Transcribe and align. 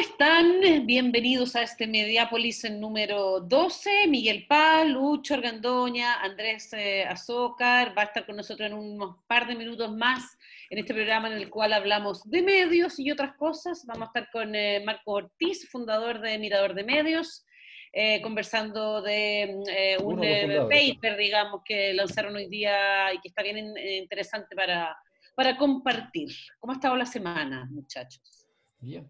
están? 0.00 0.86
Bienvenidos 0.86 1.54
a 1.56 1.62
este 1.62 1.86
Mediápolis 1.86 2.64
en 2.64 2.80
número 2.80 3.38
12. 3.40 4.06
Miguel 4.08 4.46
Paz, 4.46 4.88
Lucho 4.88 5.34
Argandoña, 5.34 6.22
Andrés 6.22 6.72
eh, 6.72 7.04
Azócar 7.04 7.96
va 7.96 8.02
a 8.02 8.04
estar 8.06 8.24
con 8.24 8.36
nosotros 8.36 8.66
en 8.66 8.74
unos 8.78 9.16
par 9.26 9.46
de 9.46 9.54
minutos 9.54 9.92
más 9.92 10.38
en 10.70 10.78
este 10.78 10.94
programa 10.94 11.28
en 11.28 11.34
el 11.34 11.50
cual 11.50 11.74
hablamos 11.74 12.28
de 12.30 12.40
medios 12.40 12.98
y 12.98 13.10
otras 13.10 13.36
cosas. 13.36 13.84
Vamos 13.84 14.04
a 14.04 14.06
estar 14.06 14.30
con 14.30 14.54
eh, 14.54 14.82
Marco 14.86 15.12
Ortiz, 15.12 15.68
fundador 15.70 16.20
de 16.20 16.38
Mirador 16.38 16.72
de 16.72 16.84
Medios, 16.84 17.44
eh, 17.92 18.22
conversando 18.22 19.02
de 19.02 19.54
un 20.02 20.16
paper, 20.16 21.18
digamos, 21.18 21.60
que 21.62 21.92
lanzaron 21.92 22.34
hoy 22.36 22.48
día 22.48 23.12
y 23.12 23.20
que 23.20 23.28
está 23.28 23.42
bien 23.42 23.76
interesante 23.76 24.56
para, 24.56 24.96
para 25.34 25.58
compartir. 25.58 26.30
¿Cómo 26.58 26.72
ha 26.72 26.76
estado 26.76 26.96
la 26.96 27.06
semana, 27.06 27.68
muchachos? 27.70 28.46
Bien. 28.78 29.06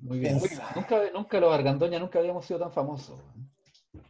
Muy 0.00 0.18
bien. 0.18 0.38
nunca, 0.74 1.02
nunca 1.12 1.40
los 1.40 1.52
Argandoña 1.52 1.98
nunca 1.98 2.18
habíamos 2.18 2.46
sido 2.46 2.60
tan 2.60 2.72
famosos. 2.72 3.20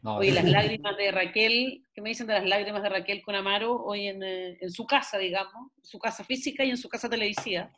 Oye, 0.03 0.33
las 0.33 0.45
lágrimas 0.51 0.97
de 0.97 1.11
Raquel, 1.11 1.85
¿qué 1.93 2.01
me 2.01 2.11
dicen 2.11 2.27
de 2.27 2.35
las 2.35 2.47
lágrimas 2.47 2.83
de 2.83 2.89
Raquel 2.89 3.23
con 3.23 3.35
Amaro 3.35 3.83
hoy 3.85 4.09
en, 4.09 4.23
eh, 4.23 4.59
en 4.61 4.71
su 4.71 4.87
casa, 4.87 5.19
digamos? 5.19 5.73
su 5.83 5.99
casa 5.99 6.25
física 6.25 6.65
y 6.65 6.71
en 6.71 6.77
su 6.77 6.89
casa 6.89 7.09
televisiva. 7.09 7.71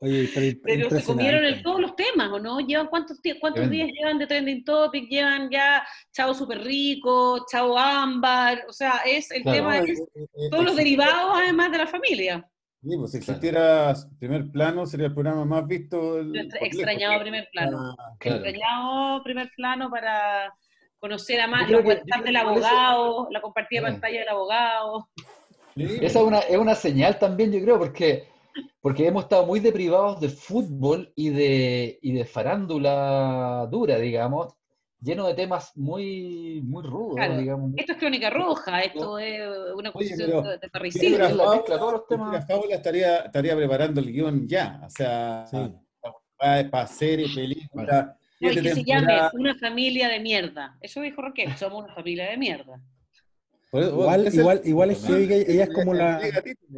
Oye, 0.00 0.30
pero, 0.62 0.90
se 0.90 1.02
comieron 1.02 1.60
todos 1.62 1.80
los 1.80 1.96
temas, 1.96 2.30
¿o 2.30 2.38
no? 2.38 2.60
¿Llevan 2.60 2.86
cuántos, 2.86 3.18
cuántos 3.40 3.68
días 3.68 3.88
llevan 3.92 4.18
de 4.18 4.28
trending 4.28 4.64
topic? 4.64 5.08
Llevan 5.08 5.50
ya 5.50 5.84
Chao 6.12 6.32
Super 6.34 6.62
Rico, 6.62 7.44
Chao 7.50 7.76
Ámbar, 7.76 8.64
o 8.68 8.72
sea, 8.72 9.02
es 9.04 9.28
el 9.32 9.42
tema, 9.42 9.78
es, 9.78 10.00
todos 10.50 10.64
los 10.64 10.76
derivados 10.76 11.32
además 11.34 11.72
de 11.72 11.78
la 11.78 11.86
familia. 11.88 12.48
Sí, 12.80 12.96
pues 12.96 13.10
si 13.10 13.18
existiera 13.18 13.92
primer 14.20 14.50
plano, 14.50 14.86
sería 14.86 15.06
el 15.06 15.14
programa 15.14 15.44
más 15.44 15.66
visto. 15.66 16.20
extrañado 16.60 17.20
primer 17.20 17.48
plano. 17.52 17.96
Ah, 17.98 18.14
extrañado 18.20 19.22
primer 19.24 19.50
plano 19.56 19.90
para 19.90 20.54
conocer 21.00 21.40
a 21.40 21.48
más, 21.48 21.68
los 21.70 21.84
del 21.84 22.36
abogado, 22.36 23.28
la 23.30 23.40
compartida 23.40 23.82
pantalla 23.82 24.20
del 24.20 24.28
abogado. 24.28 25.08
Esa 25.76 26.20
es 26.20 26.24
una, 26.24 26.38
es 26.40 26.56
una 26.56 26.74
señal 26.74 27.18
también, 27.18 27.52
yo 27.52 27.60
creo, 27.60 27.78
porque, 27.78 28.28
porque 28.80 29.06
hemos 29.06 29.24
estado 29.24 29.46
muy 29.46 29.60
deprivados 29.60 30.20
de 30.20 30.28
fútbol 30.28 31.12
y 31.14 31.30
de, 31.30 31.98
y 32.02 32.12
de 32.12 32.24
farándula 32.24 33.68
dura, 33.70 33.98
digamos, 33.98 34.54
lleno 35.00 35.26
de 35.26 35.34
temas 35.34 35.72
muy, 35.76 36.60
muy 36.64 36.82
rudos, 36.82 37.38
digamos. 37.38 37.72
Esto 37.76 37.92
es 37.92 37.98
crónica 37.98 38.30
roja, 38.30 38.80
esto 38.82 39.18
es 39.18 39.40
una 39.74 39.92
cuestión 39.92 40.30
de 40.60 40.68
parricidio. 40.70 41.18
La, 41.18 41.30
la, 41.30 41.62
todos 41.78 41.92
los 41.92 42.06
temas. 42.06 42.32
la 42.32 42.42
fábula 42.42 42.76
estaría, 42.76 43.18
estaría 43.18 43.56
preparando 43.56 44.00
el 44.00 44.12
guion 44.12 44.46
ya, 44.46 44.80
o 44.84 44.90
sea, 44.90 45.44
para 46.38 46.86
series, 46.86 47.34
películas. 47.34 48.14
No, 48.40 48.50
que 48.50 48.74
se 48.74 48.84
llame 48.84 49.18
Una 49.32 49.54
familia 49.56 50.08
de 50.08 50.20
mierda. 50.20 50.78
Eso 50.80 51.00
dijo 51.00 51.20
Raquel, 51.22 51.56
somos 51.56 51.84
una 51.84 51.94
familia 51.94 52.30
de 52.30 52.36
mierda. 52.36 52.80
igual, 53.72 54.32
igual, 54.32 54.60
igual 54.64 54.90
es 54.92 55.04
que 55.04 55.44
ella 55.48 55.64
es 55.64 55.74
como 55.74 55.92
la... 55.92 56.20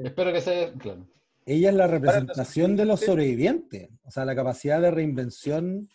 Espero 0.03 0.33
que 0.33 0.41
sea, 0.41 0.73
claro. 0.73 1.07
Ella 1.45 1.71
es 1.71 1.75
la 1.75 1.87
representación 1.87 2.77
de 2.77 2.85
los 2.85 3.01
sobrevivientes. 3.01 3.91
O 4.05 4.11
sea, 4.11 4.25
la 4.25 4.35
capacidad 4.35 4.81
de 4.81 4.91
reinvención 4.91 5.89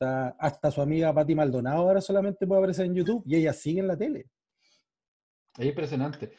hasta, 0.00 0.70
su 0.70 0.80
amiga 0.82 1.12
Patti 1.12 1.34
Maldonado 1.34 1.82
ahora 1.82 2.00
solamente 2.00 2.46
puede 2.46 2.60
aparecer 2.60 2.86
en 2.86 2.94
YouTube 2.94 3.22
y 3.26 3.36
ella 3.36 3.52
sigue 3.52 3.80
en 3.80 3.88
la 3.88 3.96
tele. 3.96 4.26
Es 5.56 5.66
impresionante. 5.66 6.32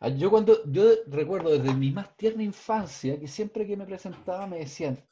Ah, 0.00 0.08
yo 0.08 0.30
cuando, 0.30 0.70
yo 0.70 0.84
recuerdo 1.06 1.50
desde 1.50 1.74
mi 1.74 1.90
más 1.90 2.16
tierna 2.16 2.42
infancia 2.42 3.18
que 3.18 3.28
siempre 3.28 3.66
que 3.66 3.76
me 3.76 3.86
presentaba 3.86 4.46
me 4.46 4.58
decían, 4.58 5.04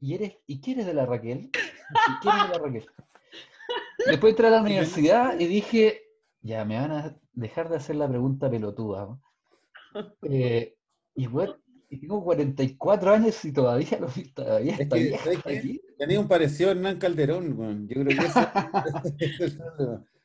¿y 0.00 0.14
eres, 0.14 0.38
¿y 0.46 0.60
quién 0.60 0.84
de 0.84 0.94
la 0.94 1.06
Raquel? 1.06 1.50
¿Y 1.50 2.20
quién 2.20 2.34
de 2.34 2.48
la 2.48 2.58
Raquel? 2.58 2.86
Después 4.06 4.32
entré 4.32 4.46
a 4.46 4.50
la 4.50 4.62
universidad 4.62 5.38
y 5.38 5.46
dije, 5.46 6.02
ya 6.40 6.64
me 6.64 6.76
van 6.76 6.92
a 6.92 7.16
dejar 7.32 7.68
de 7.68 7.76
hacer 7.76 7.96
la 7.96 8.08
pregunta 8.08 8.50
pelotuda. 8.50 9.18
Eh, 10.22 10.76
y 11.14 11.26
bueno, 11.26 11.56
tengo 11.88 12.22
44 12.22 13.10
años 13.10 13.44
y 13.44 13.52
todavía, 13.52 13.98
lo, 13.98 14.08
todavía 14.34 14.76
está 14.76 14.96
aquí. 15.50 15.80
Tenía 15.98 16.20
un 16.20 16.28
parecido 16.28 16.68
a 16.68 16.72
Hernán 16.72 16.98
Calderón, 16.98 17.88
yo 17.88 18.02
creo 18.02 18.06
que 18.06 18.26
eso 18.26 18.40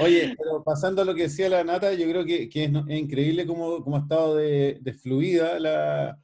Oye, 0.00 0.34
pero 0.36 0.64
pasando 0.64 1.02
a 1.02 1.04
lo 1.04 1.14
que 1.14 1.24
decía 1.24 1.48
la 1.48 1.62
Nata, 1.62 1.92
yo 1.92 2.08
creo 2.08 2.24
que, 2.24 2.48
es, 2.52 2.70
increíble 2.98 3.46
cómo, 3.46 3.84
cómo, 3.84 3.96
ha 3.96 4.00
estado 4.00 4.36
de, 4.36 4.96
fluida 5.00 5.60
la, 5.60 6.18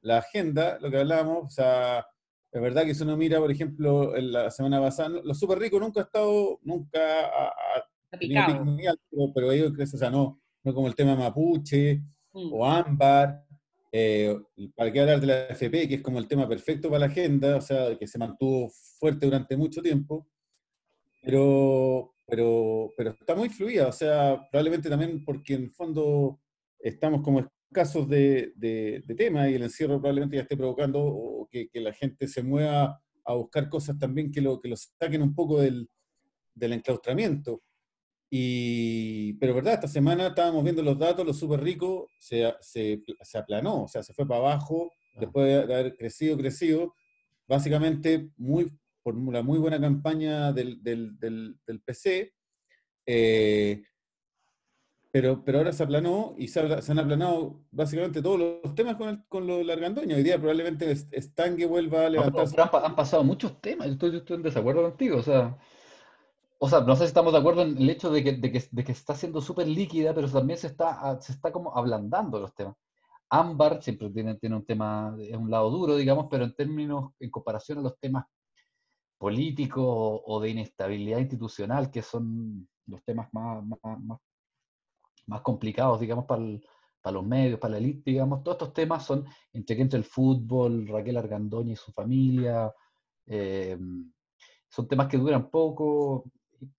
la, 0.00 0.18
agenda, 0.18 0.78
lo 0.80 0.90
que 0.90 0.98
hablábamos. 0.98 1.46
O 1.46 1.50
sea, 1.50 2.06
es 2.52 2.62
verdad 2.62 2.84
que 2.84 2.94
si 2.94 3.02
uno 3.02 3.16
mira, 3.16 3.38
por 3.38 3.50
ejemplo, 3.50 4.16
en 4.16 4.32
la 4.32 4.50
semana 4.50 4.80
pasada, 4.80 5.08
los 5.08 5.38
super 5.38 5.58
ricos 5.58 5.80
nunca 5.80 6.00
ha 6.00 6.04
estado, 6.04 6.60
nunca 6.62 7.00
ha, 7.26 8.18
tenido 8.18 8.42
pero, 9.10 9.32
pero 9.34 9.52
ellos, 9.52 9.72
o 9.92 9.98
sea, 9.98 10.10
no, 10.10 10.40
no 10.62 10.72
como 10.72 10.86
el 10.86 10.94
tema 10.94 11.16
mapuche 11.16 12.02
mm. 12.32 12.52
o 12.52 12.64
ámbar, 12.64 13.44
eh, 13.92 14.36
¿Para 14.76 14.92
qué 14.92 15.00
hablar 15.00 15.20
de 15.20 15.26
la 15.26 15.46
FP, 15.48 15.88
que 15.88 15.94
es 15.96 16.02
como 16.02 16.18
el 16.18 16.28
tema 16.28 16.48
perfecto 16.48 16.88
para 16.88 17.00
la 17.00 17.06
agenda, 17.06 17.56
o 17.56 17.60
sea, 17.60 17.96
que 17.98 18.06
se 18.06 18.18
mantuvo 18.18 18.70
fuerte 18.98 19.26
durante 19.26 19.56
mucho 19.56 19.82
tiempo, 19.82 20.28
pero, 21.22 22.14
pero, 22.26 22.92
pero 22.96 23.10
está 23.10 23.34
muy 23.34 23.48
fluida, 23.48 23.88
o 23.88 23.92
sea, 23.92 24.48
probablemente 24.50 24.88
también 24.88 25.24
porque 25.24 25.54
en 25.54 25.72
fondo 25.72 26.40
estamos 26.78 27.22
como 27.22 27.40
escasos 27.70 28.08
de, 28.08 28.52
de, 28.56 29.14
tema 29.16 29.48
y 29.48 29.54
el 29.54 29.62
encierro 29.62 30.00
probablemente 30.00 30.36
ya 30.36 30.42
esté 30.42 30.56
provocando 30.56 31.48
que, 31.50 31.68
que, 31.68 31.80
la 31.80 31.92
gente 31.92 32.26
se 32.26 32.42
mueva 32.42 33.00
a 33.24 33.34
buscar 33.34 33.68
cosas 33.68 33.98
también 33.98 34.30
que 34.32 34.40
lo, 34.40 34.60
que 34.60 34.68
lo 34.68 34.76
saquen 34.76 35.22
un 35.22 35.34
poco 35.34 35.60
del, 35.60 35.88
del 36.54 36.72
enclaustramiento. 36.74 37.62
Y, 38.32 39.32
pero 39.34 39.54
verdad, 39.54 39.74
esta 39.74 39.88
semana 39.88 40.28
estábamos 40.28 40.62
viendo 40.62 40.82
los 40.82 40.96
datos, 40.96 41.26
los 41.26 41.36
súper 41.36 41.60
ricos 41.60 42.08
se, 42.16 42.54
se, 42.60 43.02
se, 43.22 43.38
aplanó, 43.38 43.82
o 43.82 43.88
sea, 43.88 44.04
se 44.04 44.14
fue 44.14 44.26
para 44.26 44.38
abajo 44.38 44.92
ah. 45.16 45.18
después 45.20 45.46
de 45.46 45.74
haber 45.74 45.96
crecido, 45.96 46.36
crecido, 46.36 46.94
básicamente 47.48 48.30
muy, 48.36 48.70
por 49.02 49.16
la 49.32 49.42
muy 49.42 49.58
buena 49.58 49.80
campaña 49.80 50.52
del, 50.52 50.80
del, 50.80 51.18
del, 51.18 51.80
PC, 51.84 52.32
eh, 53.04 53.82
pero, 55.10 55.44
pero 55.44 55.58
ahora 55.58 55.72
se 55.72 55.82
aplanó 55.82 56.36
y 56.38 56.46
se, 56.46 56.60
han 56.60 56.98
aplanado 57.00 57.64
básicamente 57.72 58.22
todos 58.22 58.38
los 58.62 58.74
temas 58.76 58.94
con, 58.94 59.08
el, 59.08 59.24
con 59.26 59.44
lo 59.44 59.64
largandoño. 59.64 60.14
Hoy 60.14 60.22
día 60.22 60.38
probablemente 60.38 60.94
Stangue 60.94 61.66
vuelva 61.66 62.06
a 62.06 62.10
levantarse. 62.10 62.54
han 62.60 62.94
pasado 62.94 63.24
muchos 63.24 63.60
temas, 63.60 63.88
estoy, 63.88 64.14
estoy 64.14 64.36
en 64.36 64.42
desacuerdo 64.44 64.82
contigo, 64.82 65.16
o 65.16 65.22
sea 65.24 65.58
o 66.62 66.68
sea, 66.68 66.80
no 66.82 66.94
sé 66.94 67.04
si 67.04 67.06
estamos 67.08 67.32
de 67.32 67.38
acuerdo 67.38 67.62
en 67.62 67.78
el 67.78 67.88
hecho 67.88 68.10
de 68.10 68.22
que, 68.22 68.32
de 68.34 68.52
que, 68.52 68.62
de 68.70 68.84
que 68.84 68.92
está 68.92 69.14
siendo 69.14 69.40
súper 69.40 69.66
líquida, 69.66 70.14
pero 70.14 70.30
también 70.30 70.58
se 70.58 70.66
está, 70.66 71.00
ah, 71.00 71.18
se 71.18 71.32
está 71.32 71.50
como 71.50 71.74
ablandando 71.74 72.38
los 72.38 72.54
temas. 72.54 72.76
Ámbar 73.30 73.82
siempre 73.82 74.10
tiene, 74.10 74.34
tiene 74.36 74.56
un 74.56 74.66
tema, 74.66 75.16
es 75.20 75.36
un 75.36 75.50
lado 75.50 75.70
duro, 75.70 75.96
digamos, 75.96 76.26
pero 76.30 76.44
en 76.44 76.54
términos, 76.54 77.12
en 77.18 77.30
comparación 77.30 77.78
a 77.78 77.82
los 77.82 77.98
temas 77.98 78.26
políticos 79.18 79.84
o, 79.86 80.40
de 80.40 80.50
inestabilidad 80.50 81.20
institucional, 81.20 81.90
que 81.90 82.02
son 82.02 82.68
los 82.86 83.02
temas 83.04 83.28
más, 83.32 83.64
más, 83.64 84.20
más, 85.26 85.40
complicados, 85.42 86.00
digamos, 86.00 86.26
para, 86.26 86.44
para 87.00 87.14
los 87.14 87.26
medios, 87.26 87.58
para 87.58 87.72
la 87.72 87.78
élite, 87.78 88.10
digamos, 88.10 88.42
todos 88.42 88.56
estos 88.56 88.74
temas 88.74 89.06
son 89.06 89.24
entre 89.54 89.80
entre 89.80 89.98
el 89.98 90.04
fútbol, 90.04 90.86
Raquel 90.88 91.16
Argandoña 91.16 91.72
y 91.72 91.76
su 91.76 91.90
familia, 91.92 92.70
eh, 93.26 93.78
son 94.68 94.88
temas 94.88 95.08
que 95.08 95.16
duran 95.16 95.50
poco, 95.50 96.24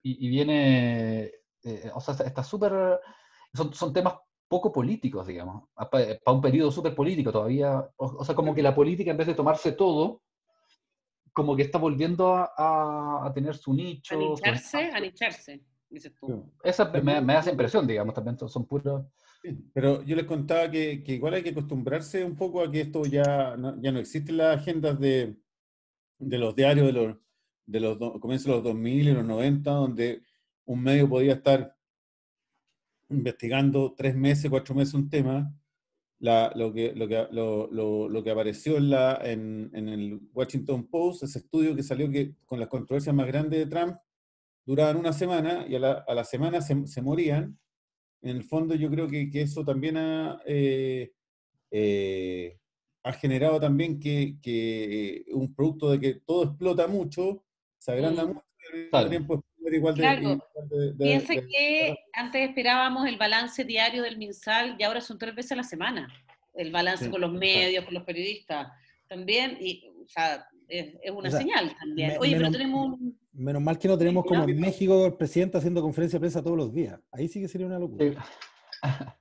y, 0.01 0.29
viene, 0.29 1.31
eh, 1.63 1.91
o 1.93 2.01
sea, 2.01 2.13
está 2.25 2.43
súper, 2.43 2.99
son, 3.53 3.73
son, 3.73 3.93
temas 3.93 4.15
poco 4.47 4.71
políticos, 4.71 5.27
digamos, 5.27 5.69
para 5.73 6.17
un 6.27 6.41
periodo 6.41 6.71
súper 6.71 6.93
político 6.93 7.31
todavía, 7.31 7.89
o, 7.95 8.23
sea, 8.25 8.35
como 8.35 8.53
que 8.53 8.61
la 8.61 8.75
política 8.75 9.11
en 9.11 9.17
vez 9.17 9.27
de 9.27 9.33
tomarse 9.33 9.71
todo, 9.71 10.21
como 11.33 11.55
que 11.55 11.63
está 11.63 11.77
volviendo 11.77 12.35
a, 12.35 13.25
a, 13.25 13.31
tener 13.33 13.55
su 13.55 13.73
nicho. 13.73 14.15
A 14.15 14.17
nicharse, 14.99 15.63
dices 15.89 16.13
tú. 16.19 16.51
Esa 16.63 16.85
me, 16.89 17.21
me, 17.21 17.33
hace 17.33 17.51
impresión, 17.51 17.87
digamos, 17.87 18.13
también 18.13 18.37
son 18.37 18.65
puros... 18.65 19.05
pero 19.73 20.03
yo 20.03 20.15
les 20.17 20.25
contaba 20.25 20.69
que, 20.69 21.01
que, 21.01 21.13
igual 21.13 21.35
hay 21.35 21.43
que 21.43 21.51
acostumbrarse 21.51 22.25
un 22.25 22.35
poco 22.35 22.61
a 22.61 22.69
que 22.69 22.81
esto 22.81 23.05
ya 23.05 23.55
no, 23.55 23.81
ya 23.81 23.93
no 23.93 23.99
existen 23.99 24.37
las 24.37 24.57
agendas 24.57 24.99
de, 24.99 25.37
de 26.19 26.37
los 26.37 26.55
diarios, 26.55 26.87
de 26.87 26.93
los, 26.93 27.17
de 27.71 27.79
los 27.79 27.97
comienzos 28.19 28.47
de 28.47 28.51
los 28.53 28.63
2000 28.63 29.07
y 29.07 29.13
los 29.13 29.25
90, 29.25 29.71
donde 29.71 30.21
un 30.65 30.83
medio 30.83 31.07
podía 31.09 31.33
estar 31.33 31.75
investigando 33.09 33.93
tres 33.95 34.15
meses, 34.15 34.49
cuatro 34.49 34.75
meses 34.75 34.93
un 34.93 35.09
tema, 35.09 35.53
lo, 36.19 36.71
que, 36.71 36.93
lo, 36.95 37.07
que, 37.07 37.27
lo, 37.31 37.67
lo, 38.09 38.23
que 38.23 38.31
apareció 38.31 38.77
en, 38.77 38.89
la, 38.89 39.19
en, 39.23 39.71
en, 39.73 39.89
el 39.89 40.21
Washington 40.33 40.87
Post, 40.87 41.23
ese 41.23 41.39
estudio 41.39 41.75
que 41.75 41.83
salió 41.83 42.09
que 42.11 42.35
con 42.45 42.59
las 42.59 42.69
controversias 42.69 43.15
más 43.15 43.27
grandes 43.27 43.59
de 43.59 43.65
Trump, 43.65 43.97
duraban 44.65 44.97
una 44.97 45.13
semana 45.13 45.65
y 45.67 45.75
a 45.75 45.79
la, 45.79 45.91
a 46.07 46.13
la 46.13 46.23
semana 46.23 46.61
se, 46.61 46.85
se, 46.85 47.01
morían. 47.01 47.57
En 48.21 48.37
el 48.37 48.43
fondo 48.43 48.75
yo 48.75 48.89
creo 48.91 49.07
que, 49.07 49.31
que 49.31 49.41
eso 49.41 49.65
también 49.65 49.97
ha, 49.97 50.39
eh, 50.45 51.11
eh, 51.71 52.59
ha 53.03 53.13
generado 53.13 53.59
también 53.59 53.99
que, 53.99 54.37
que, 54.41 55.25
un 55.33 55.53
producto 55.55 55.89
de 55.89 55.99
que 55.99 56.13
todo 56.25 56.43
explota 56.43 56.87
mucho, 56.87 57.43
se 57.81 57.91
agranda 57.91 58.25
mucho, 58.25 58.43
y 58.73 59.09
tiempo 59.09 59.43
igual 59.71 59.95
de, 59.95 60.93
Piense 60.99 61.47
que 61.47 61.97
antes 62.13 62.49
esperábamos 62.49 63.07
el 63.07 63.17
balance 63.17 63.63
diario 63.63 64.03
del 64.03 64.17
MinSal 64.17 64.75
y 64.77 64.83
ahora 64.83 65.01
son 65.01 65.17
tres 65.17 65.33
veces 65.33 65.53
a 65.53 65.55
la 65.55 65.63
semana. 65.63 66.07
El 66.53 66.71
balance 66.71 67.09
con 67.09 67.21
los 67.21 67.31
medios, 67.31 67.83
con 67.85 67.93
los 67.93 68.03
periodistas 68.03 68.67
también, 69.07 69.57
y 69.59 69.89
o 70.03 70.07
sea, 70.07 70.45
es, 70.67 70.93
una 71.11 71.31
señal 71.31 71.75
también. 71.79 72.17
Oye, 72.19 72.35
menos, 72.35 72.49
pero 72.49 72.51
tenemos 72.51 72.99
Menos 73.33 73.61
mal 73.61 73.79
que 73.79 73.87
no 73.87 73.97
tenemos 73.97 74.25
como 74.25 74.43
en 74.43 74.59
México 74.59 75.05
el 75.05 75.13
presidente 75.13 75.57
haciendo 75.57 75.81
conferencia 75.81 76.17
de 76.17 76.21
prensa 76.21 76.43
todos 76.43 76.57
los 76.57 76.73
días. 76.73 76.99
Ahí 77.11 77.27
sí 77.27 77.41
que 77.41 77.47
sería 77.47 77.65
una 77.65 77.79
locura. 77.79 78.25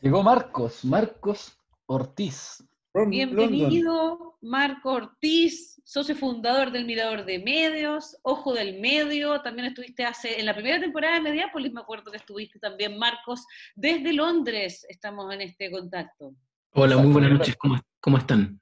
Llegó 0.00 0.22
Marcos, 0.22 0.84
Marcos 0.84 1.56
Ortiz. 1.86 2.64
Bienvenido, 2.94 4.38
Marco 4.40 4.92
Ortiz, 4.92 5.82
socio 5.84 6.14
fundador 6.14 6.70
del 6.70 6.84
Mirador 6.84 7.24
de 7.24 7.40
Medios, 7.40 8.16
Ojo 8.22 8.54
del 8.54 8.80
Medio, 8.80 9.42
también 9.42 9.66
estuviste 9.66 10.04
hace, 10.04 10.38
en 10.38 10.46
la 10.46 10.54
primera 10.54 10.78
temporada 10.78 11.14
de 11.16 11.22
Mediápolis, 11.22 11.72
me 11.72 11.80
acuerdo 11.80 12.12
que 12.12 12.18
estuviste 12.18 12.60
también, 12.60 12.96
Marcos, 12.96 13.44
desde 13.74 14.12
Londres 14.12 14.86
estamos 14.88 15.34
en 15.34 15.40
este 15.40 15.72
contacto. 15.72 16.36
Hola, 16.74 16.96
muy 16.98 17.12
buenas 17.12 17.32
noches, 17.32 17.56
¿cómo, 17.56 18.16
están? 18.16 18.60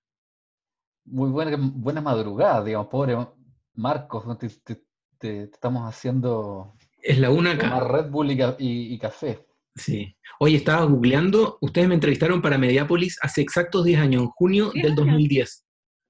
Muy 1.05 1.29
buena, 1.29 1.59
buena 1.61 2.01
madrugada, 2.01 2.65
digamos, 2.65 2.87
pobre 2.87 3.15
Marcos, 3.75 4.25
te, 5.19 5.43
estamos 5.43 5.87
haciendo... 5.87 6.73
Es 7.03 7.19
la 7.19 7.31
una 7.31 7.51
acá. 7.51 7.81
Red 7.81 8.09
Bull 8.11 8.31
y 8.31 8.99
café. 8.99 9.45
Sí. 9.75 10.17
Hoy 10.39 10.57
estaba 10.57 10.85
googleando, 10.85 11.59
ustedes 11.61 11.89
me 11.89 11.95
entrevistaron 11.95 12.43
para 12.43 12.59
Mediápolis 12.59 13.19
hace 13.23 13.41
exactos 13.41 13.85
10 13.85 14.01
años, 14.01 14.23
en 14.23 14.29
junio 14.29 14.73
del 14.75 14.95
2010. 14.95 15.65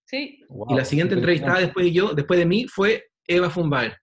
Sí. 0.06 0.40
y 0.68 0.74
la 0.74 0.84
siguiente 0.84 1.14
entrevistada 1.14 1.60
después 1.60 1.86
de 1.86 1.92
yo, 1.92 2.12
después 2.12 2.38
de 2.38 2.46
mí, 2.46 2.66
fue 2.66 3.06
Eva 3.26 3.48
Fumbaer. 3.48 3.96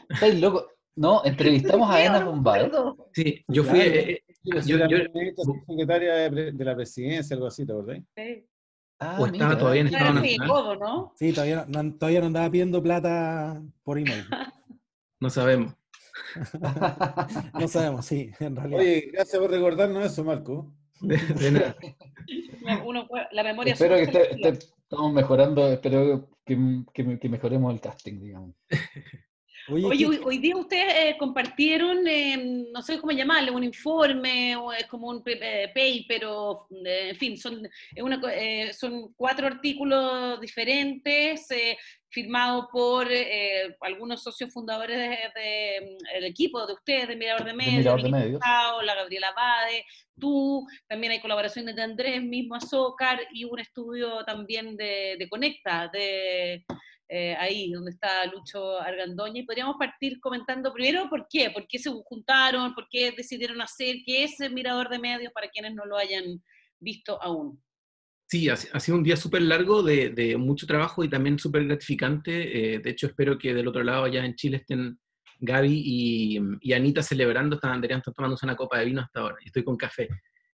¿Estáis 0.10 0.40
loco? 0.40 0.68
No, 0.96 1.24
entrevistamos 1.26 1.90
a 1.90 2.04
Eva 2.04 2.22
Fumbaer. 2.22 2.72
Sí, 3.14 3.44
yo 3.48 3.64
fui... 3.64 3.80
Eh, 3.80 4.24
yo, 4.44 4.78
yo, 4.88 4.98
secretaria 5.68 6.30
de, 6.30 6.54
la 6.64 6.76
presidencia, 6.76 7.36
algo 7.36 7.48
así, 7.48 7.66
¿te 7.66 7.72
acordás? 7.74 8.00
Sí. 8.16 8.46
Ah, 9.00 9.18
o 9.20 9.28
estaba 9.28 9.58
todavía 9.58 9.82
en 9.82 9.88
Estado 9.88 10.14
Nacional. 10.14 10.80
¿no? 10.80 11.14
Sí, 11.16 11.32
todavía 11.32 11.66
no, 11.68 11.94
todavía 11.96 12.20
no 12.22 12.28
andaba 12.28 12.50
pidiendo 12.50 12.82
plata 12.82 13.62
por 13.84 14.00
email. 14.00 14.26
no 15.20 15.30
sabemos. 15.30 15.76
no 17.60 17.68
sabemos, 17.68 18.06
sí, 18.06 18.32
en 18.40 18.56
realidad. 18.56 18.80
Oye, 18.80 19.10
gracias 19.12 19.40
por 19.40 19.52
recordarnos 19.52 20.06
eso, 20.06 20.24
Marco. 20.24 20.72
la 23.32 23.44
memoria 23.44 23.74
espero 23.74 23.96
que 23.96 24.60
estamos 24.90 25.14
mejorando, 25.14 25.68
espero 25.72 26.30
que, 26.46 26.58
que, 26.94 27.30
mejoremos 27.30 27.74
el 27.74 27.82
casting, 27.82 28.20
digamos. 28.20 28.56
Oye, 29.70 30.06
hoy, 30.24 30.38
día 30.38 30.56
ustedes 30.56 30.94
eh, 30.96 31.16
compartieron, 31.20 32.08
eh, 32.08 32.66
no 32.72 32.82
sé 32.82 33.00
cómo 33.00 33.12
llamarle, 33.12 33.52
un 33.52 33.66
informe, 33.66 34.56
o 34.56 34.72
es 34.72 34.86
como 34.86 35.10
un 35.10 35.22
eh, 35.26 35.70
paper, 35.76 36.26
o 36.26 36.68
en 36.72 37.16
fin, 37.18 37.38
son, 37.38 37.68
una, 38.02 38.22
son 38.72 39.14
cuatro 39.14 39.46
artículos 39.46 40.40
diferentes 40.40 41.50
firmado 42.10 42.68
por 42.72 43.12
eh, 43.12 43.76
algunos 43.82 44.24
socios 44.24 44.52
fundadores 44.54 44.98
del 44.98 46.24
mm, 46.24 46.26
equipo 46.26 46.66
de 46.66 46.74
ustedes, 46.74 47.08
de 47.08 47.16
Mirador 47.16 47.46
de 47.46 47.54
Medios, 47.54 48.04
de 48.04 48.10
Medios. 48.10 48.42
la 48.84 48.96
Gabriela 48.96 49.34
Bade, 49.36 49.86
tú, 50.20 50.66
también 50.88 51.12
hay 51.14 51.22
colaboraciones 51.22 51.76
de 51.76 51.84
Andrés 51.84 52.24
mismo 52.24 52.56
Azócar 52.56 53.20
y 53.32 53.46
un 53.46 53.60
estudio 53.60 54.24
también 54.26 54.78
de, 54.78 55.28
Conecta, 55.30 55.90
de 55.92 56.66
eh, 57.10 57.36
ahí 57.38 57.72
donde 57.72 57.92
está 57.92 58.26
Lucho 58.26 58.80
Argandoña, 58.80 59.42
y 59.42 59.46
podríamos 59.46 59.76
partir 59.78 60.20
comentando 60.20 60.74
primero 60.74 61.10
por 61.10 61.28
qué, 61.30 61.50
por 61.50 61.68
qué 61.68 61.78
se 61.78 61.90
juntaron, 62.06 62.74
por 62.74 62.88
qué 62.90 63.12
decidieron 63.12 63.62
hacer, 63.62 63.98
qué 64.06 64.24
es 64.24 64.40
el 64.40 64.54
Mirador 64.54 64.90
de 64.90 65.00
Medios 65.00 65.34
para 65.34 65.50
quienes 65.50 65.74
no 65.74 65.86
lo 65.86 65.98
hayan 65.98 66.42
visto 66.80 67.22
aún. 67.22 67.62
Sí, 68.30 68.50
ha, 68.50 68.58
sido 68.58 68.98
un 68.98 69.06
día 69.06 69.16
súper 69.16 69.42
largo 69.42 69.82
de, 69.84 70.36
mucho 70.38 70.68
trabajo 70.68 71.02
y 71.02 71.10
también 71.10 71.40
súper 71.40 71.66
gratificante. 71.66 72.76
Eh, 72.76 72.80
de 72.80 72.90
hecho, 72.90 73.08
espero 73.08 73.38
que 73.38 73.54
del 73.54 73.70
otro 73.70 73.84
lado, 73.84 74.04
allá 74.04 74.26
en 74.26 74.36
Chile, 74.36 74.58
estén 74.58 75.00
Gaby 75.40 75.82
y, 76.62 76.74
Anita 76.74 77.02
celebrando. 77.02 77.56
Están, 77.56 77.82
están 77.82 78.02
tomándose 78.14 78.46
una 78.46 78.58
copa 78.58 78.80
de 78.80 78.86
vino 78.86 79.00
hasta 79.00 79.22
ahora. 79.22 79.38
Estoy 79.46 79.64
con 79.64 79.78
café. 79.78 80.10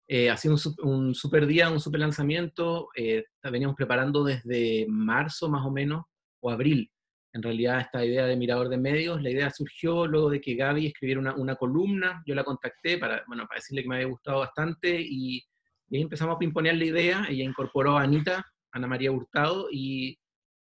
Eh, 0.08 0.30
ha 0.30 0.38
sido 0.38 0.56
un, 0.84 1.16
súper 1.16 1.48
día, 1.48 1.72
un 1.72 1.80
súper 1.80 2.02
lanzamiento. 2.02 2.90
Eh, 2.96 3.25
veníamos 3.42 3.75
preparando 3.75 4.24
desde 4.24 4.86
marzo 4.88 5.50
más 5.50 5.66
o 5.66 5.72
menos, 5.72 6.06
o 6.42 6.52
abril. 6.52 6.92
En 7.34 7.42
realidad, 7.42 7.80
esta 7.80 8.06
idea 8.06 8.28
de 8.28 8.36
Mirador 8.36 8.70
de 8.70 8.78
Medios, 8.78 9.20
la 9.24 9.31
idea 9.31 9.50
surgió 9.50 10.06
luego 10.06 10.30
de 10.30 10.40
que 10.40 10.54
Gaby 10.54 10.86
escribiera 10.86 11.20
una, 11.20 11.34
una 11.34 11.56
columna. 11.56 12.22
Yo 12.28 12.36
la 12.36 12.44
contacté 12.44 13.00
para, 13.00 13.24
bueno, 13.25 13.48
para 13.48 13.58
decirle 13.58 13.81
que 13.81 13.90
me 13.90 13.96
había 13.96 14.10
gustado 14.10 14.42
bastante 14.42 15.02
y 15.02 15.44
y 15.89 15.97
ahí 15.97 16.01
empezamos 16.03 16.35
a 16.35 16.39
pimponear 16.39 16.75
la 16.75 16.85
idea, 16.85 17.25
ella 17.30 17.44
incorporó 17.44 17.97
a 17.97 18.03
Anita, 18.03 18.45
Ana 18.71 18.88
María 18.88 19.12
Hurtado, 19.12 19.68
y 19.71 20.18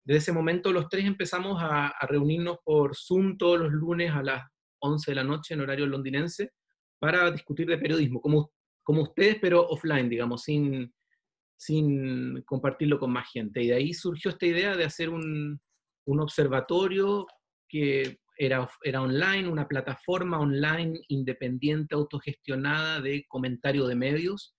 desde 0.04 0.18
ese 0.18 0.32
momento 0.32 0.72
los 0.72 0.88
tres 0.88 1.04
empezamos 1.04 1.58
a, 1.60 1.92
reunirnos 2.08 2.58
por 2.64 2.94
Zoom 2.96 3.36
todos 3.36 3.58
los 3.58 3.72
lunes 3.72 4.12
a 4.12 4.22
las 4.22 4.44
11 4.80 5.10
de 5.10 5.14
la 5.14 5.24
noche 5.24 5.54
en 5.54 5.60
horario 5.60 5.86
londinense 5.86 6.52
para 7.00 7.30
discutir 7.30 7.66
de 7.66 7.78
periodismo, 7.78 8.20
como, 8.20 8.52
como 8.84 9.02
ustedes, 9.02 9.38
pero 9.40 9.66
offline, 9.66 10.08
digamos, 10.08 10.44
sin, 10.44 10.94
sin 11.58 12.42
compartirlo 12.42 12.98
con 12.98 13.12
más 13.12 13.28
gente. 13.32 13.62
Y 13.62 13.68
de 13.68 13.74
ahí 13.74 13.94
surgió 13.94 14.30
esta 14.30 14.46
idea 14.46 14.76
de 14.76 14.84
hacer 14.84 15.10
un, 15.10 15.60
un 16.06 16.20
observatorio 16.20 17.26
que 17.68 18.18
era, 18.38 18.68
era 18.82 19.02
online, 19.02 19.48
una 19.48 19.66
plataforma 19.66 20.38
online 20.38 21.00
independiente, 21.08 21.94
autogestionada 21.94 23.00
de 23.00 23.24
comentario 23.28 23.86
de 23.86 23.96
medios, 23.96 24.55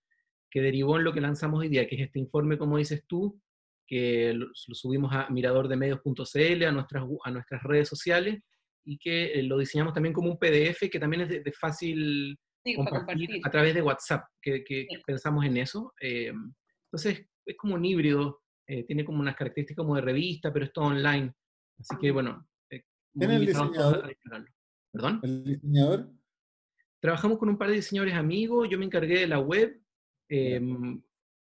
que 0.50 0.60
derivó 0.60 0.98
en 0.98 1.04
lo 1.04 1.12
que 1.12 1.20
lanzamos 1.20 1.60
hoy 1.60 1.68
día, 1.68 1.86
que 1.86 1.96
es 1.96 2.02
este 2.02 2.18
informe, 2.18 2.58
como 2.58 2.78
dices 2.78 3.04
tú, 3.06 3.40
que 3.86 4.32
lo, 4.34 4.48
subimos 4.54 5.12
a 5.12 5.28
miradordemedios.cl, 5.30 6.64
a 6.64 6.72
nuestras, 6.72 7.04
a 7.24 7.30
nuestras 7.30 7.62
redes 7.62 7.88
sociales, 7.88 8.40
y 8.84 8.98
que 8.98 9.32
eh, 9.32 9.42
lo 9.42 9.58
diseñamos 9.58 9.94
también 9.94 10.14
como 10.14 10.30
un 10.30 10.38
PDF 10.38 10.88
que 10.90 11.00
también 11.00 11.22
es 11.22 11.28
de, 11.28 11.52
fácil 11.52 12.38
compartir, 12.74 13.40
a 13.44 13.50
través 13.50 13.74
de 13.74 13.82
WhatsApp, 13.82 14.24
que, 14.40 14.86
pensamos 15.06 15.44
en 15.44 15.56
eso. 15.56 15.94
Eh, 16.00 16.32
entonces, 16.86 17.26
es 17.44 17.56
como 17.56 17.74
un 17.74 17.84
híbrido, 17.84 18.42
eh, 18.66 18.84
tiene 18.84 19.04
como 19.04 19.20
unas 19.20 19.36
características 19.36 19.84
como 19.84 19.96
de 19.96 20.02
revista, 20.02 20.52
pero 20.52 20.64
es 20.64 20.72
todo 20.72 20.86
online. 20.86 21.32
Así 21.78 21.96
que, 22.00 22.10
bueno, 22.10 22.46
¿Quién 23.18 23.30
el 23.30 23.46
diseñador? 23.46 24.16
¿Perdón? 24.92 25.20
¿El 25.22 25.44
diseñador? 25.44 26.10
Trabajamos 27.00 27.38
con 27.38 27.48
un 27.48 27.58
par 27.58 27.68
de 27.68 27.76
diseñadores 27.76 28.14
amigos, 28.14 28.68
yo 28.68 28.78
me 28.78 28.84
encargué 28.84 29.20
de 29.20 29.28
la 29.28 29.38
web, 29.38 29.80
Em, 30.28 31.00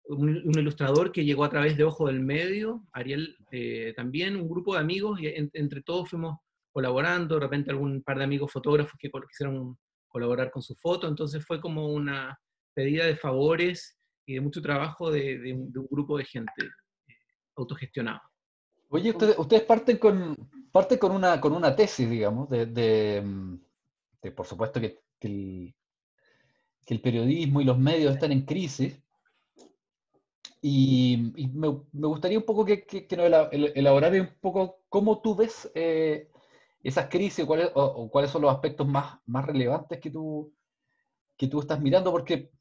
un, 0.09 0.59
ilustrador 0.59 1.13
que 1.13 1.25
llegó 1.25 1.45
a 1.45 1.51
través 1.51 1.77
de 1.77 1.85
Ojo 1.85 2.07
del 2.07 2.21
Medio, 2.21 2.87
Ariel 2.93 3.37
eh, 3.51 3.93
también, 3.97 4.37
un 4.37 4.49
grupo 4.49 4.75
de 4.75 4.81
amigos, 4.81 5.21
y 5.21 5.27
entre 5.53 5.83
todos 5.83 6.11
fuimos 6.11 6.39
colaborando, 6.71 7.35
de 7.35 7.41
repente 7.41 7.71
algún 7.71 8.03
par 8.03 8.19
de 8.19 8.25
amigos 8.25 8.53
fotógrafos 8.53 8.99
que 8.99 9.11
quisieron 9.29 9.77
colaborar 10.07 10.51
con 10.51 10.63
su 10.63 10.75
foto, 10.77 11.09
entonces 11.09 11.45
fue 11.45 11.61
como 11.61 11.93
una 11.93 12.39
pedida 12.73 13.05
de 13.05 13.17
favores 13.17 13.99
y 14.25 14.35
de 14.35 14.41
mucho 14.41 14.63
trabajo 14.63 15.11
de, 15.11 15.53
un, 15.53 15.71
grupo 15.91 16.17
de 16.17 16.25
gente 16.25 16.63
eh, 17.07 17.13
autogestionado. 17.57 18.21
Oye, 18.91 19.11
ustedes, 19.11 19.63
parten 19.63 19.99
con 19.99 20.35
parten 20.73 20.99
con 20.99 21.13
una 21.13 21.41
con 21.41 21.53
una 21.53 21.77
tesis, 21.77 22.09
digamos, 22.09 22.49
de, 22.49 23.23
por 24.35 24.47
supuesto 24.47 24.81
que, 24.81 25.01
el, 25.21 25.75
que 26.89 26.95
el 26.95 27.03
periodismo 27.03 27.61
y 27.61 27.65
los 27.65 27.79
medios 27.79 28.15
están 28.15 28.33
en 28.33 28.47
crisis. 28.47 28.99
Y, 30.63 31.35
me, 31.53 31.69
gustaría 31.93 32.39
un 32.39 32.47
poco 32.47 32.65
que, 32.65 32.87
que, 32.87 33.15
nos 33.15 33.53
elaborar 33.53 34.15
un 34.15 34.31
poco 34.41 34.81
cómo 34.89 35.21
tú 35.21 35.37
ves 35.37 35.71
eh, 35.75 36.31
esas 36.83 37.09
crisis 37.11 37.45
cuáles, 37.45 37.71
o, 37.75 38.11
cuáles 38.11 38.31
son 38.31 38.41
los 38.41 38.51
aspectos 38.51 38.89
más, 38.89 39.19
más 39.27 39.45
relevantes 39.45 40.01
que 40.01 40.11
tú, 40.11 40.51
que 41.37 41.47
tú 41.47 41.61
estás 41.61 41.79
mirando, 41.79 42.11
porque 42.11 42.53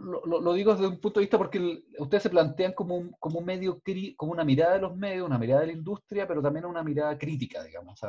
lo, 0.00 0.52
digo 0.52 0.72
desde 0.72 0.88
un 0.88 1.00
punto 1.00 1.20
de 1.20 1.26
vista 1.26 1.38
porque 1.38 1.84
ustedes 2.00 2.24
se 2.24 2.30
plantean 2.30 2.72
como 2.72 2.96
un, 2.96 3.12
como 3.20 3.40
medio, 3.42 3.80
como 4.16 4.32
una 4.32 4.44
mirada 4.44 4.74
de 4.74 4.80
los 4.80 4.96
medios, 4.96 5.24
una 5.24 5.38
mirada 5.38 5.60
de 5.60 5.68
la 5.68 5.72
industria, 5.72 6.26
pero 6.26 6.42
también 6.42 6.64
una 6.64 6.82
mirada 6.82 7.16
crítica, 7.16 7.62
digamos, 7.62 8.00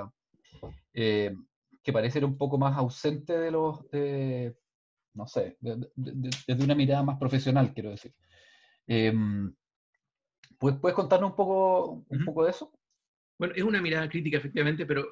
eh, 0.96 1.36
que 1.84 1.94
parece 1.94 2.26
un 2.26 2.40
poco 2.40 2.58
más 2.58 2.76
ausente 2.76 3.38
de 3.38 3.52
los, 3.52 3.86
no 5.18 5.28
sé, 5.28 5.58
desde 5.60 6.64
una 6.64 6.76
mirada 6.76 7.04
más 7.04 7.18
profesional, 7.18 7.74
quiero 7.74 7.90
decir. 7.90 8.14
Em, 8.86 9.54
¿puedes, 10.58 10.80
¿Puedes 10.80 10.96
contarnos 10.96 11.32
un 11.32 11.36
poco, 11.36 12.06
un 12.08 12.26
poco 12.26 12.46
de 12.46 12.52
eso? 12.52 12.72
Bueno, 13.38 13.54
es 13.56 13.64
una 13.64 13.82
mirada 13.82 14.08
crítica, 14.08 14.38
efectivamente, 14.38 14.86
pero 14.86 15.06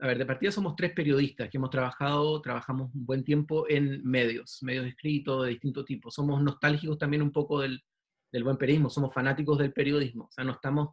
a 0.00 0.06
ver, 0.08 0.18
de 0.18 0.26
partida 0.26 0.52
somos 0.52 0.76
tres 0.76 0.92
periodistas 0.92 1.48
que 1.48 1.56
hemos 1.56 1.70
trabajado, 1.70 2.40
trabajamos 2.42 2.94
un 2.94 3.06
buen 3.06 3.24
tiempo 3.24 3.66
en 3.68 4.04
medios, 4.04 4.62
medios 4.62 4.86
escritos 4.86 5.44
de 5.44 5.50
distinto 5.50 5.84
tipo. 5.84 6.10
Somos 6.10 6.42
nostálgicos 6.42 6.98
también 6.98 7.22
un 7.22 7.32
poco 7.32 7.60
del, 7.60 7.82
del 8.30 8.44
buen 8.44 8.58
periodismo, 8.58 8.90
somos 8.90 9.14
fanáticos 9.14 9.58
del 9.58 9.72
periodismo, 9.72 10.24
o 10.24 10.30
sea, 10.30 10.44
no 10.44 10.52
estamos 10.52 10.90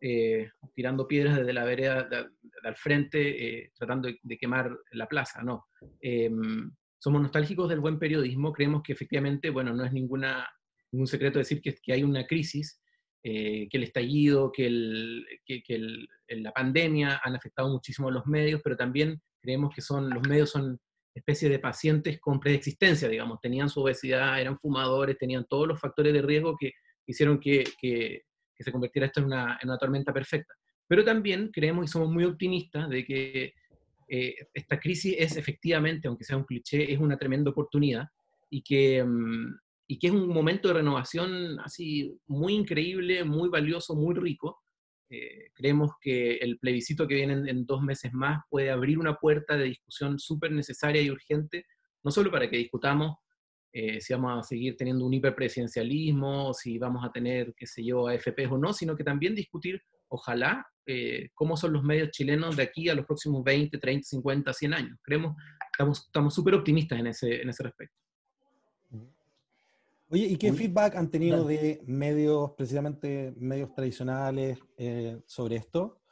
eh, 0.00 0.50
tirando 0.74 1.06
piedras 1.06 1.36
desde 1.36 1.52
la 1.52 1.64
vereda 1.64 2.02
de, 2.02 2.28
al 2.64 2.76
frente, 2.76 3.64
eh, 3.64 3.72
tratando 3.74 4.08
de, 4.22 4.38
quemar 4.38 4.76
la 4.92 5.06
plaza, 5.06 5.42
no. 5.42 5.68
Em, 6.00 6.70
somos 7.02 7.20
nostálgicos 7.20 7.68
del 7.68 7.80
buen 7.80 7.98
periodismo, 7.98 8.52
creemos 8.52 8.80
que 8.84 8.92
efectivamente, 8.92 9.50
bueno, 9.50 9.74
no 9.74 9.84
es 9.84 9.92
ninguna, 9.92 10.48
ningún 10.92 11.08
secreto 11.08 11.40
decir 11.40 11.60
que, 11.60 11.74
que 11.74 11.92
hay 11.92 12.04
una 12.04 12.28
crisis, 12.28 12.80
eh, 13.24 13.66
que 13.68 13.76
el 13.78 13.82
estallido, 13.82 14.52
que, 14.52 14.66
el, 14.66 15.26
que, 15.44 15.64
el, 15.66 16.08
la 16.28 16.52
pandemia 16.52 17.20
han 17.24 17.34
afectado 17.34 17.70
muchísimo 17.70 18.06
a 18.06 18.12
los 18.12 18.24
medios, 18.26 18.60
pero 18.62 18.76
también 18.76 19.20
creemos 19.40 19.74
que 19.74 19.80
son, 19.80 20.10
los 20.10 20.22
medios 20.28 20.50
son 20.50 20.78
especie 21.12 21.48
de 21.48 21.58
pacientes 21.58 22.20
con 22.20 22.38
preexistencia, 22.38 23.08
digamos, 23.08 23.40
tenían 23.40 23.68
su 23.68 23.80
obesidad, 23.80 24.40
eran 24.40 24.60
fumadores, 24.60 25.18
tenían 25.18 25.44
todos 25.48 25.66
los 25.66 25.80
factores 25.80 26.12
de 26.12 26.22
riesgo 26.22 26.56
que 26.56 26.70
hicieron 27.04 27.40
que, 27.40 27.64
que, 27.80 28.22
que 28.54 28.62
se 28.62 28.70
convirtiera 28.70 29.06
esto 29.06 29.18
en 29.18 29.26
una, 29.26 29.58
en 29.60 29.68
una, 29.68 29.78
tormenta 29.78 30.12
perfecta. 30.12 30.54
Pero 30.86 31.04
también 31.04 31.50
creemos 31.52 31.84
y 31.84 31.88
somos 31.88 32.10
muy 32.10 32.22
optimistas 32.22 32.88
de 32.88 33.04
que 33.04 33.54
eh, 34.14 34.34
esta 34.52 34.78
crisis 34.78 35.14
es 35.18 35.38
efectivamente, 35.38 36.06
aunque 36.06 36.24
sea 36.24 36.36
un 36.36 36.44
cliché, 36.44 36.92
es 36.92 36.98
una 37.00 37.16
tremenda 37.16 37.50
oportunidad 37.50 38.08
y 38.50 38.62
que, 38.62 39.02
mm, 39.02 39.58
y 39.86 39.98
que 39.98 40.08
es 40.08 40.12
un 40.12 40.28
momento 40.28 40.68
de 40.68 40.74
renovación 40.74 41.58
así 41.60 42.14
muy 42.26 42.52
increíble, 42.52 43.24
muy 43.24 43.48
valioso, 43.48 43.94
muy 43.94 44.14
rico. 44.14 44.60
Eh, 45.08 45.48
creemos 45.54 45.92
que 45.98 46.34
el 46.36 46.58
plebiscito 46.58 47.08
que 47.08 47.14
viene 47.14 47.50
en, 47.50 47.64
dos 47.64 47.80
meses 47.80 48.12
más 48.12 48.42
puede 48.50 48.70
abrir 48.70 48.98
una 48.98 49.16
puerta 49.16 49.56
de 49.56 49.64
discusión 49.64 50.18
súper 50.18 50.52
necesaria 50.52 51.00
y 51.00 51.10
urgente, 51.10 51.64
no 52.04 52.10
solo 52.10 52.30
para 52.30 52.50
que 52.50 52.58
discutamos 52.58 53.16
eh, 53.72 53.98
si 54.02 54.12
vamos 54.12 54.40
a 54.40 54.42
seguir 54.42 54.76
teniendo 54.76 55.06
un 55.06 55.14
hiperpresidencialismo, 55.14 56.52
si 56.52 56.76
vamos 56.76 57.02
a 57.02 57.10
tener, 57.10 57.54
qué 57.56 57.66
sé 57.66 57.82
yo, 57.82 58.08
AFPs 58.08 58.50
o 58.50 58.58
no, 58.58 58.74
sino 58.74 58.94
que 58.94 59.04
también 59.04 59.34
discutir, 59.34 59.80
ojalá, 60.08 60.66
eh, 60.86 61.30
cómo 61.34 61.56
son 61.56 61.72
los 61.72 61.82
medios 61.82 62.10
chilenos 62.10 62.56
de 62.56 62.64
aquí 62.64 62.88
a 62.88 62.94
los 62.94 63.06
próximos 63.06 63.42
20, 63.44 63.78
30, 63.78 64.04
50, 64.04 64.52
100 64.52 64.74
años. 64.74 64.98
Creemos, 65.02 65.36
estamos 66.06 66.34
súper 66.34 66.54
optimistas 66.54 66.98
en 66.98 67.08
ese, 67.08 67.42
en 67.42 67.48
ese 67.48 67.62
respecto. 67.62 68.02
Oye, 70.12 70.26
¿y 70.26 70.36
qué 70.36 70.52
feedback 70.52 70.96
han 70.96 71.10
tenido 71.10 71.42
de 71.42 71.80
medios, 71.86 72.50
precisamente 72.50 73.32
medios 73.38 73.74
tradicionales, 73.74 74.58
eh, 74.76 75.22
sobre 75.24 75.56
esto? 75.56 76.02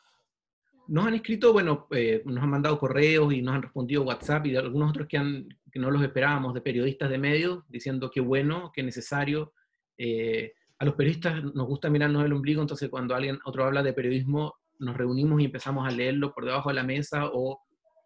Nos 0.89 1.07
han 1.07 1.13
escrito, 1.17 1.53
bueno, 1.53 1.87
eh, 1.91 2.23
nos 2.25 2.43
han 2.43 2.49
mandado 2.49 2.79
correos 2.79 3.31
y 3.35 3.43
nos 3.43 3.55
han 3.55 3.61
respondido 3.61 4.05
WhatsApp 4.05 4.47
y 4.47 4.53
de 4.53 4.59
algunos 4.59 4.89
otros 4.89 5.07
que, 5.07 5.19
han, 5.19 5.47
que 5.71 5.79
no 5.79 5.91
los 5.91 6.03
esperábamos, 6.03 6.55
de 6.55 6.63
periodistas 6.63 7.11
de 7.11 7.19
medios, 7.19 7.63
diciendo 7.69 8.11
que 8.11 8.23
bueno, 8.23 8.73
que 8.75 8.83
necesario. 8.83 9.53
Eh, 9.99 10.55
a 10.79 10.87
los 10.87 10.95
periodistas 10.95 11.45
nos 11.55 11.67
gusta 11.67 11.91
mirarnos 11.91 12.25
el 12.25 12.33
ombligo, 12.33 12.63
entonces 12.63 12.89
cuando 12.89 13.15
alguien 13.15 13.39
otro 13.45 13.67
habla 13.67 13.83
de 13.83 13.93
periodismo, 13.93 14.60
nos 14.81 14.97
reunimos 14.97 15.41
y 15.41 15.45
empezamos 15.45 15.87
a 15.87 15.91
leerlo 15.91 16.33
por 16.35 16.45
debajo 16.45 16.71
de 16.71 16.75
la 16.75 16.83
mesa 16.83 17.31
o, 17.33 17.61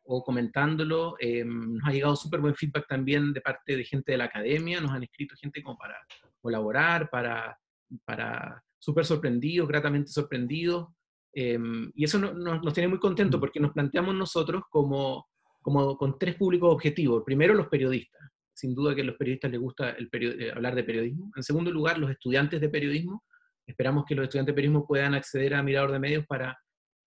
o 0.05 0.23
comentándolo. 0.23 1.17
Eh, 1.19 1.45
nos 1.45 1.87
ha 1.87 1.93
llegado 1.93 2.17
súper 2.17 2.41
buen 2.41 2.55
feedback 2.55 2.87
también 2.87 3.33
de 3.33 3.41
parte 3.41 3.77
de 3.77 3.85
gente 3.85 4.13
de 4.13 4.19
la 4.19 4.25
academia, 4.25 4.81
nos 4.81 4.93
han 4.93 5.03
escrito 5.03 5.35
gente 5.41 5.63
como 5.63 5.79
para 5.79 5.97
colaborar, 6.41 7.09
para, 7.11 7.59
para 8.05 8.63
súper 8.79 9.05
sorprendidos, 9.05 9.69
gratamente 9.69 10.11
sorprendidos. 10.11 10.89
Em, 11.33 11.91
y 11.95 12.05
eso 12.05 12.19
nos 12.19 12.75
tiene 12.75 12.89
muy 12.89 12.99
contentos 12.99 13.39
mm. 13.39 13.41
porque 13.41 13.61
nos 13.61 13.73
planteamos 13.73 14.15
nosotros 14.15 14.63
como, 14.71 15.27
como 15.63 15.97
con 15.97 16.19
tres 16.19 16.37
públicos 16.37 16.73
objetivos. 16.73 17.23
Primero, 17.25 17.55
los 17.55 17.69
periodistas. 17.69 18.21
Sin 18.53 18.75
duda 18.75 18.95
que 18.95 19.01
a 19.01 19.05
los 19.05 19.17
periodistas 19.17 19.51
les 19.51 19.61
gusta 19.61 19.91
el 19.91 20.09
eh, 20.13 20.53
hablar 20.55 20.75
de 20.75 20.85
periodismo. 20.85 21.33
En 21.35 21.43
segundo 21.43 21.73
lugar, 21.73 21.99
los 21.99 22.11
estudiantes 22.11 22.61
de 22.61 22.69
periodismo. 22.69 23.25
Esperamos 23.67 24.05
que 24.05 24.15
los 24.15 24.25
estudiantes 24.25 24.53
de 24.53 24.57
periodismo 24.57 24.87
puedan 24.87 25.15
acceder 25.15 25.55
a 25.55 25.63
Mirador 25.63 25.91
de 25.91 25.99
Medios 25.99 26.27
para, 26.27 26.57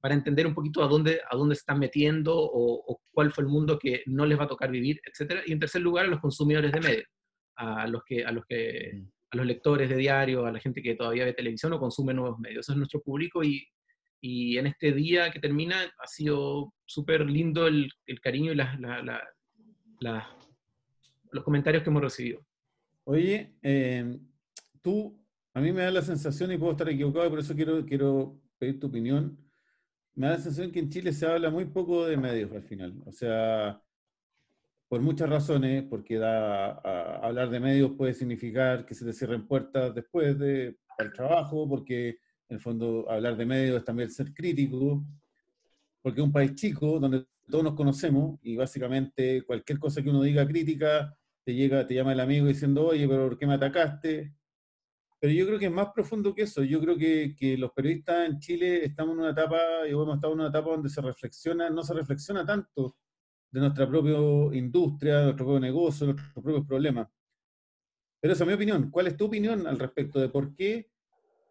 para 0.08 0.16
entender 0.16 0.48
un 0.48 0.54
poquito 0.54 0.82
a 0.82 0.88
dónde, 0.88 1.20
a 1.30 1.36
dónde 1.36 1.54
se 1.54 1.60
están 1.60 1.80
metiendo 1.80 2.34
o, 2.34 3.02
cuál 3.12 3.30
fue 3.30 3.44
el 3.44 3.50
mundo 3.50 3.78
que 3.78 4.04
no 4.06 4.26
les 4.26 4.40
va 4.40 4.46
a 4.46 4.48
tocar 4.48 4.72
vivir, 4.72 5.02
etc. 5.04 5.42
Y 5.46 5.52
en 5.52 5.60
tercer 5.60 5.82
lugar, 5.82 6.06
a 6.06 6.08
los 6.08 6.22
consumidores 6.22 6.72
de 6.72 6.80
medios, 6.80 7.08
a 7.58 7.86
los, 7.88 8.04
que, 8.06 8.24
a 8.24 8.32
los 8.32 8.46
que 8.46 8.94
mm. 8.94 9.08
a 9.32 9.38
los 9.38 9.46
lectores 9.46 9.90
de 9.90 9.98
diario, 9.98 10.46
a 10.46 10.52
la 10.54 10.62
gente 10.62 10.82
que 10.82 10.96
todavía 10.96 11.26
ve 11.26 11.34
televisión 11.34 11.74
o 11.74 11.80
consume 11.80 12.14
nuevos 12.14 12.40
medios. 12.40 12.64
Eso 12.64 12.72
es 12.72 12.78
nuestro 12.78 13.02
público 13.02 13.44
y 13.44 13.68
y 14.20 14.58
en 14.58 14.66
este 14.66 14.94
día 14.94 15.30
que 15.30 15.40
termina 15.40 15.76
ha 16.00 16.08
sido 16.08 16.74
súper 16.86 17.30
lindo 17.30 17.68
el, 17.68 17.92
el, 18.08 18.20
cariño 18.20 18.52
y 18.52 18.56
la, 18.56 18.76
la, 18.80 19.22
la, 20.00 20.28
los 21.32 21.44
comentarios 21.44 21.84
que 21.84 21.90
hemos 21.92 22.02
recibido. 22.02 22.44
Oye, 23.04 23.54
eh, 23.62 24.18
tú, 24.82 25.24
a 25.54 25.62
mí 25.62 25.72
me 25.72 25.84
da 25.84 25.92
la 25.92 26.02
sensación, 26.02 26.52
y 26.52 26.58
puedo 26.58 26.72
estar 26.72 26.90
equivocado, 26.90 27.28
y 27.28 27.30
por 27.30 27.40
eso 27.40 27.56
quiero, 27.56 27.86
quiero 27.86 28.42
pedir 28.58 28.80
tu 28.80 28.88
opinión, 28.88 29.38
me 30.18 30.26
da 30.26 30.34
la 30.34 30.40
sensación 30.40 30.72
que 30.72 30.80
en 30.80 30.90
Chile 30.90 31.14
se 31.14 31.28
habla 31.28 31.52
muy 31.52 31.66
poco 31.66 32.08
de 32.08 32.18
medios 32.18 32.52
al 32.52 32.64
final. 32.64 32.96
O 33.06 33.12
sea, 33.12 33.80
por 34.88 35.00
muchas 35.00 35.30
razones, 35.30 35.84
porque 35.88 36.18
da, 36.18 36.72
a, 36.72 37.18
hablar 37.18 37.52
de 37.52 37.60
medios 37.60 37.92
puede 37.92 38.16
significar 38.16 38.84
que 38.84 38.96
se 38.96 39.06
te 39.06 39.14
cierren 39.14 39.48
puertas 39.48 39.94
después 39.94 40.38
de, 40.40 40.76
trabajo, 41.14 41.70
porque 41.70 42.18
en 42.50 42.56
el 42.56 42.60
fondo, 42.60 43.06
hablar 43.08 43.38
de 43.38 43.46
medios 43.46 43.78
es 43.78 43.86
también 43.86 44.10
ser 44.10 44.34
crítico, 44.34 45.06
porque 46.02 46.22
es 46.22 46.26
un 46.26 46.34
país 46.34 46.56
chico 46.56 47.00
donde 47.00 47.28
todos 47.48 47.64
nos 47.64 47.76
conocemos 47.76 48.40
y 48.42 48.56
básicamente 48.56 49.44
cualquier 49.44 49.78
cosa 49.78 50.02
que 50.02 50.10
uno 50.10 50.24
diga 50.24 50.48
crítica, 50.48 51.16
te 51.44 51.54
llega, 51.54 51.86
te 51.86 51.94
llama 51.94 52.14
el 52.14 52.20
amigo 52.20 52.48
diciendo, 52.48 52.88
oye, 52.88 53.08
pero 53.08 53.30
¿por 53.30 53.38
qué 53.38 53.46
me 53.46 53.54
atacaste? 53.54 54.34
Pero 55.20 55.34
yo 55.34 55.46
creo 55.48 55.60
que 55.60 55.66
es 55.66 55.72
más 55.72 55.90
profundo 55.94 56.34
que 56.34 56.44
eso. 56.44 56.64
Yo 56.64 56.80
creo 56.80 56.98
que, 56.98 57.56
los 57.58 57.72
periodistas 57.72 58.30
en 58.30 58.40
Chile 58.40 58.86
estamos 58.86 59.14
en 59.14 59.20
una 59.20 59.32
etapa, 59.32 59.58
y 59.88 59.92
hemos 59.92 60.16
estado 60.16 60.34
en 60.34 60.40
una 60.40 60.50
etapa 60.50 60.70
donde 60.70 60.90
se 60.90 61.02
reflexiona, 61.02 61.70
no 61.70 61.84
se 61.84 61.94
reflexiona 61.94 62.46
tanto 62.46 62.96
de 63.52 63.60
nuestra 63.60 63.88
propia 63.88 64.18
industria, 64.58 65.18
de 65.18 65.24
nuestro 65.26 65.46
propio 65.46 65.60
negocio, 65.60 66.08
de 66.08 66.14
nuestros 66.14 66.44
propios 66.44 66.68
problemas. 66.68 67.08
Pero 68.20 68.34
esa 68.34 68.44
es 68.44 68.48
mi 68.48 68.54
opinión. 68.54 68.92
¿Cuál 68.92 69.08
es 69.08 69.18
tu 69.18 69.26
opinión 69.26 69.66
al 69.68 69.80
respecto 69.80 70.20
de 70.20 70.30
por 70.30 70.54
qué 70.56 70.90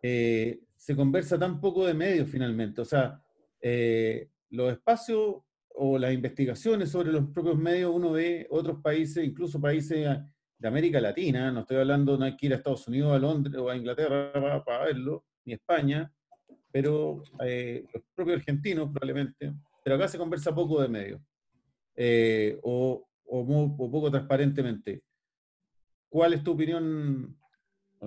eh, 0.02 0.61
se 0.76 0.94
conversa 0.94 1.38
tan 1.38 1.61
poco 1.61 1.87
de 1.87 1.94
medios 1.94 2.28
finalmente. 2.28 2.80
O 2.80 2.85
sea, 2.85 3.20
eh, 3.61 4.30
los 4.50 4.70
espacios 4.70 5.38
o 5.75 5.99
las 5.99 6.12
investigaciones 6.12 6.90
sobre 6.90 7.12
los 7.12 7.28
propios 7.30 7.58
medios, 7.58 7.92
uno 7.92 8.12
ve 8.12 8.46
otros 8.50 8.80
países, 8.80 9.25
incluso 9.25 9.61
países 9.61 10.08
de 10.58 10.68
América 10.68 11.00
Latina, 11.00 11.50
no 11.50 11.60
estoy 11.60 11.78
hablando, 11.78 12.16
no 12.16 12.25
hay 12.25 12.36
que 12.36 12.46
ir 12.46 12.52
a 12.52 12.56
Estados 12.56 12.88
Unidos, 12.88 13.14
a 13.14 13.18
Londres 13.18 13.56
o 13.56 13.68
a 13.68 13.76
Inglaterra 13.76 14.62
para, 14.64 14.84
verlo, 14.84 15.25
ni 15.44 15.52
España, 15.52 16.10
pero 16.70 17.22
eh, 17.44 17.84
los 17.92 18.02
propios 18.14 18.38
argentinos 18.38 18.90
probablemente, 18.90 19.52
pero 19.84 19.96
acá 19.96 20.08
se 20.08 20.18
conversa 20.18 20.54
poco 20.54 20.80
de 20.80 20.88
medios, 20.88 21.20
eh, 21.94 22.58
o, 22.62 23.06
o, 23.25 23.40
o, 23.40 23.90
poco 23.90 24.10
transparentemente. 24.10 25.02
¿Cuál 26.08 26.34
es 26.34 26.42
tu 26.42 26.52
opinión? 26.52 27.36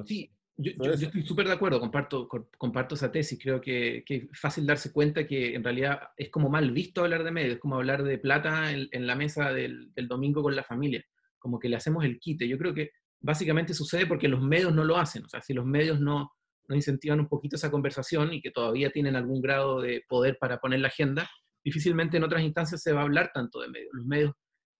Sí, 0.06 0.32
yo, 0.62 0.72
estoy 0.91 1.24
súper 1.24 1.48
de 1.48 1.53
acuerdo, 1.53 1.79
comparto, 1.79 2.27
comparto 2.27 2.96
esa 2.96 3.10
tesis. 3.10 3.39
Creo 3.41 3.62
que, 3.62 4.03
que, 4.06 4.15
es 4.15 4.39
fácil 4.39 4.65
darse 4.65 4.91
cuenta 4.91 5.25
que 5.25 5.56
en 5.56 5.63
realidad 5.63 6.10
es 6.18 6.29
como 6.29 6.50
mal 6.50 6.72
visto 6.72 7.01
hablar 7.01 7.24
de 7.24 7.32
medios, 7.32 7.53
es 7.53 7.60
como 7.60 7.75
hablar 7.75 8.03
de 8.03 8.18
plata 8.18 8.70
en, 8.72 8.89
en 8.91 9.08
la 9.08 9.15
mesa 9.15 9.53
del, 9.53 9.94
del, 9.94 10.10
domingo 10.10 10.44
con 10.44 10.56
la 10.58 10.63
familia, 10.65 11.06
como 11.39 11.60
que 11.60 11.69
le 11.69 11.75
hacemos 11.77 12.05
el 12.05 12.19
quite. 12.19 12.48
Yo 12.48 12.58
creo 12.58 12.74
que 12.74 12.91
básicamente 13.22 13.74
sucede 13.74 14.05
porque 14.05 14.27
los 14.27 14.41
medios 14.41 14.74
no 14.74 14.84
lo 14.84 14.98
hacen. 14.98 15.25
O 15.25 15.29
sea, 15.29 15.41
si 15.41 15.53
los 15.53 15.65
medios 15.65 16.00
no, 16.00 16.31
incentivan 16.69 17.19
un 17.19 17.27
poquito 17.27 17.55
esa 17.55 17.72
conversación 17.72 18.31
y 18.34 18.41
que 18.41 18.51
todavía 18.51 18.91
tienen 18.91 19.15
algún 19.15 19.41
grado 19.41 19.81
de 19.81 20.03
poder 20.08 20.38
para 20.39 20.60
poner 20.60 20.81
la 20.81 20.89
agenda, 20.89 21.27
difícilmente 21.63 22.17
en 22.17 22.24
otras 22.24 22.43
instancias 22.43 22.81
se 22.81 22.93
va 22.93 23.01
a 23.01 23.03
hablar 23.03 23.31
tanto 23.34 23.60
de 23.60 23.69
medios. 23.69 23.89
Los 23.93 24.05
medios 24.05 24.34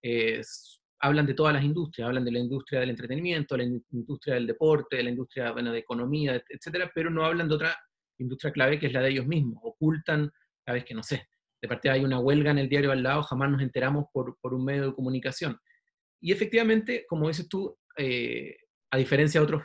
eh, 0.04 0.42
hablan 1.00 1.26
de 1.26 1.34
todas 1.34 1.54
las 1.54 1.64
industrias, 1.64 2.08
hablan 2.08 2.26
de 2.26 2.32
la 2.32 2.40
industria 2.40 2.82
del 2.82 2.92
entretenimiento, 2.92 3.58
la 3.58 3.64
industria 3.64 4.36
del 4.36 4.48
deporte, 4.48 4.98
de 4.98 5.04
la 5.04 5.10
industria 5.10 5.52
de 5.52 5.78
economía, 5.80 6.42
etcétera, 6.48 6.92
pero 6.94 7.10
no 7.10 7.26
hablan 7.26 7.48
de 7.48 7.56
otra 7.56 7.76
industria 8.20 8.52
clave 8.52 8.80
que 8.80 8.88
es 8.88 8.94
la 8.94 9.02
de 9.02 9.10
ellos 9.10 9.26
mismos. 9.26 9.60
Ocultan, 9.64 10.30
cada 10.64 10.76
vez 10.76 10.86
que 10.86 10.94
no 10.94 11.04
sé, 11.04 11.28
de 11.62 11.68
parte 11.68 11.90
hay 11.90 12.04
una 12.04 12.20
huelga 12.20 12.52
en 12.52 12.60
el 12.60 12.70
diario 12.70 12.92
al 12.92 13.04
lado, 13.04 13.24
jamás 13.24 13.50
nos 13.50 13.62
enteramos 13.62 14.06
por, 14.14 14.38
por 14.42 14.54
un 14.54 14.64
medio 14.64 14.88
de 14.88 14.94
comunicación. 14.94 15.58
Y 16.22 16.32
efectivamente, 16.32 17.06
como 17.08 17.28
dices 17.28 17.48
tú, 17.48 17.78
eh, 17.98 18.56
a 18.92 18.98
diferencia 18.98 19.40
de 19.40 19.46
otros, 19.46 19.64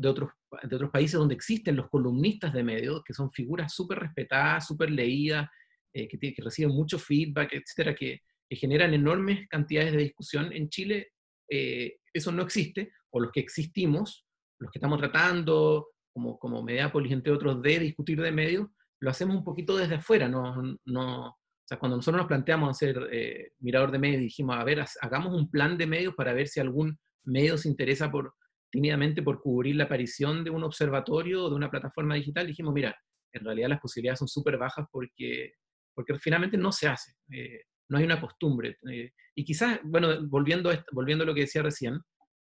de, 0.00 0.08
otros, 0.08 0.30
de 0.62 0.76
otros 0.76 0.90
países 0.90 1.18
donde 1.18 1.34
existen 1.34 1.76
los 1.76 1.88
columnistas 1.88 2.52
de 2.52 2.62
medios, 2.62 3.02
que 3.04 3.12
son 3.12 3.30
figuras 3.30 3.74
súper 3.74 3.98
respetadas, 3.98 4.66
súper 4.66 4.90
leídas, 4.90 5.48
eh, 5.92 6.08
que, 6.08 6.34
reciben 6.38 6.74
mucho 6.74 6.98
feedback, 6.98 7.52
etcétera, 7.52 7.94
que, 7.94 8.20
generan 8.50 8.94
enormes 8.94 9.48
cantidades 9.48 9.90
de 9.90 9.98
discusión. 9.98 10.52
En 10.52 10.68
Chile 10.68 11.08
eh, 11.50 11.96
eso 12.12 12.30
no 12.30 12.42
existe, 12.42 12.92
o 13.10 13.18
los 13.18 13.32
que 13.32 13.40
existimos, 13.40 14.24
los 14.60 14.70
que 14.70 14.78
estamos 14.78 15.00
tratando, 15.00 15.88
como, 16.12 16.38
como 16.38 16.64
entre 16.68 17.32
otros, 17.32 17.60
de 17.60 17.78
discutir 17.80 18.20
de 18.20 18.30
medios, 18.30 18.68
lo 19.00 19.10
hacemos 19.10 19.36
un 19.36 19.42
poquito 19.42 19.76
desde 19.76 19.96
afuera, 19.96 20.28
no, 20.28 20.78
no, 20.84 21.36
O 21.64 21.66
sea, 21.66 21.78
cuando 21.78 21.96
nosotros 21.96 22.20
nos 22.20 22.28
planteamos 22.28 22.68
hacer 22.68 23.08
eh, 23.10 23.52
mirador 23.60 23.90
de 23.90 23.98
medios, 23.98 24.20
dijimos, 24.20 24.56
a 24.56 24.64
ver, 24.64 24.84
hagamos 25.00 25.32
un 25.32 25.50
plan 25.50 25.78
de 25.78 25.86
medios 25.86 26.14
para 26.14 26.34
ver 26.34 26.46
si 26.46 26.60
algún 26.60 26.98
medio 27.24 27.56
se 27.56 27.70
interesa 27.70 28.10
por, 28.10 28.34
tímidamente 28.70 29.22
por 29.22 29.40
cubrir 29.40 29.76
la 29.76 29.84
aparición 29.84 30.44
de 30.44 30.50
un 30.50 30.62
observatorio 30.62 31.44
o 31.44 31.48
de 31.48 31.56
una 31.56 31.70
plataforma 31.70 32.16
digital. 32.16 32.46
Dijimos, 32.46 32.74
mira, 32.74 32.94
en 33.32 33.44
realidad 33.46 33.70
las 33.70 33.80
posibilidades 33.80 34.18
son 34.18 34.28
súper 34.28 34.58
bajas 34.58 34.86
porque, 34.92 35.54
porque 35.94 36.18
finalmente 36.18 36.58
no 36.58 36.70
se 36.70 36.86
hace, 36.86 37.14
eh, 37.32 37.62
no 37.88 37.96
hay 37.96 38.04
una 38.04 38.20
costumbre. 38.20 38.76
Eh, 38.90 39.12
y 39.34 39.44
quizás, 39.44 39.80
bueno, 39.84 40.28
volviendo 40.28 40.70
a, 40.70 40.84
volviendo 40.92 41.24
a 41.24 41.26
lo 41.26 41.34
que 41.34 41.42
decía 41.42 41.62
recién, 41.62 41.98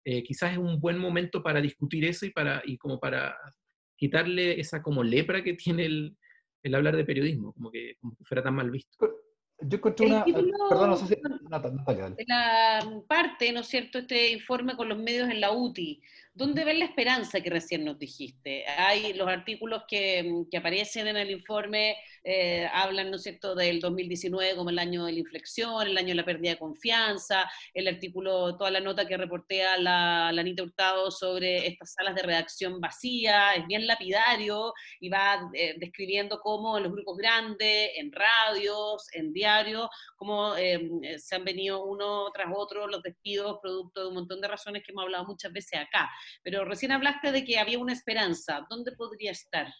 quizás 0.04 0.52
es 0.52 0.58
un 0.58 0.80
buen 0.80 0.98
momento 0.98 1.44
para 1.44 1.60
discutir 1.60 2.04
eso 2.06 2.26
y, 2.26 2.30
para, 2.30 2.60
y 2.64 2.76
como 2.76 2.98
para 2.98 3.36
quitarle 3.96 4.58
esa 4.58 4.82
como 4.82 5.04
lepra 5.04 5.44
que 5.44 5.54
tiene 5.54 5.84
el, 5.84 6.16
el 6.62 6.74
hablar 6.74 6.96
de 6.96 7.04
periodismo, 7.04 7.52
como 7.52 7.70
que, 7.70 7.96
como 8.00 8.16
que 8.16 8.24
fuera 8.24 8.42
tan 8.42 8.54
mal 8.54 8.70
visto. 8.70 9.10
Yo 9.60 9.76
encontré 9.76 10.06
una. 10.06 10.24
perdón, 10.24 10.90
no 10.90 10.96
sé 10.96 11.06
si. 11.06 11.20
La 12.26 13.02
parte, 13.06 13.52
¿no 13.52 13.60
es 13.60 13.66
cierto?, 13.66 13.98
este 13.98 14.32
informe 14.32 14.76
con 14.76 14.88
los 14.88 14.98
medios 14.98 15.30
en 15.30 15.40
la 15.40 15.52
UTI. 15.52 16.02
¿Dónde 16.34 16.64
ven 16.64 16.78
la 16.78 16.86
esperanza 16.86 17.42
que 17.42 17.50
recién 17.50 17.84
nos 17.84 17.98
dijiste? 17.98 18.64
Hay 18.66 19.12
los 19.12 19.28
artículos 19.28 19.82
que, 19.86 20.44
que 20.50 20.56
aparecen 20.56 21.06
en 21.06 21.18
el 21.18 21.30
informe, 21.30 21.94
eh, 22.24 22.66
hablan, 22.72 23.10
¿no 23.10 23.16
es 23.16 23.24
cierto?, 23.24 23.54
del 23.54 23.80
2019 23.80 24.56
como 24.56 24.70
el 24.70 24.78
año 24.78 25.04
de 25.04 25.12
la 25.12 25.18
inflexión, 25.18 25.86
el 25.86 25.98
año 25.98 26.08
de 26.08 26.14
la 26.14 26.24
pérdida 26.24 26.52
de 26.52 26.58
confianza, 26.58 27.50
el 27.74 27.86
artículo, 27.86 28.56
toda 28.56 28.70
la 28.70 28.80
nota 28.80 29.06
que 29.06 29.18
reportea 29.18 29.76
la, 29.76 30.32
la 30.32 30.40
Anita 30.40 30.62
Hurtado 30.62 31.10
sobre 31.10 31.66
estas 31.66 31.92
salas 31.92 32.14
de 32.14 32.22
redacción 32.22 32.80
vacía, 32.80 33.54
es 33.54 33.66
bien 33.66 33.86
lapidario 33.86 34.72
y 35.00 35.10
va 35.10 35.50
eh, 35.52 35.74
describiendo 35.76 36.40
cómo 36.40 36.78
en 36.78 36.84
los 36.84 36.92
grupos 36.92 37.18
grandes, 37.18 37.90
en 37.96 38.10
radios, 38.10 39.06
en 39.12 39.34
diarios, 39.34 39.86
cómo 40.16 40.56
eh, 40.56 40.80
se 41.18 41.34
han 41.34 41.44
venido 41.44 41.84
uno 41.84 42.30
tras 42.32 42.46
otro 42.54 42.86
los 42.86 43.02
despidos 43.02 43.58
producto 43.60 44.00
de 44.00 44.08
un 44.08 44.14
montón 44.14 44.40
de 44.40 44.48
razones 44.48 44.82
que 44.82 44.92
hemos 44.92 45.02
hablado 45.02 45.26
muchas 45.26 45.52
veces 45.52 45.78
acá. 45.78 46.10
Pero 46.42 46.64
recién 46.64 46.92
hablaste 46.92 47.32
de 47.32 47.44
que 47.44 47.58
había 47.58 47.78
una 47.78 47.92
esperanza. 47.92 48.66
¿Dónde 48.68 48.92
podría 48.92 49.30
estar? 49.30 49.72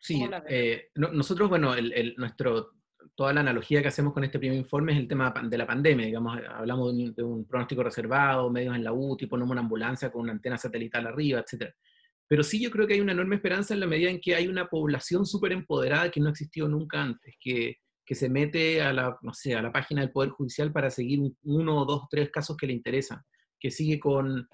Sí, 0.00 0.26
eh, 0.48 0.88
nosotros, 0.94 1.50
bueno, 1.50 1.74
el, 1.74 2.14
nuestro, 2.16 2.72
toda 3.14 3.34
la 3.34 3.40
analogía 3.40 3.82
que 3.82 3.88
hacemos 3.88 4.14
con 4.14 4.24
este 4.24 4.38
primer 4.38 4.56
informe 4.56 4.92
es 4.92 4.98
el 4.98 5.06
tema 5.06 5.32
de 5.42 5.58
la 5.58 5.66
pandemia, 5.66 6.06
digamos, 6.06 6.38
hablamos 6.48 6.96
de 7.14 7.22
un, 7.22 7.46
pronóstico 7.46 7.82
reservado, 7.82 8.50
medios 8.50 8.74
en 8.74 8.82
la 8.82 8.94
UTI, 8.94 9.26
ponemos 9.26 9.52
una 9.52 9.60
ambulancia 9.60 10.10
con 10.10 10.22
una 10.22 10.32
antena 10.32 10.56
satelital 10.56 11.06
arriba, 11.06 11.40
etc. 11.40 11.70
Pero 12.26 12.42
sí 12.42 12.62
yo 12.62 12.70
creo 12.70 12.86
que 12.86 12.94
hay 12.94 13.00
una 13.00 13.12
enorme 13.12 13.36
esperanza 13.36 13.74
en 13.74 13.80
la 13.80 13.86
medida 13.86 14.08
en 14.08 14.20
que 14.20 14.34
hay 14.34 14.48
una 14.48 14.68
población 14.68 15.26
súper 15.26 15.52
empoderada 15.52 16.10
que 16.10 16.20
no 16.20 16.30
existió 16.30 16.66
nunca 16.66 17.02
antes, 17.02 17.34
que, 17.38 17.76
que, 18.06 18.14
se 18.14 18.30
mete 18.30 18.80
a 18.80 18.94
la, 18.94 19.18
no 19.20 19.34
sé, 19.34 19.54
a 19.54 19.60
la 19.60 19.70
página 19.70 20.00
del 20.00 20.12
Poder 20.12 20.30
Judicial 20.30 20.72
para 20.72 20.90
seguir 20.90 21.20
uno, 21.42 21.84
dos, 21.84 22.04
tres 22.08 22.30
casos 22.30 22.56
que 22.56 22.66
le 22.66 22.72
interesan, 22.72 23.20
que 23.58 23.70
sigue 23.70 24.00
con, 24.00 24.48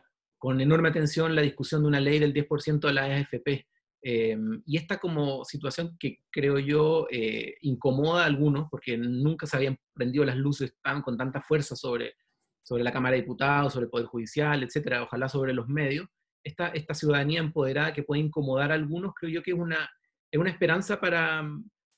con 0.46 0.60
enorme 0.60 0.90
atención 0.90 1.34
la 1.34 1.42
discusión 1.42 1.82
de 1.82 1.88
una 1.88 1.98
ley 1.98 2.20
del 2.20 2.32
10% 2.32 2.86
de 2.86 2.92
la 2.92 3.06
AFP. 3.06 3.66
Em, 4.00 4.62
y 4.64 4.76
esta 4.76 4.98
como 4.98 5.44
situación 5.44 5.96
que 5.98 6.18
creo 6.30 6.60
yo 6.60 7.08
eh, 7.10 7.56
incomoda 7.62 8.22
a 8.22 8.26
algunos, 8.26 8.68
porque 8.70 8.96
nunca 8.96 9.48
se 9.48 9.56
habían 9.56 9.76
prendido 9.92 10.24
las 10.24 10.36
luces 10.36 10.76
tan, 10.80 11.02
con 11.02 11.16
tanta 11.16 11.42
fuerza 11.42 11.74
sobre, 11.74 12.14
sobre 12.62 12.84
la 12.84 12.92
Cámara 12.92 13.16
de 13.16 13.22
Diputados, 13.22 13.72
sobre 13.72 13.86
el 13.86 13.90
Poder 13.90 14.06
Judicial, 14.06 14.62
etcétera, 14.62 15.02
ojalá 15.02 15.28
sobre 15.28 15.52
los 15.52 15.66
medios. 15.66 16.06
Esta, 16.44 16.68
esta 16.68 16.94
ciudadanía 16.94 17.40
empoderada 17.40 17.92
que 17.92 18.04
puede 18.04 18.22
incomodar 18.22 18.70
a 18.70 18.76
algunos, 18.76 19.14
creo 19.14 19.32
yo 19.32 19.42
que 19.42 19.50
es 19.50 19.58
una, 19.58 19.90
es 20.30 20.38
una 20.38 20.50
esperanza 20.50 21.00
para, 21.00 21.44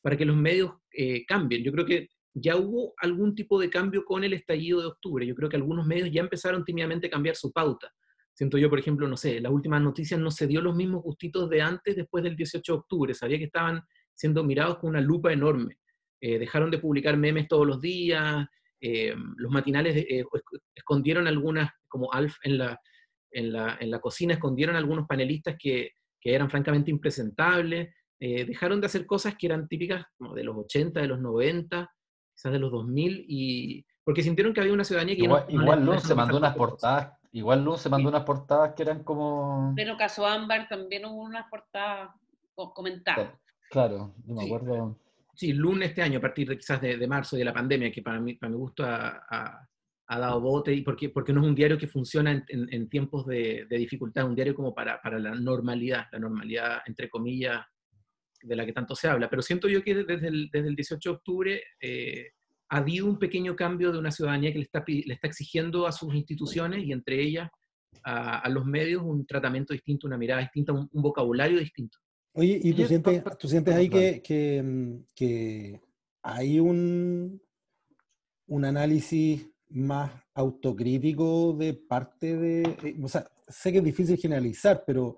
para 0.00 0.17
que 0.17 0.25
los 0.25 0.38
medios 0.38 0.73
eh, 0.90 1.26
cambien. 1.26 1.62
Yo 1.62 1.71
creo 1.71 1.85
que 1.85 2.09
ya 2.33 2.57
hubo 2.57 2.95
algún 2.97 3.35
tipo 3.35 3.61
de 3.61 3.69
cambio 3.69 4.07
con 4.07 4.25
el 4.25 4.33
estallido 4.33 4.81
de 4.81 4.87
octubre. 4.87 5.26
Yo 5.26 5.34
creo 5.34 5.50
que 5.50 5.56
algunos 5.56 5.87
medios 5.87 6.11
ya 6.11 6.23
empezaron 6.23 6.65
tímidamente 6.65 7.08
a 7.08 7.11
cambiar 7.11 7.37
su 7.37 7.52
pauta. 7.52 7.93
Siento 8.38 8.56
yo, 8.56 8.70
por 8.70 8.78
ejemplo, 8.78 9.08
no 9.08 9.16
sé, 9.16 9.40
las 9.40 9.50
últimas 9.50 9.82
noticias 9.82 10.20
no 10.20 10.30
se 10.30 10.46
dio 10.46 10.60
los 10.60 10.76
mismos 10.76 11.02
gustitos 11.02 11.50
de 11.50 11.60
antes 11.60 11.96
después 11.96 12.22
del 12.22 12.36
18 12.36 12.72
de 12.72 12.78
octubre. 12.78 13.12
Sabía 13.12 13.36
que 13.36 13.46
estaban 13.46 13.82
siendo 14.14 14.44
mirados 14.44 14.78
con 14.78 14.90
una 14.90 15.00
lupa 15.00 15.32
enorme. 15.32 15.78
Eh, 16.20 16.38
dejaron 16.38 16.70
de 16.70 16.78
publicar 16.78 17.16
memes 17.16 17.48
todos 17.48 17.66
los 17.66 17.80
días, 17.80 18.46
eh, 18.80 19.12
los 19.38 19.50
matinales 19.50 19.96
eh, 19.96 20.24
escondieron 20.72 21.26
algunas, 21.26 21.68
como 21.88 22.12
Alf 22.12 22.36
en 22.44 22.58
la, 22.58 22.80
en 23.32 23.52
la, 23.52 23.76
en 23.80 23.90
la 23.90 23.98
cocina, 23.98 24.34
escondieron 24.34 24.76
algunos 24.76 25.08
panelistas 25.08 25.56
que, 25.58 25.90
que 26.20 26.32
eran 26.32 26.48
francamente 26.48 26.92
impresentables, 26.92 27.92
dejaron 28.20 28.80
de 28.80 28.86
hacer 28.86 29.04
cosas 29.04 29.34
que 29.36 29.46
eran 29.46 29.66
típicas 29.66 30.04
como 30.16 30.34
de 30.34 30.44
los 30.44 30.56
80, 30.56 31.00
de 31.00 31.08
los 31.08 31.18
90, 31.20 31.90
quizás 32.36 32.52
de 32.52 32.58
los 32.60 32.70
2000, 32.70 33.24
y, 33.28 33.84
porque 34.04 34.22
sintieron 34.22 34.54
que 34.54 34.60
había 34.60 34.72
una 34.72 34.84
ciudadanía 34.84 35.16
que... 35.16 35.22
Igual, 35.22 35.46
no, 35.50 35.62
igual 35.62 36.00
se 36.00 36.14
mandó 36.14 36.36
unas 36.36 36.54
portadas 36.54 37.18
Igual 37.32 37.64
Luz 37.64 37.82
se 37.82 37.88
mandó 37.88 38.08
unas 38.08 38.25
portadas 38.25 38.75
que 38.75 38.82
eran 38.82 39.04
como. 39.04 39.73
Pero 39.76 39.97
caso 39.97 40.26
Ámbar 40.26 40.69
también 40.69 41.04
hubo 41.04 41.23
unas 41.23 41.49
portadas 41.49 42.10
comentadas. 42.75 43.32
Claro, 43.71 44.14
no 44.25 44.34
me 44.34 44.45
acuerdo. 44.45 44.99
Sí, 45.34 45.52
lunes 45.52 45.91
este 45.91 46.02
año, 46.02 46.19
a 46.19 46.23
partir 46.23 46.49
de 46.49 46.56
quizás 46.56 46.80
de, 46.80 47.06
marzo 47.06 47.36
y 47.36 47.41
de 47.41 47.45
la 47.45 47.52
pandemia, 47.52 47.93
que 47.93 48.02
para 48.02 48.19
mí, 48.19 48.34
para 48.34 48.50
mi 48.50 48.56
gusto 48.56 48.82
ha, 48.84 49.69
dado 50.08 50.41
bote, 50.41 50.73
y 50.73 50.80
porque, 50.80 51.10
porque 51.10 51.32
no 51.32 51.43
es 51.43 51.47
un 51.47 51.54
diario 51.54 51.78
que 51.78 51.86
funciona 51.86 52.45
en, 52.49 52.88
tiempos 52.88 53.25
de, 53.26 53.67
dificultad, 53.71 54.25
es 54.25 54.30
un 54.30 54.34
diario 54.34 54.54
como 54.54 54.75
para, 54.75 55.00
para 55.00 55.19
la 55.19 55.34
normalidad, 55.34 56.06
la 56.10 56.19
normalidad, 56.19 56.80
entre 56.86 57.08
comillas, 57.08 57.60
de 58.43 58.56
la 58.56 58.67
que 58.67 58.73
tanto 58.73 58.97
se 58.97 59.06
habla. 59.06 59.30
Pero 59.30 59.43
siento 59.43 59.69
yo 59.69 59.82
que 59.84 59.95
desde 59.95 60.26
el, 60.26 60.49
desde 60.50 60.69
el 60.69 60.75
18 60.75 61.08
de 61.08 61.14
octubre 61.14 61.62
eh, 61.80 62.32
ha 62.69 62.76
habido 62.78 63.07
un 63.07 63.19
pequeño 63.19 63.57
cambio 63.57 63.93
de 63.93 63.99
una 63.99 64.11
ciudadanía 64.11 64.52
que 64.52 64.59
le 64.59 64.65
está, 64.65 64.85
le 64.87 65.15
está 65.15 65.26
exigiendo 65.26 65.87
a 65.87 65.93
sus 65.93 66.15
instituciones 66.15 66.85
y 66.85 66.93
entre 66.93 67.21
ellas 67.21 67.49
a, 68.04 68.49
los 68.49 68.65
medios 68.65 69.02
un 69.02 69.26
tratamiento 69.26 69.73
distinto, 69.73 70.07
una 70.07 70.19
mirada 70.19 70.41
distinta, 70.41 70.73
un, 70.73 70.89
vocabulario 70.93 71.59
distinto. 71.59 71.99
Oye, 72.33 72.61
¿y 72.63 72.73
tú 72.73 72.85
sientes, 72.87 73.23
tú 73.39 73.49
sientes 73.49 73.75
ahí 73.75 73.89
que, 73.89 74.23
que, 75.15 75.81
hay 76.23 76.61
un, 76.61 77.41
un 78.47 78.65
análisis 78.65 79.49
más 79.71 80.11
autocrítico 80.35 81.54
de 81.54 81.75
parte 81.75 82.37
de, 82.37 82.63
eh, 82.63 82.97
o 83.02 83.09
sea, 83.09 83.28
sé 83.47 83.73
que 83.73 83.78
es 83.78 83.85
difícil 83.85 84.17
generalizar, 84.19 84.85
pero 84.87 85.17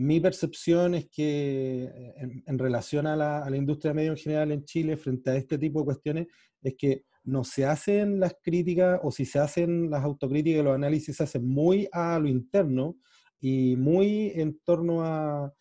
mi 0.00 0.18
percepción 0.18 0.94
es 0.94 1.10
que 1.10 1.84
eh, 1.84 2.42
en, 2.46 2.58
relación 2.58 3.06
a 3.06 3.16
la, 3.16 3.42
a 3.42 3.50
la, 3.50 3.56
industria 3.58 3.92
medio 3.92 4.12
en 4.12 4.16
general 4.16 4.50
en 4.50 4.64
Chile, 4.64 4.96
frente 4.96 5.30
a 5.30 5.36
este 5.36 5.58
tipo 5.58 5.80
de 5.80 5.84
cuestiones, 5.84 6.26
es 6.62 6.74
que 6.78 7.04
no 7.24 7.44
se 7.44 7.66
hacen 7.66 8.18
las 8.18 8.34
críticas, 8.42 8.98
o 9.02 9.10
si 9.12 9.26
se 9.26 9.38
hacen 9.38 9.90
las 9.90 10.02
autocríticas 10.02 10.60
y 10.60 10.64
los 10.64 10.74
análisis, 10.74 11.16
se 11.16 11.24
hacen 11.24 11.46
muy 11.46 11.86
a 11.92 12.18
lo 12.18 12.28
interno 12.28 12.96
y 13.40 13.76
muy 13.76 14.32
en 14.36 14.58
torno 14.64 15.02
a, 15.04 15.52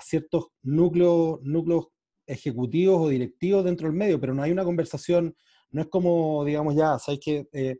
ciertos 0.00 0.46
núcleos, 0.62 1.38
núcleos 1.42 1.88
ejecutivos 2.26 2.98
o 2.98 3.08
directivos 3.08 3.64
dentro 3.64 3.88
del 3.88 3.96
medio, 3.96 4.18
pero 4.20 4.32
no 4.32 4.42
hay 4.42 4.52
una 4.52 4.64
conversación, 4.64 5.36
no 5.70 5.82
es 5.82 5.88
como, 5.88 6.44
digamos, 6.46 6.74
ya, 6.76 6.98
¿sabes 6.98 7.20
que 7.22 7.46
eh, 7.52 7.76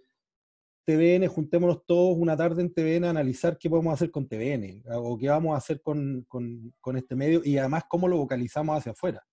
TVN, 0.84 1.26
juntémonos 1.28 1.86
todos 1.86 2.16
una 2.18 2.36
tarde 2.36 2.62
en 2.62 2.72
TVN 2.72 3.04
a 3.04 3.10
analizar 3.10 3.56
qué 3.56 3.70
podemos 3.70 3.94
hacer 3.94 4.10
con 4.10 4.26
TVN 4.26 4.82
o 4.92 5.16
qué 5.16 5.28
vamos 5.28 5.54
a 5.54 5.58
hacer 5.58 5.80
con, 5.80 6.24
con, 6.28 6.74
con 6.80 6.96
este 6.96 7.14
medio 7.14 7.40
y 7.44 7.56
además 7.58 7.84
cómo 7.88 8.08
lo 8.08 8.18
vocalizamos 8.18 8.76
hacia 8.76 8.92
afuera. 8.92 9.24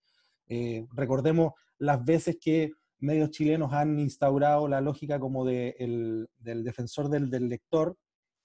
Eh, 0.48 0.86
recordemos 0.94 1.54
las 1.78 2.04
veces 2.04 2.38
que 2.40 2.72
medios 3.00 3.32
chilenos 3.32 3.74
han 3.74 3.98
instaurado 4.00 4.68
la 4.68 4.82
lógica 4.82 5.20
como 5.20 5.46
de 5.46 6.28
del 6.38 6.64
defensor 6.64 7.10
del, 7.10 7.30
del, 7.30 7.48
lector, 7.48 7.98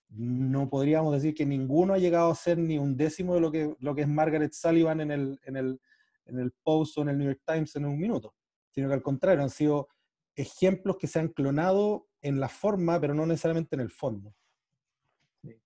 no 0.09 0.69
podríamos 0.71 1.13
decir 1.13 1.35
que 1.35 1.45
ninguno 1.45 1.95
ha 1.95 1.99
llegado 1.99 2.31
a 2.31 2.35
ser 2.35 2.59
ni 2.59 2.79
un 2.79 2.97
décimo 2.97 3.35
de 3.35 3.41
lo 3.41 3.51
que, 3.51 3.75
lo 3.81 3.95
que 3.95 4.03
es 4.03 4.09
Margaret 4.09 4.53
Sullivan 4.53 5.01
en 5.01 5.11
el, 5.11 5.41
en, 5.45 5.57
el, 5.57 5.81
en 6.27 6.39
el 6.39 6.53
Post 6.63 6.99
o 6.99 7.03
en 7.03 7.09
el 7.09 7.19
New 7.19 7.27
York 7.27 7.43
Times 7.45 7.75
en 7.77 7.87
un 7.87 7.99
minuto, 7.99 8.35
sino 8.71 8.89
que 8.89 8.95
al 8.95 9.03
contrario, 9.03 9.43
han 9.43 9.51
sido 9.51 9.89
ejemplos 10.37 10.97
que 10.99 11.07
se 11.07 11.19
han 11.19 11.29
clonado 11.29 12.07
en 12.25 12.41
la 12.41 12.49
forma, 12.49 12.99
pero 12.99 13.15
no 13.15 13.27
necesariamente 13.27 13.77
en 13.77 13.83
el 13.83 13.91
fondo. 13.91 14.35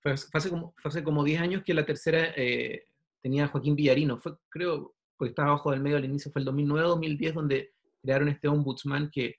Fue, 0.00 0.12
hace, 0.12 0.50
como, 0.50 0.74
hace 0.82 1.04
como 1.04 1.22
10 1.22 1.40
años 1.40 1.62
que 1.64 1.72
la 1.72 1.86
tercera 1.86 2.32
eh, 2.36 2.86
tenía 3.22 3.46
Joaquín 3.46 3.76
Villarino, 3.76 4.18
fue 4.18 4.36
creo, 4.48 4.96
porque 5.16 5.30
estaba 5.30 5.50
abajo 5.50 5.70
del 5.70 5.80
medio 5.80 5.96
al 5.96 6.04
inicio, 6.04 6.32
fue 6.32 6.42
el 6.42 6.48
2009-2010 6.48 7.32
donde 7.32 7.70
crearon 8.02 8.28
este 8.28 8.48
ombudsman 8.48 9.08
que 9.10 9.36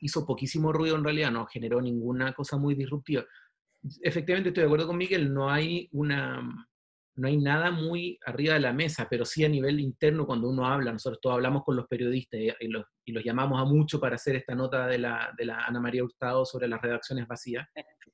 hizo 0.00 0.26
poquísimo 0.26 0.72
ruido 0.72 0.96
en 0.96 1.04
realidad, 1.04 1.30
no 1.30 1.46
generó 1.46 1.80
ninguna 1.80 2.32
cosa 2.32 2.56
muy 2.56 2.74
disruptiva. 2.74 3.24
Efectivamente 4.02 4.48
estoy 4.48 4.62
de 4.62 4.66
acuerdo 4.66 4.88
con 4.88 4.96
Miguel, 4.96 5.32
no 5.32 5.48
hay 5.48 5.88
una, 5.92 6.42
no 7.18 7.28
hay 7.28 7.36
nada 7.36 7.70
muy 7.70 8.18
arriba 8.24 8.54
de 8.54 8.60
la 8.60 8.72
mesa, 8.72 9.06
pero 9.10 9.24
sí 9.24 9.44
a 9.44 9.48
nivel 9.48 9.80
interno 9.80 10.26
cuando 10.26 10.48
uno 10.48 10.66
habla, 10.66 10.92
nosotros 10.92 11.20
todos 11.20 11.34
hablamos 11.34 11.64
con 11.64 11.76
los 11.76 11.86
periodistas 11.86 12.40
y, 12.60 12.68
los, 12.68 12.84
llamamos 13.24 13.60
a 13.60 13.64
mucho 13.64 14.00
para 14.00 14.14
hacer 14.14 14.36
esta 14.36 14.54
nota 14.54 14.86
de 14.86 14.98
la, 14.98 15.34
de 15.36 15.44
la 15.44 15.64
Ana 15.64 15.80
María 15.80 16.04
Hurtado 16.04 16.44
sobre 16.44 16.68
las 16.68 16.80
redacciones 16.80 17.26
vacías. 17.26 17.66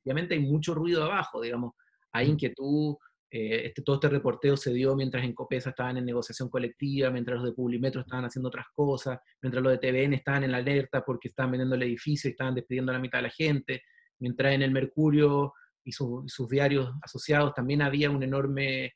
Obviamente 0.05 0.35
hay 0.35 0.41
mucho 0.41 0.75
ruido 0.75 1.05
abajo, 1.05 1.41
digamos, 1.41 1.73
hay 2.13 2.29
inquietud 2.29 2.97
eh, 3.37 3.67
este, 3.67 3.83
todo 3.83 3.97
este 3.97 4.09
reporteo 4.09 4.57
se 4.57 4.73
dio 4.73 4.95
mientras 4.95 5.25
en 5.25 5.35
Copesa 5.35 5.71
estaban 5.71 5.97
en 5.97 6.05
negociación 6.05 6.49
colectiva, 6.49 7.11
mientras 7.11 7.39
los 7.39 7.47
de 7.47 7.53
Publimetro 7.53 8.03
estaban 8.03 8.25
haciendo 8.25 8.47
otras 8.47 8.67
cosas, 8.73 9.19
mientras 9.43 9.61
los 9.61 9.73
de 9.73 9.79
TVN 9.79 10.15
estaban 10.15 10.45
en 10.45 10.53
la 10.53 10.59
alerta 10.59 11.03
porque 11.05 11.27
estaban 11.27 11.51
vendiendo 11.51 11.75
el 11.75 11.83
edificio 11.83 12.29
y 12.29 12.31
estaban 12.31 12.55
despidiendo 12.55 12.93
a 12.93 12.95
la 12.95 13.01
mitad 13.01 13.19
de 13.19 13.23
la 13.23 13.31
gente, 13.31 13.83
mientras 14.21 14.53
en 14.53 14.63
el 14.63 14.71
Mercurio 14.71 15.53
y, 15.85 15.93
sus 15.93 16.49
diarios 16.49 16.93
asociados 17.03 17.55
también 17.55 17.83
había 17.83 18.11
un 18.11 18.23
enorme, 18.23 18.95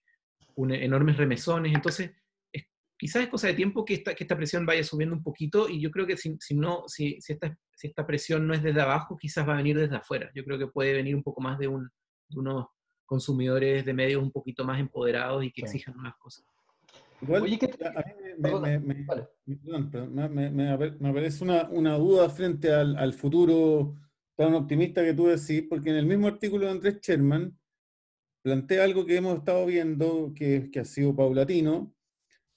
un, 0.56 0.72
enormes 0.72 1.16
remesones. 1.16 1.74
Entonces, 1.74 2.12
quizás 2.98 3.22
es 3.22 3.28
cosa 3.28 3.46
de 3.46 3.54
tiempo 3.54 3.84
que 3.84 3.94
esta, 3.94 4.14
que 4.14 4.24
esta 4.24 4.36
presión 4.36 4.66
vaya 4.66 4.82
subiendo 4.82 5.14
un 5.14 5.22
poquito 5.22 5.68
y 5.68 5.80
yo 5.80 5.90
creo 5.90 6.06
que 6.06 6.16
si, 6.16 6.36
si 6.40 6.54
no, 6.54 6.84
si, 6.88 7.20
si, 7.20 7.34
esta, 7.34 7.56
si 7.74 7.86
esta 7.86 8.06
presión 8.06 8.46
no 8.46 8.54
es 8.54 8.62
desde 8.62 8.80
abajo, 8.80 9.16
quizás 9.16 9.48
va 9.48 9.54
a 9.54 9.58
venir 9.58 9.78
desde 9.78 9.96
afuera. 9.96 10.30
Yo 10.34 10.44
creo 10.44 10.58
que 10.58 10.66
puede 10.66 10.92
venir 10.92 11.14
un 11.14 11.22
poco 11.22 11.40
más 11.40 11.58
de, 11.58 11.68
un, 11.68 11.88
de 12.28 12.40
unos 12.40 12.66
consumidores 13.06 13.84
de 13.84 13.94
medios 13.94 14.22
un 14.22 14.32
poquito 14.32 14.64
más 14.64 14.80
empoderados 14.80 15.44
y 15.44 15.52
que 15.52 15.62
exijan 15.62 15.98
unas 15.98 16.16
cosas. 16.18 16.44
Igual, 17.20 17.42
Oye, 17.42 17.58
me, 18.38 20.50
me, 20.50 20.70
aparece 20.70 21.42
una, 21.42 21.68
una, 21.68 21.96
duda 21.96 22.30
frente 22.30 22.72
al, 22.72 22.96
al, 22.96 23.12
futuro 23.12 23.96
tan 24.38 24.54
optimista 24.54 25.02
que 25.02 25.14
tú 25.14 25.26
decís, 25.26 25.64
porque 25.68 25.90
en 25.90 25.96
el 25.96 26.06
mismo 26.06 26.28
artículo 26.28 26.66
de 26.66 26.70
Andrés 26.70 27.00
Sherman 27.02 27.58
plantea 28.42 28.84
algo 28.84 29.04
que 29.04 29.16
hemos 29.16 29.38
estado 29.38 29.66
viendo, 29.66 30.32
que, 30.32 30.70
que 30.70 30.78
ha 30.78 30.84
sido 30.84 31.14
paulatino, 31.14 31.92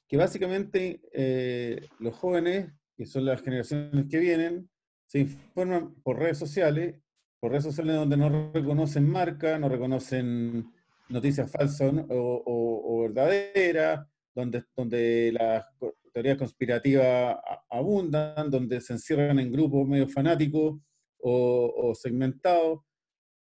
que 0.07 0.15
básicamente 0.15 1.01
eh, 1.11 1.87
los 1.97 2.15
jóvenes, 2.15 2.71
que 2.95 3.07
son 3.07 3.25
las 3.25 3.41
generaciones 3.41 4.05
que 4.07 4.19
vienen, 4.19 4.69
se 5.07 5.21
informan 5.21 5.95
por 6.03 6.19
redes 6.19 6.37
sociales 6.37 6.95
por 7.41 7.49
redes 7.51 7.63
sociales 7.63 7.95
donde 7.95 8.17
no 8.17 8.51
reconocen 8.53 9.09
marca, 9.09 9.57
no 9.57 9.67
reconocen 9.67 10.71
noticias 11.09 11.51
falsas 11.51 11.91
o, 12.09 13.01
verdaderas, 13.01 14.07
donde, 14.35 14.63
donde 14.75 15.31
las 15.33 15.65
teorías 16.13 16.37
conspirativas 16.37 17.37
abundan, 17.67 18.51
donde 18.51 18.79
se 18.79 18.93
encierran 18.93 19.39
en 19.39 19.51
grupos 19.51 19.87
medio 19.87 20.07
fanáticos 20.07 20.79
o, 21.21 21.93
segmentados, 21.95 22.81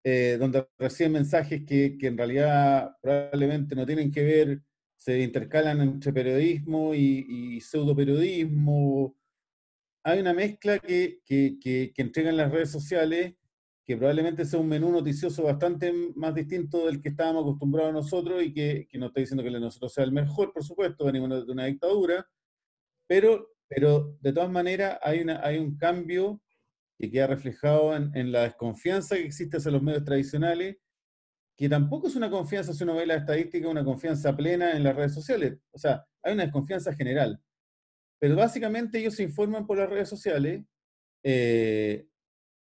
eh, 0.03 0.37
donde 0.39 0.67
reciben 0.77 1.13
mensajes 1.13 1.63
que, 1.65 1.97
que, 1.97 2.07
en 2.07 2.17
realidad 2.17 2.95
probablemente 3.01 3.75
no 3.75 3.85
tienen 3.85 4.11
que 4.11 4.23
ver, 4.23 4.61
se 4.97 5.21
intercalan 5.21 5.81
entre 5.81 6.13
periodismo 6.13 6.93
y, 6.93 7.25
y 7.27 7.61
pseudo 7.61 7.95
periodismo. 7.95 9.15
Hay 10.03 10.19
una 10.19 10.33
mezcla 10.33 10.79
que, 10.79 11.19
que, 11.25 11.57
que 11.59 11.93
entregan 11.97 12.37
las 12.37 12.51
redes 12.51 12.71
sociales 12.71 13.35
que 13.85 13.97
probablemente 13.97 14.45
sea 14.45 14.59
un 14.59 14.69
menú 14.69 14.91
noticioso 14.91 15.43
bastante 15.43 15.91
más 16.15 16.35
distinto 16.35 16.85
del 16.85 17.01
que 17.01 17.09
estábamos 17.09 17.43
acostumbrados 17.43 17.93
nosotros 17.93 18.41
y 18.43 18.53
que, 18.53 18.87
que 18.89 18.97
no 18.97 19.07
estoy 19.07 19.23
diciendo 19.23 19.43
que 19.43 19.47
el 19.47 19.55
de 19.55 19.59
nosotros 19.59 19.93
sea 19.93 20.03
el 20.03 20.11
mejor, 20.11 20.53
por 20.53 20.63
supuesto, 20.63 21.05
venimos 21.05 21.45
de 21.45 21.51
una 21.51 21.65
dictadura, 21.65 22.25
pero, 23.07 23.49
pero 23.67 24.17
de 24.21 24.33
todas 24.33 24.51
maneras 24.51 24.99
hay, 25.01 25.21
una, 25.21 25.45
hay 25.45 25.57
un 25.57 25.77
cambio 25.77 26.41
que 27.01 27.09
queda 27.09 27.25
reflejado 27.25 27.95
en, 27.95 28.15
en, 28.15 28.31
la 28.31 28.43
desconfianza 28.43 29.15
que 29.15 29.25
existe 29.25 29.57
hacia 29.57 29.71
los 29.71 29.81
medios 29.81 30.03
tradicionales, 30.03 30.77
que 31.57 31.67
tampoco 31.67 32.07
es 32.07 32.15
una 32.15 32.29
confianza, 32.29 32.73
si 32.73 32.83
uno 32.83 32.95
ve 32.95 33.07
la 33.07 33.15
estadística, 33.15 33.67
una 33.67 33.83
confianza 33.83 34.37
plena 34.37 34.73
en 34.73 34.83
las 34.83 34.95
redes 34.95 35.15
sociales. 35.15 35.57
O 35.71 35.79
sea, 35.79 36.05
hay 36.21 36.33
una 36.33 36.43
desconfianza 36.43 36.93
general. 36.93 37.41
Pero 38.19 38.35
básicamente 38.35 38.99
ellos 38.99 39.15
se 39.15 39.23
informan 39.23 39.65
por 39.65 39.79
las 39.79 39.89
redes 39.89 40.09
sociales, 40.09 40.63
eh, 41.23 42.05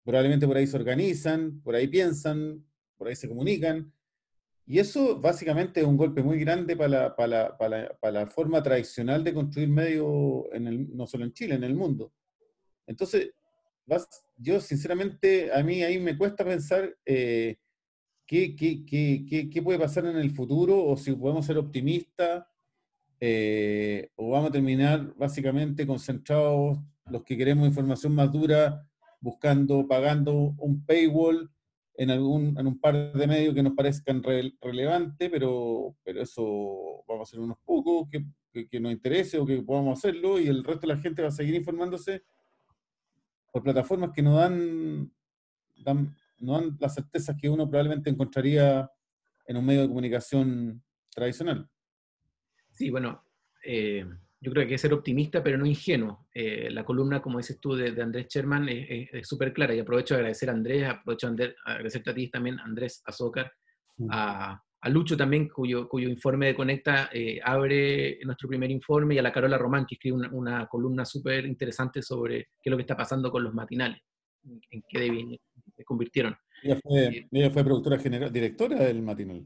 probablemente 0.05 0.47
por 0.47 0.57
ahí 0.57 0.69
se 0.69 0.77
organizan, 0.77 1.61
por 1.63 1.75
ahí 1.75 1.89
piensan, 1.89 2.65
por 2.97 3.09
ahí 3.09 3.17
se 3.17 3.29
comunican. 3.29 3.93
Y 4.67 4.79
eso 4.79 5.19
básicamente 5.21 5.81
es 5.81 5.87
un 5.87 5.97
golpe 5.97 6.23
muy 6.23 6.39
grande 6.39 6.77
para 6.77 7.13
la, 7.19 8.27
forma 8.29 8.63
tradicional 8.63 9.25
de 9.25 9.35
construir 9.35 9.69
medios, 9.69 10.45
no 10.61 11.07
solo 11.09 11.25
en 11.25 11.33
Chile, 11.33 11.57
en 11.57 11.65
el 11.65 11.75
mundo. 11.75 12.13
Entonces, 12.87 13.33
yo 14.37 14.61
sinceramente, 14.61 15.53
a 15.53 15.63
mí 15.63 15.83
ahí 15.83 15.99
me 15.99 16.17
cuesta 16.17 16.45
pensar 16.45 16.97
eh, 17.05 17.57
qué, 18.27 18.55
qué, 18.55 19.63
puede 19.63 19.79
pasar 19.79 20.07
en 20.07 20.17
el 20.17 20.31
futuro 20.31 20.85
o 20.85 20.97
si 20.97 21.13
podemos 21.13 21.47
ser 21.47 21.59
optimistas 21.59 22.45
eh, 23.21 24.11
o 24.17 24.31
vamos 24.31 24.51
a 24.51 24.53
terminar 24.53 25.13
básicamente 25.17 25.87
concentrados 25.87 26.79
los 27.07 27.25
que 27.25 27.37
queremos 27.37 27.67
información 27.67 28.15
más 28.15 28.31
dura 28.31 28.87
buscando, 29.21 29.87
pagando 29.89 30.55
un 30.59 30.85
paywall 30.85 31.51
en, 31.95 32.11
algún, 32.11 32.57
en 32.59 32.67
un 32.67 32.79
par 32.79 33.13
de 33.13 33.27
medios 33.27 33.55
que 33.55 33.63
nos 33.63 33.73
parezcan 33.73 34.23
relevantes, 34.23 35.29
pero, 35.31 35.97
pero 36.05 36.23
eso 36.23 37.03
vamos 37.09 37.21
a 37.21 37.29
hacer 37.29 37.41
unos 37.41 37.59
pocos 37.65 38.09
que, 38.09 38.25
que, 38.69 38.79
nos 38.79 38.93
interese 38.93 39.39
o 39.39 39.47
que 39.47 39.61
podamos 39.63 39.99
hacerlo 39.99 40.39
y 40.39 40.47
el 40.47 40.63
resto 40.63 40.87
de 40.87 40.95
la 40.95 41.01
gente 41.01 41.23
va 41.23 41.29
a 41.29 41.33
seguir 41.33 41.57
informándose 41.57 42.23
por 43.51 43.63
plataformas 43.63 44.11
que 44.15 44.23
no 44.23 44.37
dan, 44.37 45.13
dan, 45.77 46.15
no 46.39 46.55
dan 46.55 46.77
las 46.81 46.95
certezas 46.95 47.37
que 47.41 47.49
uno 47.49 47.69
probablemente 47.69 48.11
encontraría 48.11 48.91
en 49.47 49.57
un 49.57 49.65
medio 49.65 49.83
de 49.83 49.89
comunicación 49.89 50.83
tradicional. 51.11 51.69
Sí, 52.71 52.91
bueno, 52.91 53.25
eh, 53.65 54.07
yo 54.41 54.53
creo 54.53 54.63
que 54.63 54.67
hay 54.67 54.69
que 54.69 54.79
ser 54.79 54.93
optimista, 54.93 55.43
pero 55.43 55.59
no 55.59 55.67
ingenuo. 55.67 56.29
Eh, 56.33 56.71
la 56.71 56.85
columna, 56.85 57.21
como 57.21 57.39
dices 57.39 57.59
tú, 57.61 57.75
de, 57.75 58.01
Andrés 58.01 58.29
Sherman 58.29 58.69
es 58.69 59.27
súper 59.27 59.53
clara 59.53 59.75
y 59.75 59.81
aprovecho 59.81 60.15
de 60.15 60.21
agradecer 60.21 60.51
a 60.51 60.53
Andrés, 60.53 60.89
aprovecho 60.89 61.31
de 61.33 61.55
agradecerte 61.65 62.11
a 62.11 62.15
ti 62.15 62.29
también, 62.29 62.61
Andrés 62.61 63.03
Azócar, 63.05 63.53
mm. 63.97 64.09
a, 64.11 64.63
a, 64.81 64.89
Lucho 64.89 65.17
también, 65.17 65.49
cuyo, 65.49 65.89
cuyo 65.89 66.09
informe 66.09 66.47
de 66.47 66.55
Conecta 66.55 67.11
eh, 67.13 67.41
abre 67.43 68.19
nuestro 68.25 68.49
primer 68.49 68.71
informe, 68.71 69.15
y 69.15 69.19
a 69.19 69.23
la 69.23 69.33
Carola 69.33 69.59
Román, 69.59 69.87
que 69.87 69.95
escribe 69.97 70.29
una, 70.33 70.67
columna 70.67 71.05
súper 71.05 71.47
interesante 71.47 72.03
sobre 72.03 72.49
qué 72.63 72.69
es 72.69 72.71
lo 72.71 72.77
que 72.77 72.83
está 72.83 72.97
pasando 72.97 73.31
con 73.31 73.45
los 73.45 73.55
matinales, 73.55 74.01
en 74.71 74.83
qué 74.89 75.39
se 75.77 75.85
convirtieron. 75.85 76.37
Ella 76.63 76.79
fue, 76.83 77.05
eh, 77.07 77.29
ella 77.31 77.51
fue 77.51 77.65
productora 77.65 77.99
general, 77.99 78.33
directora 78.33 78.77
del 78.85 79.03
matinal. 79.03 79.45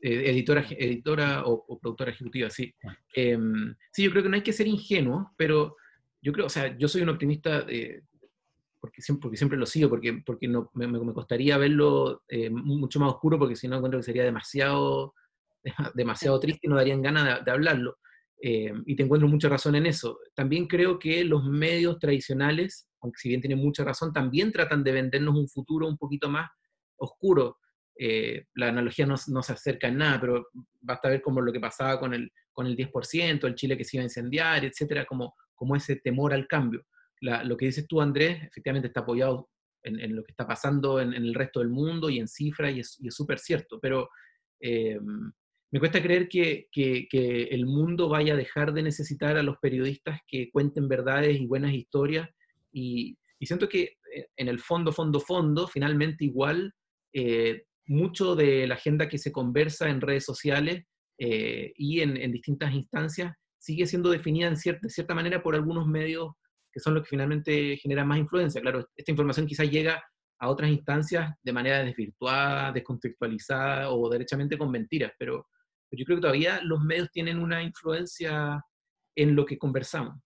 Eh, 0.00 0.30
editora, 0.30 0.64
editora 0.70 1.42
o, 1.44 1.78
productora 1.78 2.12
ejecutiva, 2.12 2.48
sí. 2.50 2.72
Ah. 2.84 2.96
Em, 3.14 3.74
sí, 3.90 4.04
yo 4.04 4.10
creo 4.10 4.22
que 4.22 4.28
no 4.28 4.36
hay 4.36 4.42
que 4.42 4.52
ser 4.52 4.66
ingenuo, 4.66 5.32
pero 5.36 5.76
yo 6.22 6.32
creo, 6.32 6.46
o 6.46 6.50
sea, 6.50 6.76
yo 6.76 6.88
soy 6.88 7.02
un 7.02 7.08
optimista 7.08 7.64
porque, 8.80 9.02
siempre, 9.02 9.22
porque 9.22 9.36
siempre 9.36 9.58
lo 9.58 9.66
sigo, 9.66 9.88
porque, 9.88 10.22
porque 10.24 10.48
no, 10.48 10.70
me, 10.74 10.86
me 10.86 11.12
costaría 11.12 11.58
verlo 11.58 12.22
eh, 12.28 12.50
mucho 12.50 13.00
más 13.00 13.12
oscuro, 13.12 13.38
porque 13.38 13.56
si 13.56 13.68
no 13.68 13.76
encuentro 13.76 14.00
que 14.00 14.04
sería 14.04 14.24
demasiado, 14.24 15.14
demasiado 15.94 16.38
triste 16.40 16.66
y 16.66 16.68
no 16.68 16.76
darían 16.76 17.02
ganas 17.02 17.44
de, 17.44 17.50
hablarlo. 17.50 17.98
Em, 18.40 18.84
y 18.86 18.94
te 18.94 19.02
encuentro 19.02 19.28
mucha 19.28 19.48
razón 19.48 19.74
en 19.74 19.86
eso. 19.86 20.20
También 20.34 20.66
creo 20.66 20.98
que 20.98 21.24
los 21.24 21.44
medios 21.44 21.98
tradicionales, 21.98 22.88
aunque 23.00 23.18
si 23.18 23.28
bien 23.28 23.40
tienen 23.40 23.58
mucha 23.58 23.84
razón, 23.84 24.12
también 24.12 24.52
tratan 24.52 24.84
de 24.84 24.92
vendernos 24.92 25.36
un 25.36 25.48
futuro 25.48 25.88
un 25.88 25.98
poquito 25.98 26.28
más 26.28 26.48
oscuro. 26.96 27.58
Eh, 27.98 28.44
la 28.54 28.68
analogía 28.68 29.06
no, 29.06 29.16
se 29.16 29.52
acerca 29.52 29.88
en 29.88 29.98
nada, 29.98 30.20
pero 30.20 30.48
basta 30.80 31.08
ver 31.08 31.20
como 31.20 31.40
lo 31.40 31.52
que 31.52 31.58
pasaba 31.58 31.98
con 31.98 32.14
el, 32.14 32.30
con 32.52 32.66
el 32.66 32.76
10%, 32.76 33.44
el 33.44 33.54
Chile 33.56 33.76
que 33.76 33.84
se 33.84 33.96
iba 33.96 34.02
a 34.02 34.04
incendiar, 34.04 34.64
etcétera, 34.64 35.04
como, 35.04 35.34
como 35.56 35.74
ese 35.74 35.96
temor 35.96 36.32
al 36.32 36.46
cambio. 36.46 36.84
Lo 37.20 37.56
que 37.56 37.66
dices 37.66 37.86
tú, 37.86 38.00
Andrés, 38.00 38.42
efectivamente 38.42 38.88
está 38.88 39.00
apoyado 39.00 39.48
en, 39.82 40.14
lo 40.14 40.22
que 40.22 40.32
está 40.32 40.46
pasando 40.46 41.00
en, 41.00 41.14
el 41.14 41.34
resto 41.34 41.60
del 41.60 41.70
mundo 41.70 42.10
y 42.10 42.18
en 42.18 42.28
cifras, 42.28 42.74
y 42.74 42.80
es 42.80 43.14
súper 43.14 43.38
cierto, 43.38 43.78
pero 43.80 44.08
eh, 44.60 44.98
me 45.70 45.78
cuesta 45.78 46.02
creer 46.02 46.28
que, 46.28 46.68
el 47.50 47.66
mundo 47.66 48.08
vaya 48.08 48.34
a 48.34 48.36
dejar 48.36 48.72
de 48.72 48.82
necesitar 48.82 49.36
a 49.36 49.42
los 49.42 49.56
periodistas 49.58 50.20
que 50.26 50.50
cuenten 50.50 50.88
verdades 50.88 51.40
y 51.40 51.46
buenas 51.46 51.72
historias, 51.72 52.28
y, 52.72 53.16
siento 53.40 53.68
que 53.68 53.96
eh, 54.14 54.28
en 54.36 54.48
el 54.48 54.58
fondo, 54.58 54.92
fondo, 54.92 55.20
fondo, 55.20 55.68
finalmente 55.68 56.24
igual 56.24 56.74
mucho 57.88 58.36
de 58.36 58.66
la 58.66 58.74
agenda 58.74 59.08
que 59.08 59.18
se 59.18 59.32
conversa 59.32 59.88
en 59.88 60.00
redes 60.00 60.24
sociales 60.24 60.84
eh, 61.18 61.72
y 61.74 62.00
en, 62.00 62.30
distintas 62.30 62.72
instancias 62.72 63.34
sigue 63.58 63.86
siendo 63.86 64.10
definida 64.10 64.46
en 64.46 64.54
de 64.54 64.88
cierta 64.90 65.14
manera 65.14 65.42
por 65.42 65.54
algunos 65.54 65.88
medios 65.88 66.32
que 66.78 66.82
son 66.82 66.94
los 66.94 67.02
que 67.02 67.10
finalmente 67.10 67.76
generan 67.78 68.06
más 68.06 68.18
influencia. 68.18 68.60
Claro, 68.60 68.86
esta 68.96 69.10
información 69.10 69.46
quizás 69.46 69.68
llega 69.68 70.00
a 70.38 70.48
otras 70.48 70.70
instancias 70.70 71.34
de 71.42 71.52
manera 71.52 71.82
desvirtuada, 71.82 72.70
descontextualizada 72.70 73.90
o 73.90 74.08
derechamente 74.08 74.56
con 74.56 74.70
mentiras, 74.70 75.12
pero, 75.18 75.44
yo 75.90 76.04
creo 76.04 76.18
que 76.18 76.22
todavía 76.22 76.60
los 76.62 76.80
medios 76.80 77.10
tienen 77.10 77.40
una 77.40 77.62
influencia 77.62 78.62
en 79.16 79.34
lo 79.34 79.44
que 79.46 79.58
conversamos. 79.58 80.20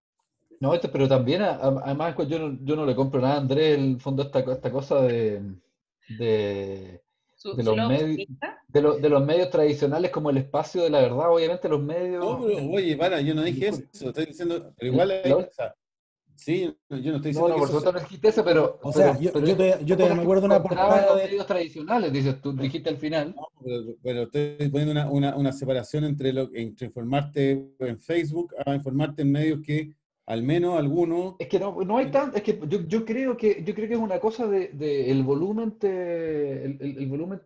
No, 0.61 0.73
pero 0.93 1.09
también, 1.09 1.41
además, 1.43 2.17
yo 2.29 2.39
no, 2.39 2.59
yo 2.63 2.77
no 2.77 2.85
le 2.85 2.95
compro 2.95 3.21
nada 3.21 3.35
a 3.35 3.39
Andrés, 3.39 3.79
el 3.79 4.01
fondo, 4.01 4.25
esta, 4.25 4.41
esta 4.41 4.71
cosa 4.71 5.01
de, 5.03 5.41
de, 6.19 7.01
los 7.57 7.77
medios, 7.77 8.29
de, 8.69 9.09
los 9.09 9.25
medios 9.25 9.51
tradicionales 9.51 10.11
como 10.11 10.31
el 10.31 10.39
espacio 10.39 10.83
de 10.83 10.91
la 10.91 11.01
verdad, 11.01 11.33
obviamente 11.33 11.69
los 11.69 11.83
medios... 11.83 12.23
No, 12.25 12.45
pero 12.45 12.59
oye, 12.71 12.97
para, 12.97 13.21
yo 13.21 13.35
no 13.35 13.43
dije 13.43 13.69
eso, 13.69 14.09
estoy 14.09 14.27
diciendo, 14.27 14.75
pero 14.77 14.93
igual, 14.93 15.11
hay, 15.13 15.33
o 15.33 15.49
sea, 15.51 15.75
Sí, 16.43 16.77
yo 16.89 16.97
no 17.13 17.17
estoy 17.17 17.31
diciendo. 17.31 17.49
No, 17.49 17.49
no, 17.49 17.57
por 17.57 17.67
supuesto 17.69 17.93
no 17.93 18.01
dijiste 18.01 18.29
eso, 18.29 18.45
pero. 18.45 18.81
O 18.83 18.93
sea, 18.93 19.19
yo, 19.19 19.33
yo, 19.33 19.57
te, 19.57 19.79
yo 19.85 19.97
te 19.97 20.13
me 20.13 20.23
acuerdo 20.23 20.47
una 20.47 20.61
portada 20.61 21.15
de 21.15 21.25
medios 21.25 21.47
tradicionales, 21.47 22.13
dices 22.13 22.41
tú, 22.41 22.53
dijiste 22.53 22.89
al 22.89 22.97
final. 22.97 23.35
No, 23.37 23.49
pero, 24.03 24.23
estoy 24.23 24.69
poniendo 24.71 24.93
una, 24.93 25.11
una, 25.11 25.37
una, 25.37 25.53
separación 25.53 26.05
entre, 26.05 26.33
lo, 26.33 26.51
entre 26.53 26.89
informarte 26.89 27.75
en 27.79 27.99
Facebook 28.01 28.55
a 28.67 28.75
informarte 28.75 29.23
en 29.23 29.31
medios 29.31 29.61
que 29.65 29.95
al 30.27 30.43
menos 30.43 30.77
algunos. 30.79 31.37
Es 31.39 31.49
que 31.49 31.61
no, 31.61 31.81
no 31.85 31.99
hay 31.99 32.11
tanto, 32.11 32.37
es 32.37 32.43
que 32.43 32.61
yo, 32.67 32.81
yo, 32.89 33.05
creo 33.05 33.37
que 33.37 33.63
yo 33.65 33.75
creo 33.75 33.87
que 33.87 33.95
es 33.95 34.01
una 34.01 34.19
cosa 34.19 34.47
de, 34.49 34.69
de 34.69 35.11
el 35.11 35.23
volumen 35.23 35.79
te, 35.79 36.65
el, 36.65 36.79
el, 36.81 37.07
volumen 37.07 37.41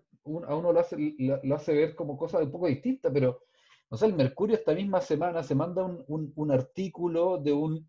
a 0.48 0.54
uno 0.54 0.72
lo 0.72 0.80
hace, 0.80 0.96
lo 1.18 1.54
hace 1.54 1.74
ver 1.74 1.94
como 1.94 2.16
cosa 2.16 2.38
un 2.38 2.50
poco 2.50 2.66
distinta, 2.66 3.12
pero 3.12 3.42
no 3.90 3.96
sé, 3.96 4.06
el 4.06 4.14
Mercurio 4.14 4.56
esta 4.56 4.74
misma 4.74 5.00
semana 5.00 5.42
se 5.42 5.54
manda 5.54 5.84
un, 5.84 6.02
un, 6.08 6.32
un 6.34 6.50
artículo 6.50 7.38
de 7.38 7.52
un 7.52 7.86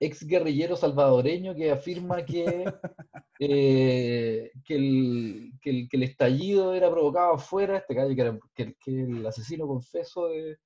ex 0.00 0.26
guerrillero 0.26 0.76
salvadoreño 0.76 1.54
que 1.54 1.70
afirma 1.70 2.24
que, 2.24 2.44
eh, 3.40 4.50
que, 4.64 4.74
el, 4.74 5.52
que, 5.60 5.70
el, 5.70 5.88
que, 5.88 5.96
el, 5.96 6.02
estallido 6.02 6.74
era 6.74 6.90
provocado 6.90 7.34
afuera, 7.34 7.78
este 7.78 7.94
calle 7.94 8.14
que 8.14 8.20
era 8.22 8.38
que, 8.54 8.74
el 8.86 9.26
asesino 9.26 9.66
confeso 9.66 10.28
de, 10.28 10.58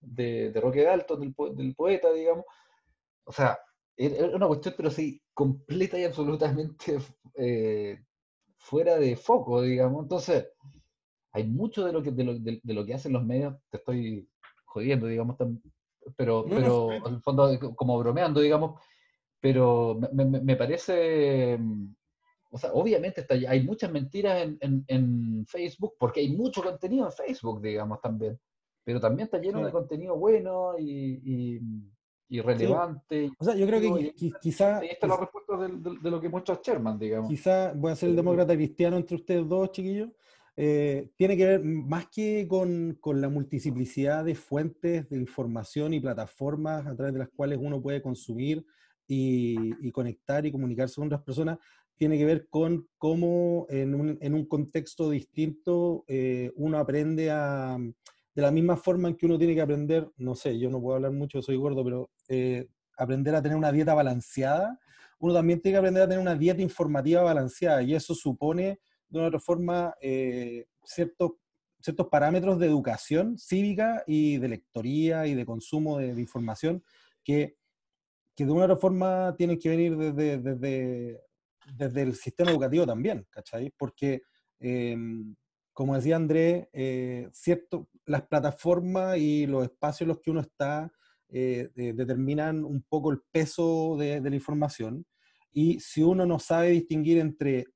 de, 0.00 0.50
de 0.50 0.60
Roque 0.60 0.82
Dalton, 0.82 1.20
del, 1.20 1.34
del, 1.56 1.74
poeta, 1.74 2.12
digamos. 2.12 2.44
O 3.24 3.32
sea, 3.32 3.58
era 3.96 4.36
una 4.36 4.46
cuestión, 4.46 4.74
pero 4.76 4.90
sí, 4.90 5.22
completa 5.32 5.98
y 5.98 6.04
absolutamente 6.04 6.98
eh, 7.36 8.02
fuera 8.58 8.96
de 8.96 9.16
foco, 9.16 9.62
digamos. 9.62 10.02
Entonces, 10.02 10.48
hay 11.32 11.44
mucho 11.44 11.84
de 11.84 11.92
lo 11.92 12.02
que, 12.02 12.10
de 12.10 12.24
lo, 12.24 12.38
de, 12.38 12.60
lo 12.62 12.84
que 12.84 12.94
hacen 12.94 13.12
los 13.12 13.24
medios, 13.24 13.54
te 13.70 13.78
estoy 13.78 14.28
jodiendo, 14.64 15.06
digamos, 15.06 15.36
pero, 16.16 16.44
pero 16.48 16.92
en 16.92 17.14
el 17.14 17.20
fondo 17.20 17.58
como 17.74 17.98
bromeando, 17.98 18.40
digamos, 18.40 18.80
pero 19.40 19.98
me, 20.12 20.24
me, 20.24 20.56
parece, 20.56 21.58
mm, 21.58 21.94
o 22.50 22.58
sea, 22.58 22.72
obviamente 22.72 23.20
está, 23.20 23.34
hay 23.34 23.62
muchas 23.62 23.92
mentiras 23.92 24.42
en, 24.42 24.56
en, 24.60 24.84
en, 24.88 25.46
Facebook, 25.46 25.96
porque 25.98 26.20
hay 26.20 26.34
mucho 26.34 26.62
contenido 26.62 27.06
en 27.06 27.12
Facebook, 27.12 27.60
digamos, 27.60 28.00
también, 28.00 28.38
pero 28.82 29.00
también 29.00 29.26
está 29.26 29.38
lleno 29.38 29.64
de 29.64 29.70
contenido 29.70 30.16
bueno 30.16 30.78
y, 30.78 31.60
y, 32.28 32.40
relevante. 32.40 33.30
O 33.38 33.44
sea, 33.44 33.54
yo 33.54 33.66
creo 33.66 33.80
que 33.80 34.14
quizá... 34.40 34.78
Ahí 34.78 34.88
está 34.88 35.06
la 35.06 35.18
respuesta 35.18 35.56
de, 35.56 35.98
de, 36.02 36.10
lo 36.10 36.20
que 36.20 36.28
muestra 36.28 36.58
Sherman, 36.60 36.98
digamos. 36.98 37.28
Quizá 37.28 37.72
voy 37.74 37.92
a 37.92 37.96
ser 37.96 38.08
el 38.08 38.16
demócrata 38.16 38.54
cristiano 38.54 38.96
entre 38.96 39.16
ustedes 39.16 39.48
dos, 39.48 39.70
chiquillos. 39.70 40.08
Eh, 40.56 41.10
tiene 41.16 41.36
que 41.36 41.46
ver 41.46 41.64
más 41.64 42.06
que 42.08 42.46
con, 42.46 42.96
con, 43.00 43.20
la 43.20 43.28
multiplicidad 43.28 44.24
de 44.24 44.36
fuentes 44.36 45.08
de 45.08 45.16
información 45.16 45.92
y 45.92 46.00
plataformas 46.00 46.86
a 46.86 46.94
través 46.94 47.12
de 47.12 47.18
las 47.18 47.28
cuales 47.30 47.58
uno 47.60 47.82
puede 47.82 48.00
consumir 48.00 48.64
y, 49.06 49.90
conectar 49.90 50.46
y 50.46 50.52
comunicarse 50.52 50.96
con 50.96 51.06
otras 51.06 51.22
personas, 51.22 51.58
tiene 51.96 52.18
que 52.18 52.24
ver 52.24 52.48
con 52.48 52.88
cómo 52.98 53.66
en 53.68 53.94
un, 53.94 54.18
en 54.20 54.34
un 54.34 54.46
contexto 54.46 55.10
distinto 55.10 56.04
eh, 56.08 56.50
uno 56.56 56.78
aprende 56.78 57.30
a, 57.30 57.76
de 58.34 58.42
la 58.42 58.50
misma 58.50 58.76
forma 58.76 59.08
en 59.08 59.16
que 59.16 59.26
uno 59.26 59.38
tiene 59.38 59.54
que 59.54 59.60
aprender, 59.60 60.10
no 60.16 60.34
sé, 60.34 60.58
yo 60.58 60.70
no 60.70 60.80
puedo 60.80 60.96
hablar 60.96 61.12
mucho, 61.12 61.42
soy 61.42 61.56
gordo, 61.56 61.84
pero 61.84 62.10
eh, 62.28 62.66
aprender 62.96 63.34
a 63.34 63.42
tener 63.42 63.56
una 63.56 63.72
dieta 63.72 63.94
balanceada, 63.94 64.80
uno 65.18 65.34
también 65.34 65.60
tiene 65.60 65.74
que 65.74 65.78
aprender 65.78 66.02
a 66.02 66.08
tener 66.08 66.20
una 66.20 66.34
dieta 66.34 66.60
informativa 66.60 67.22
balanceada 67.22 67.82
y 67.82 67.94
eso 67.94 68.14
supone 68.14 68.80
de 69.14 69.20
una 69.20 69.28
otra 69.28 69.40
forma 69.40 69.94
eh, 70.00 70.66
ciertos, 70.84 71.32
ciertos 71.80 72.08
parámetros 72.08 72.58
de 72.58 72.66
educación 72.66 73.38
cívica 73.38 74.02
y 74.06 74.38
de 74.38 74.48
lectoría 74.48 75.26
y 75.26 75.34
de 75.34 75.46
consumo 75.46 75.98
de, 75.98 76.20
información 76.20 76.82
que, 77.22 77.56
que, 78.34 78.44
de 78.44 78.50
una 78.50 78.64
otra 78.64 78.76
forma 78.76 79.34
tienen 79.38 79.58
que 79.58 79.68
venir 79.68 79.96
desde, 79.96 80.38
desde, 80.38 81.20
desde 81.76 82.02
el 82.02 82.14
sistema 82.16 82.50
educativo 82.50 82.86
también, 82.86 83.24
¿cachai? 83.30 83.72
Porque, 83.78 84.22
em, 84.58 85.36
como 85.72 85.94
decía 85.94 86.16
Andrés, 86.16 86.66
eh, 86.72 87.28
cierto, 87.32 87.88
las 88.06 88.22
plataformas 88.22 89.16
y 89.18 89.46
los 89.46 89.62
espacios 89.62 90.02
en 90.02 90.08
los 90.08 90.20
que 90.20 90.30
uno 90.32 90.40
está 90.40 90.90
eh, 91.28 91.70
determinan 91.74 92.64
un 92.64 92.82
poco 92.82 93.12
el 93.12 93.20
peso 93.30 93.96
de, 93.96 94.20
de 94.20 94.30
la 94.30 94.36
información. 94.36 95.06
Y 95.52 95.78
si 95.78 96.02
uno 96.02 96.26
no 96.26 96.40
sabe 96.40 96.70
distinguir 96.70 97.18
entre 97.18 97.66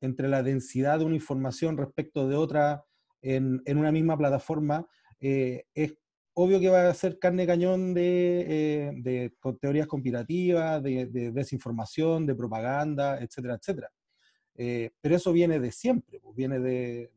entre 0.00 0.28
la 0.28 0.42
densidad 0.42 0.98
de 0.98 1.04
una 1.04 1.14
información 1.14 1.76
respecto 1.76 2.28
de 2.28 2.36
otra 2.36 2.84
en, 3.22 3.62
en 3.66 3.78
una 3.78 3.92
misma 3.92 4.16
plataforma, 4.16 4.86
eh, 5.20 5.66
es 5.74 5.94
obvio 6.32 6.60
que 6.60 6.70
va 6.70 6.88
a 6.88 6.94
ser 6.94 7.18
carne 7.18 7.46
cañón 7.46 7.92
de, 7.92 8.46
eh, 8.48 8.92
de 8.96 9.34
teorías 9.60 9.86
conspirativas, 9.86 10.82
de, 10.82 11.06
desinformación, 11.32 12.26
de 12.26 12.34
propaganda, 12.34 13.18
etcétera, 13.20 13.54
etcétera. 13.54 13.90
Eh, 14.54 14.90
pero 15.00 15.16
eso 15.16 15.32
viene 15.32 15.58
de 15.60 15.72
siempre, 15.72 16.20
pues 16.20 16.34
viene 16.36 16.58
de, 16.58 17.10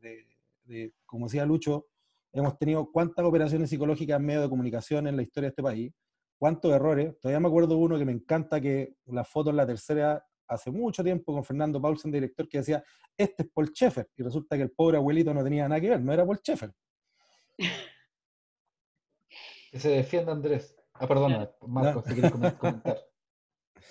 de, 0.64 0.92
como 1.06 1.26
decía 1.26 1.46
Lucho, 1.46 1.86
hemos 2.32 2.58
tenido 2.58 2.90
cuántas 2.90 3.24
operaciones 3.24 3.70
psicológicas 3.70 4.18
en 4.18 4.26
medio 4.26 4.42
de 4.42 4.48
comunicación 4.48 5.06
en 5.06 5.16
la 5.16 5.22
historia 5.22 5.48
de 5.48 5.50
este 5.50 5.62
país, 5.62 5.92
cuántos 6.38 6.72
errores. 6.72 7.18
Todavía 7.20 7.40
me 7.40 7.48
acuerdo 7.48 7.76
uno 7.76 7.98
que 7.98 8.04
me 8.04 8.12
encanta 8.12 8.60
que 8.60 8.96
la 9.06 9.24
foto 9.24 9.50
en 9.50 9.56
la 9.56 9.66
tercera 9.66 10.24
hace 10.48 10.70
mucho 10.70 11.02
tiempo 11.02 11.32
con 11.32 11.44
Fernando 11.44 11.80
Paulsen, 11.80 12.10
director, 12.10 12.48
que 12.48 12.58
decía, 12.58 12.82
este 13.16 13.44
es 13.44 13.48
Paul 13.50 13.68
Schaeffer, 13.68 14.08
y 14.16 14.22
resulta 14.22 14.56
que 14.56 14.62
el 14.62 14.70
pobre 14.70 14.96
abuelito 14.96 15.32
no 15.32 15.42
tenía 15.42 15.68
nada 15.68 15.80
que 15.80 15.90
ver, 15.90 16.00
no 16.00 16.12
era 16.12 16.24
Paul 16.24 16.38
Schaeffer. 16.38 16.72
Que 19.70 19.80
se 19.80 19.88
defienda 19.90 20.32
Andrés. 20.32 20.76
Ah, 20.94 21.06
perdona, 21.08 21.50
Marcos, 21.66 22.04
si 22.06 22.14
quieres 22.14 22.30
comentar. 22.30 22.80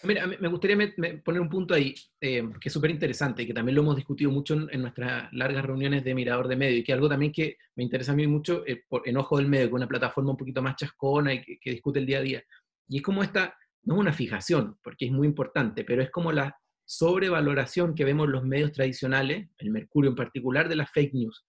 Mira, 0.03 0.27
me 0.27 0.47
gustaría 0.49 0.77
poner 1.23 1.41
un 1.41 1.49
punto 1.49 1.73
ahí 1.73 1.95
eh, 2.19 2.49
que 2.59 2.67
es 2.67 2.73
súper 2.73 2.91
interesante 2.91 3.43
y 3.43 3.47
que 3.47 3.53
también 3.53 3.75
lo 3.75 3.83
hemos 3.83 3.95
discutido 3.95 4.31
mucho 4.31 4.53
en, 4.69 4.81
nuestras 4.81 5.31
largas 5.31 5.63
reuniones 5.63 6.03
de 6.03 6.13
Mirador 6.13 6.49
de 6.49 6.57
Medio 6.57 6.77
y 6.77 6.83
que 6.83 6.91
algo 6.91 7.07
también 7.07 7.31
que 7.31 7.57
me 7.75 7.83
interesa 7.83 8.11
a 8.11 8.15
mí 8.15 8.27
mucho 8.27 8.65
eh, 8.67 8.83
por, 8.87 9.07
en 9.07 9.15
Ojo 9.15 9.37
del 9.37 9.47
Medio, 9.47 9.65
que 9.65 9.69
es 9.69 9.75
una 9.75 9.87
plataforma 9.87 10.31
un 10.31 10.37
poquito 10.37 10.61
más 10.61 10.75
chascona 10.75 11.33
y 11.33 11.41
que, 11.41 11.57
que 11.57 11.71
discute 11.71 11.99
el 11.99 12.05
día 12.05 12.17
a 12.17 12.21
día. 12.21 12.43
Y 12.87 12.97
es 12.97 13.01
como 13.03 13.23
esta, 13.23 13.55
no 13.83 13.95
es 13.95 13.99
una 13.99 14.13
fijación, 14.13 14.77
porque 14.83 15.05
es 15.05 15.11
muy 15.11 15.27
importante, 15.27 15.83
pero 15.83 16.01
es 16.01 16.09
como 16.09 16.31
la 16.31 16.57
sobrevaloración 16.85 17.95
que 17.95 18.05
vemos 18.05 18.25
en 18.25 18.33
los 18.33 18.43
medios 18.43 18.71
tradicionales, 18.71 19.49
el 19.57 19.71
Mercurio 19.71 20.09
en 20.09 20.15
particular, 20.15 20.69
de 20.69 20.75
las 20.75 20.91
fake 20.91 21.13
news. 21.13 21.45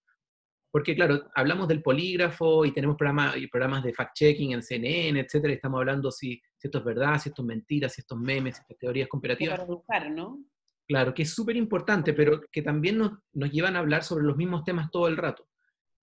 Porque 0.71 0.97
claro, 0.97 1.31
hablamos 1.37 1.69
del 1.69 1.83
polígrafo 1.83 2.65
y 2.65 2.73
tenemos 2.73 2.97
programas, 2.97 3.37
programas 3.51 3.85
de 3.85 3.93
fact-checking 3.93 4.55
en 4.55 4.63
CNN, 4.63 5.21
etcétera, 5.21 5.53
y 5.53 5.57
estamos 5.57 5.79
hablando 5.79 6.11
si, 6.11 6.41
esto 6.61 6.79
es 6.79 6.85
verdad, 6.85 7.19
si 7.21 7.29
esto 7.29 7.43
es 7.43 7.47
mentira, 7.47 7.89
si 7.89 8.01
esto 8.01 8.17
es 8.17 8.21
memes, 8.21 8.57
si 8.57 8.63
esto 8.63 8.75
es 8.75 8.79
teorías 8.79 9.09
comparativas. 9.09 9.59
Para 9.59 9.69
buscar, 9.69 10.11
¿no? 10.11 10.43
Claro, 10.87 11.15
que 11.15 11.23
es 11.23 11.31
súper 11.31 11.57
importante, 11.57 12.13
pero 12.13 12.41
que 12.51 12.63
también 12.63 12.99
nos, 12.99 13.13
nos, 13.33 13.51
llevan 13.51 13.77
a 13.77 13.79
hablar 13.79 14.03
sobre 14.03 14.25
los 14.25 14.37
mismos 14.37 14.65
temas 14.65 14.91
todo 14.91 15.07
el 15.09 15.17
rato. 15.17 15.47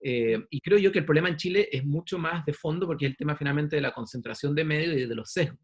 Eh, 0.00 0.38
y 0.50 0.60
creo 0.60 0.78
yo 0.78 0.90
que 0.90 1.00
el 1.00 1.04
problema 1.04 1.28
en 1.28 1.36
Chile 1.36 1.68
es 1.70 1.84
mucho 1.84 2.18
más 2.18 2.44
de 2.44 2.52
fondo 2.52 2.86
porque 2.86 3.06
es 3.06 3.12
el 3.12 3.16
tema 3.16 3.36
finalmente 3.36 3.76
de 3.76 3.82
la 3.82 3.92
concentración 3.92 4.54
de 4.54 4.64
medios 4.64 4.96
y 4.96 5.06
de 5.06 5.14
los 5.14 5.30
sesgos 5.30 5.60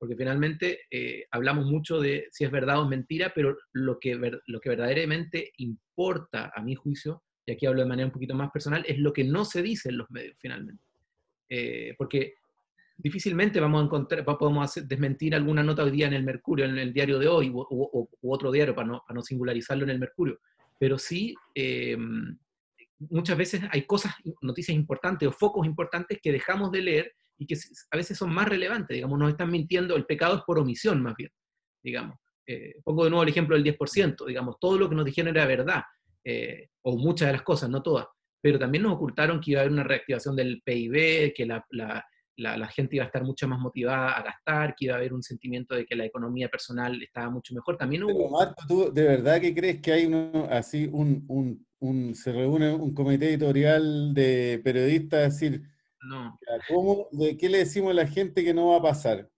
porque 0.00 0.16
finalmente 0.16 0.80
eh, 0.90 1.26
hablamos 1.30 1.66
mucho 1.66 2.00
de 2.00 2.26
si 2.32 2.44
es 2.44 2.50
verdad 2.50 2.80
o 2.80 2.84
es 2.84 2.88
mentira, 2.88 3.32
pero 3.34 3.54
lo 3.74 3.98
que, 4.00 4.18
lo 4.46 4.60
que 4.60 4.70
verdaderamente 4.70 5.52
importa, 5.58 6.50
a 6.56 6.62
mi 6.62 6.74
juicio, 6.74 7.22
y 7.44 7.52
aquí 7.52 7.66
hablo 7.66 7.82
de 7.82 7.88
manera 7.88 8.06
un 8.06 8.12
poquito 8.12 8.34
más 8.34 8.50
personal, 8.50 8.82
es 8.88 8.98
lo 8.98 9.12
que 9.12 9.24
no 9.24 9.44
se 9.44 9.60
dice 9.60 9.90
en 9.90 9.98
los 9.98 10.10
medios 10.10 10.36
finalmente. 10.40 10.82
Eh, 11.50 11.94
porque 11.98 12.32
difícilmente 12.96 13.60
vamos 13.60 13.82
a 13.82 13.84
encontrar, 13.84 14.24
podemos 14.24 14.74
desmentir 14.88 15.34
alguna 15.34 15.62
nota 15.62 15.84
hoy 15.84 15.90
día 15.90 16.06
en 16.06 16.14
el 16.14 16.24
Mercurio, 16.24 16.64
en 16.64 16.78
el 16.78 16.94
diario 16.94 17.18
de 17.18 17.28
hoy, 17.28 17.50
u, 17.50 18.08
otro 18.22 18.50
diario, 18.50 18.74
para 18.74 18.88
no, 18.88 19.02
para 19.06 19.16
no, 19.16 19.22
singularizarlo 19.22 19.84
en 19.84 19.90
el 19.90 19.98
Mercurio, 19.98 20.40
pero 20.78 20.96
sí 20.96 21.34
eh, 21.54 21.94
muchas 22.98 23.36
veces 23.36 23.60
hay 23.70 23.82
cosas, 23.82 24.14
noticias 24.40 24.74
importantes 24.74 25.28
o 25.28 25.32
focos 25.32 25.66
importantes 25.66 26.18
que 26.22 26.32
dejamos 26.32 26.72
de 26.72 26.80
leer 26.80 27.14
y 27.40 27.46
que 27.46 27.56
a 27.90 27.96
veces 27.96 28.18
son 28.18 28.32
más 28.32 28.46
relevantes, 28.46 28.94
digamos, 28.94 29.18
nos 29.18 29.30
están 29.30 29.50
mintiendo, 29.50 29.96
el 29.96 30.04
pecado 30.04 30.36
es 30.36 30.42
por 30.42 30.58
omisión 30.58 31.02
más 31.02 31.14
bien, 31.16 31.30
digamos. 31.82 32.18
Eh, 32.46 32.74
pongo 32.84 33.04
de 33.04 33.10
nuevo 33.10 33.22
el 33.22 33.30
ejemplo 33.30 33.56
del 33.56 33.64
10%, 33.64 34.26
digamos, 34.26 34.56
todo 34.60 34.78
lo 34.78 34.90
que 34.90 34.94
nos 34.94 35.06
dijeron 35.06 35.34
era 35.34 35.46
verdad, 35.46 35.82
eh, 36.22 36.68
o 36.82 36.98
muchas 36.98 37.28
de 37.28 37.32
las 37.32 37.42
cosas, 37.42 37.70
no 37.70 37.82
todas, 37.82 38.06
pero 38.42 38.58
también 38.58 38.82
nos 38.82 38.92
ocultaron 38.92 39.40
que 39.40 39.52
iba 39.52 39.60
a 39.60 39.62
haber 39.62 39.72
una 39.72 39.84
reactivación 39.84 40.36
del 40.36 40.60
PIB, 40.62 41.32
que 41.34 41.46
la, 41.46 41.64
la, 41.70 42.04
la, 42.36 42.68
gente 42.68 42.96
iba 42.96 43.04
a 43.04 43.06
estar 43.06 43.24
mucho 43.24 43.48
más 43.48 43.58
motivada 43.58 44.12
a 44.12 44.22
gastar, 44.22 44.74
que 44.76 44.84
iba 44.84 44.96
a 44.96 44.98
haber 44.98 45.14
un 45.14 45.22
sentimiento 45.22 45.74
de 45.74 45.86
que 45.86 45.96
la 45.96 46.04
economía 46.04 46.50
personal 46.50 47.02
estaba 47.02 47.30
mucho 47.30 47.54
mejor. 47.54 47.78
También 47.78 48.04
hubo... 48.04 48.18
Pero 48.18 48.30
Marco, 48.30 48.64
¿tú 48.68 48.92
de 48.92 49.04
verdad 49.04 49.40
que 49.40 49.54
crees 49.54 49.80
que 49.80 49.92
hay 49.92 50.04
uno, 50.04 50.46
así 50.50 50.90
un, 50.92 51.24
un, 51.28 51.66
un, 51.78 52.14
se 52.14 52.32
reúne 52.32 52.70
un 52.74 52.92
comité 52.92 53.30
editorial 53.30 54.12
de 54.12 54.60
periodistas 54.62 55.20
a 55.20 55.22
decir 55.24 55.62
no. 56.02 56.38
¿Cómo, 56.68 57.08
¿De 57.12 57.36
qué 57.36 57.48
le 57.48 57.58
decimos 57.58 57.90
a 57.90 57.94
la 57.94 58.06
gente 58.06 58.44
que 58.44 58.54
no 58.54 58.68
va 58.68 58.76
a 58.76 58.82
pasar? 58.82 59.28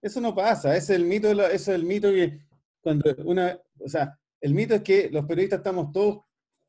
Eso 0.00 0.20
no 0.20 0.34
pasa, 0.34 0.76
ese 0.76 0.94
es 0.94 1.00
el 1.00 1.04
mito, 1.04 1.30
eso 1.30 1.46
es 1.50 1.68
el 1.68 1.84
mito 1.84 2.10
que 2.10 2.40
cuando 2.80 3.14
una, 3.24 3.58
o 3.80 3.88
sea, 3.88 4.16
el 4.40 4.54
mito 4.54 4.74
es 4.74 4.82
que 4.82 5.10
los 5.10 5.26
periodistas 5.26 5.58
estamos 5.58 5.92
todos 5.92 6.20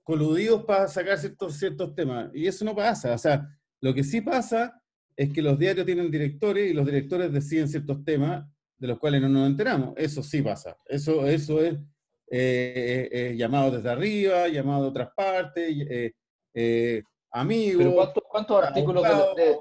coludidos 0.04 0.65
para 0.65 0.88
sacar 0.88 1.19
ciertos, 1.19 1.95
temas, 1.95 2.32
y 2.34 2.47
eso 2.47 2.65
no 2.65 2.75
pasa, 2.75 3.13
o 3.13 3.17
sea, 3.17 3.47
lo 3.82 3.93
que 3.93 4.04
sí 4.04 4.21
pasa 4.21 4.82
es 5.15 5.32
que 5.32 5.41
los 5.41 5.60
diarios 5.60 5.86
tienen 5.86 6.10
directores 6.10 6.71
y 6.71 6.73
los 6.73 6.86
directores 6.86 7.32
deciden 7.32 7.67
ciertos 7.67 8.04
temas, 8.04 8.45
de 8.78 8.88
los 8.88 8.97
cuales 8.97 9.21
no 9.21 9.28
nos 9.28 9.49
enteramos. 9.49 9.93
Eso 9.97 10.23
sí 10.23 10.41
pasa. 10.41 10.78
Eso, 10.86 11.28
eso 11.28 11.62
es 11.62 11.78
eh, 12.32 13.36
llamado 13.38 13.71
desde 13.71 13.89
arriba, 13.89 14.47
llamado 14.47 14.84
de 14.84 14.89
otras 14.89 15.10
partes, 15.13 16.13
amigos. 17.31 17.77
¿Pero 17.77 18.23
cuántos, 18.29 18.63
artículos 18.63 19.03
de, 19.35 19.57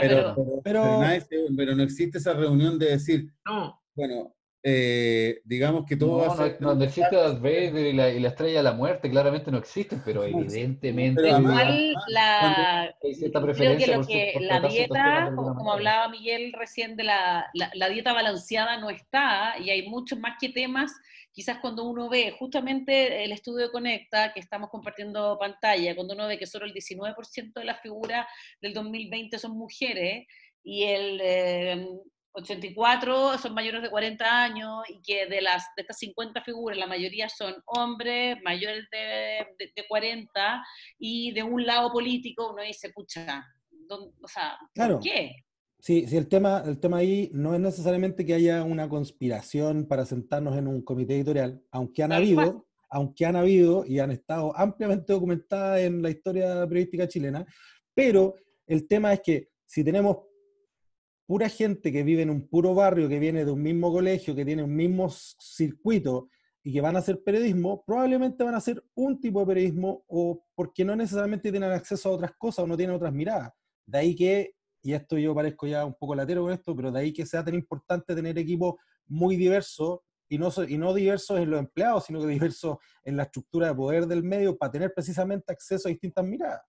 pero, 0.00 0.62
pero, 0.64 1.76
no 1.76 1.82
existe 1.82 2.18
esa 2.18 2.34
reunión 2.34 2.78
de 2.78 2.86
decir, 2.86 3.32
no. 3.44 3.80
bueno, 3.94 4.34
eh, 4.62 5.40
digamos 5.44 5.84
que 5.86 5.96
todo 5.96 6.26
no, 6.58 6.74
no, 6.74 6.84
existe 6.84 7.14
Darth 7.14 7.40
Vader 7.40 7.86
y 7.86 7.92
la, 7.92 8.10
y 8.10 8.18
la, 8.18 8.28
estrella 8.28 8.58
de 8.58 8.62
la 8.64 8.72
muerte, 8.72 9.08
claramente 9.08 9.50
no 9.50 9.58
existen, 9.58 10.02
pero 10.04 10.24
evidentemente 10.24 11.28
igual 11.28 11.94
la, 12.08 12.92
creo 13.00 13.76
que, 13.76 13.86
lo 13.86 14.06
que 14.06 14.34
la 14.40 14.60
dieta, 14.60 15.32
como, 15.36 15.72
hablaba 15.72 16.08
Miguel 16.08 16.52
recién 16.52 16.96
de 16.96 17.04
la, 17.04 17.48
la, 17.54 17.88
dieta 17.88 18.12
balanceada 18.12 18.78
no 18.78 18.90
está, 18.90 19.54
y 19.60 19.70
hay 19.70 19.88
muchos 19.88 20.18
más 20.18 20.36
que 20.40 20.48
temas, 20.48 20.92
quizás 21.30 21.58
cuando 21.60 21.84
uno 21.84 22.08
ve 22.08 22.34
justamente 22.36 23.22
el 23.22 23.30
estudio 23.30 23.66
de 23.66 23.72
Conecta, 23.72 24.32
que 24.32 24.40
estamos 24.40 24.68
compartiendo 24.70 25.38
pantalla, 25.38 25.94
cuando 25.94 26.14
uno 26.14 26.26
ve 26.26 26.38
que 26.38 26.46
solo 26.46 26.66
el 26.66 26.74
19% 26.74 27.52
de 27.54 27.64
las 27.64 27.80
figuras 27.80 28.26
del 28.60 28.74
2020 28.74 29.38
son 29.38 29.56
mujeres, 29.56 30.26
y 30.64 30.82
el 30.82 31.20
eh, 31.22 31.86
84 32.36 33.38
son 33.38 33.54
mayores 33.54 33.82
de 33.82 33.90
40 33.90 34.42
años 34.42 34.82
y 34.88 35.00
que 35.00 35.26
de, 35.26 35.40
las, 35.40 35.64
de 35.74 35.82
estas 35.82 35.98
50 35.98 36.42
figuras 36.42 36.78
la 36.78 36.86
mayoría 36.86 37.28
son 37.28 37.54
hombres 37.64 38.36
mayores 38.44 38.84
de, 38.92 39.46
de, 39.58 39.86
40 39.88 40.62
y 40.98 41.32
de 41.32 41.42
un 41.42 41.64
lado 41.64 41.90
político 41.90 42.52
uno 42.52 42.62
dice, 42.62 42.90
pucha, 42.90 43.42
o 43.88 44.28
sea, 44.28 44.58
¿por 44.74 45.00
qué? 45.00 45.32
Sí, 45.80 46.06
sí, 46.06 46.16
el 46.16 46.28
tema, 46.28 46.62
el 46.66 46.78
tema 46.78 46.98
ahí 46.98 47.30
no 47.32 47.54
es 47.54 47.60
necesariamente 47.60 48.26
que 48.26 48.34
haya 48.34 48.64
una 48.64 48.88
conspiración 48.88 49.86
para 49.86 50.04
sentarnos 50.04 50.56
en 50.56 50.66
un 50.66 50.82
comité 50.82 51.14
editorial, 51.14 51.62
aunque 51.70 52.02
han 52.02 52.12
habido, 52.12 52.66
aunque 52.90 53.24
han 53.24 53.36
habido 53.36 53.84
y 53.86 53.98
han 53.98 54.10
estado 54.10 54.56
ampliamente 54.56 55.12
documentadas 55.12 55.80
en 55.80 56.02
la 56.02 56.10
historia 56.10 56.66
periodística 56.66 57.08
chilena, 57.08 57.46
pero 57.94 58.34
el 58.66 58.86
tema 58.88 59.12
es 59.12 59.20
que 59.20 59.48
si 59.64 59.84
tenemos 59.84 60.18
pura 61.26 61.48
gente 61.48 61.92
que 61.92 62.02
vive 62.02 62.22
en 62.22 62.30
un 62.30 62.46
puro 62.48 62.74
barrio, 62.74 63.08
que 63.08 63.18
viene 63.18 63.44
de 63.44 63.50
un 63.50 63.62
mismo 63.62 63.92
colegio, 63.92 64.34
que 64.34 64.44
tiene 64.44 64.62
un 64.62 64.74
mismo 64.74 65.10
circuito 65.10 66.28
y 66.62 66.72
que 66.72 66.80
van 66.80 66.96
a 66.96 67.00
hacer 67.00 67.22
periodismo, 67.22 67.84
probablemente 67.84 68.42
van 68.42 68.54
a 68.54 68.58
hacer 68.58 68.82
un 68.94 69.20
tipo 69.20 69.40
de 69.40 69.46
periodismo 69.46 70.04
o 70.08 70.44
porque 70.54 70.84
no 70.84 70.96
necesariamente 70.96 71.50
tienen 71.50 71.70
acceso 71.70 72.08
a 72.08 72.12
otras 72.12 72.32
cosas 72.36 72.64
o 72.64 72.66
no 72.66 72.76
tienen 72.76 72.96
otras 72.96 73.12
miradas. 73.12 73.52
De 73.84 73.98
ahí 73.98 74.16
que, 74.16 74.54
y 74.82 74.92
esto 74.92 75.18
yo 75.18 75.34
parezco 75.34 75.66
ya 75.66 75.84
un 75.84 75.94
poco 75.94 76.14
latero 76.14 76.42
con 76.42 76.52
esto, 76.52 76.74
pero 76.74 76.90
de 76.90 77.00
ahí 77.00 77.12
que 77.12 77.26
sea 77.26 77.44
tan 77.44 77.54
importante 77.54 78.14
tener 78.14 78.38
equipos 78.38 78.74
muy 79.06 79.36
diversos 79.36 80.00
y 80.28 80.38
no, 80.38 80.50
y 80.66 80.78
no 80.78 80.92
diversos 80.92 81.38
en 81.38 81.50
los 81.50 81.60
empleados, 81.60 82.06
sino 82.06 82.20
que 82.20 82.26
diversos 82.38 82.78
en 83.04 83.16
la 83.16 83.24
estructura 83.24 83.68
de 83.68 83.74
poder 83.74 84.06
del 84.06 84.22
medio 84.22 84.56
para 84.56 84.72
tener 84.72 84.92
precisamente 84.92 85.52
acceso 85.52 85.88
a 85.88 85.90
distintas 85.90 86.24
miradas. 86.24 86.62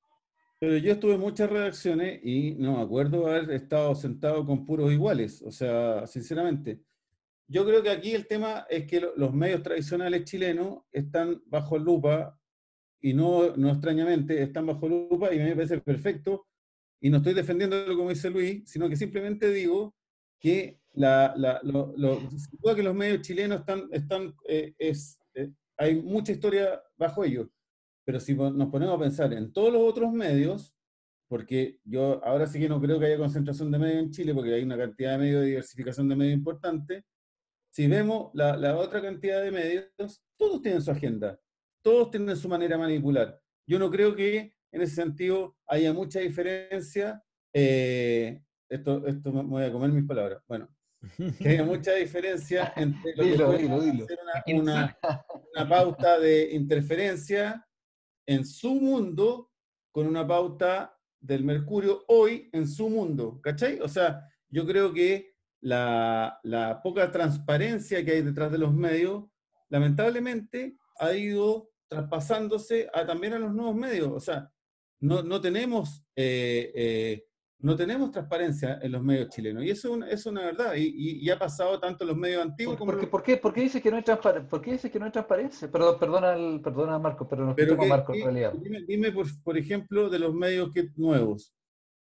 Pero 0.60 0.78
yo 0.78 0.94
estuve 0.94 1.14
en 1.14 1.20
muchas 1.20 1.50
redacciones 1.50 2.20
y 2.24 2.56
no 2.56 2.78
me 2.78 2.84
acuerdo 2.84 3.28
haber 3.28 3.52
estado 3.52 3.94
sentado 3.94 4.46
con 4.46 4.66
puros 4.66 4.92
iguales, 4.92 5.42
o 5.44 5.52
sea, 5.52 6.08
sinceramente. 6.08 6.82
Yo 7.48 7.66
creo 7.66 7.84
que 7.84 7.92
aquí 7.92 8.14
el 8.14 8.28
tema 8.28 8.66
es 8.70 8.88
que 8.88 9.08
los 9.16 9.34
medios 9.34 9.64
tradicionales 9.64 10.26
chilenos 10.26 10.80
están 10.92 11.42
bajo 11.46 11.78
lupa 11.78 12.38
y 13.00 13.14
no, 13.14 13.56
no 13.56 13.70
extrañamente 13.70 14.42
están 14.42 14.66
bajo 14.66 14.90
lupa 14.90 15.34
y 15.34 15.38
me 15.38 15.56
parece 15.56 15.80
perfecto 15.80 16.48
y 17.00 17.10
no 17.10 17.18
estoy 17.18 17.34
defendiéndolo 17.34 17.96
como 17.96 18.10
dice 18.10 18.30
Luis, 18.30 18.64
sino 18.66 18.90
que 18.90 18.96
simplemente 18.96 19.52
digo 19.52 19.96
que 20.40 20.80
la, 20.94 21.34
la, 21.38 21.62
lo, 21.64 21.94
que 22.76 22.84
los 22.84 22.96
medios 22.96 23.22
chilenos 23.22 23.60
están, 23.60 23.88
están 23.92 24.34
eh, 24.48 24.74
es, 24.78 25.20
eh, 25.36 25.52
hay 25.78 26.02
mucha 26.02 26.32
historia 26.32 26.82
bajo 26.98 27.24
ellos. 27.24 27.48
Pero 28.08 28.22
si 28.22 28.34
nos 28.36 28.70
ponemos 28.70 28.96
a 28.96 29.00
pensar 29.00 29.34
en 29.34 29.52
todos 29.52 29.74
los 29.74 29.82
otros 29.82 30.14
medios, 30.14 30.74
porque 31.28 31.82
yo 31.84 32.24
ahora 32.24 32.48
sí 32.48 32.58
que 32.58 32.70
no 32.70 32.80
creo 32.80 32.98
que 32.98 33.08
haya 33.08 33.18
concentración 33.18 33.70
de 33.70 33.80
medios 33.80 34.02
en 34.02 34.12
Chile, 34.12 34.34
porque 34.34 34.54
hay 34.54 34.64
una 34.64 34.78
cantidad 34.78 35.12
de 35.12 35.18
medios 35.18 35.42
de 35.42 35.48
diversificación 35.48 36.08
de 36.08 36.16
medios 36.16 36.38
importante, 36.38 37.04
si 37.70 37.86
vemos 37.88 38.32
la, 38.34 38.56
la 38.56 38.78
otra 38.78 39.02
cantidad 39.02 39.44
de 39.44 39.52
medios, 39.52 40.24
todos 40.38 40.62
tienen 40.62 40.82
su 40.82 40.90
agenda, 40.90 41.38
todos 41.84 42.10
tienen 42.10 42.38
su 42.38 42.48
manera 42.48 42.78
de 42.78 42.82
manipular. 42.82 43.42
Yo 43.68 43.78
no 43.78 43.92
creo 43.92 44.16
que 44.16 44.54
en 44.72 44.82
ese 44.82 44.96
sentido 44.96 45.58
haya 45.68 45.92
mucha 45.92 46.22
diferencia. 46.22 47.22
Eh, 47.54 48.42
esto, 48.70 49.06
esto 49.06 49.34
me 49.34 49.44
voy 49.44 49.64
a 49.66 49.72
comer 49.74 49.92
mis 49.92 50.06
palabras. 50.06 50.42
Bueno, 50.48 50.70
que 51.42 51.50
haya 51.50 51.66
mucha 51.66 51.92
diferencia 51.92 52.72
entre 52.78 53.18
lo 53.18 53.52
que 53.58 53.68
puede 53.68 54.08
ser 54.08 54.20
una, 54.24 54.62
una, 54.62 54.98
una, 55.54 55.70
pauta 55.70 56.18
de 56.20 56.54
interferencia 56.54 57.67
en 58.28 58.46
su 58.46 58.76
mundo 58.76 59.52
con 59.92 60.06
una 60.06 60.28
pauta 60.28 60.96
del 61.20 61.44
Mercurio 61.44 62.04
hoy 62.08 62.50
en 62.54 62.68
su 62.68 62.90
mundo, 62.90 63.40
¿cachai? 63.42 63.80
O 63.80 63.88
sea, 63.88 64.30
yo 64.50 64.68
creo 64.68 64.94
que 64.94 65.34
la, 65.62 66.40
poca 66.84 67.12
transparencia 67.12 68.04
que 68.06 68.12
hay 68.12 68.22
detrás 68.22 68.52
de 68.52 68.60
los 68.60 68.74
medios, 68.74 69.26
lamentablemente, 69.70 70.78
ha 71.00 71.14
ido 71.14 71.72
traspasándose 71.88 72.90
a, 72.94 73.06
también 73.06 73.34
a 73.34 73.40
los 73.40 73.54
nuevos 73.54 73.76
medios. 73.76 74.12
O 74.12 74.20
sea, 74.20 74.52
no, 75.00 75.24
no 75.24 75.42
tenemos 75.42 76.04
eh, 76.16 76.72
eh, 76.76 77.27
no 77.60 77.76
tenemos 77.76 78.12
transparencia 78.12 78.80
en 78.82 78.92
los 78.92 79.04
medios 79.04 79.30
chilenos. 79.30 79.64
Y 79.64 79.70
eso 79.72 79.98
es 80.06 80.26
una, 80.26 80.46
verdad. 80.46 80.74
Y, 80.76 81.30
ha 81.30 81.40
pasado 81.40 81.80
tanto 81.80 82.04
en 82.04 82.10
los 82.10 82.18
medios 82.18 82.44
antiguos 82.44 82.78
como... 82.78 82.92
¿Por, 82.92 83.24
qué, 83.24 83.38
por 83.38 83.54
qué 83.54 83.62
dices 83.62 83.82
que 83.82 83.90
no 83.90 83.98
hay 83.98 84.04
transparencia? 84.04 84.50
¿Por 84.50 84.62
qué 84.62 84.74
dices 84.74 84.92
que 84.92 85.00
no 85.00 85.06
hay 85.06 85.12
transparencia? 85.12 85.72
Perdón, 85.72 85.98
perdona, 86.00 86.34
el, 86.34 86.62
perdona 86.62 87.00
Marco, 87.00 87.28
pero 87.28 87.46
no 87.46 87.56
pero 87.56 87.76
Marco 87.78 88.14
en 88.14 88.24
realidad. 88.24 88.54
Dime, 88.88 89.12
por, 89.12 89.26
por, 89.44 89.58
ejemplo, 89.58 90.10
de 90.10 90.20
los 90.20 90.34
medios 90.34 90.72
que, 90.72 90.90
nuevos. 90.96 91.54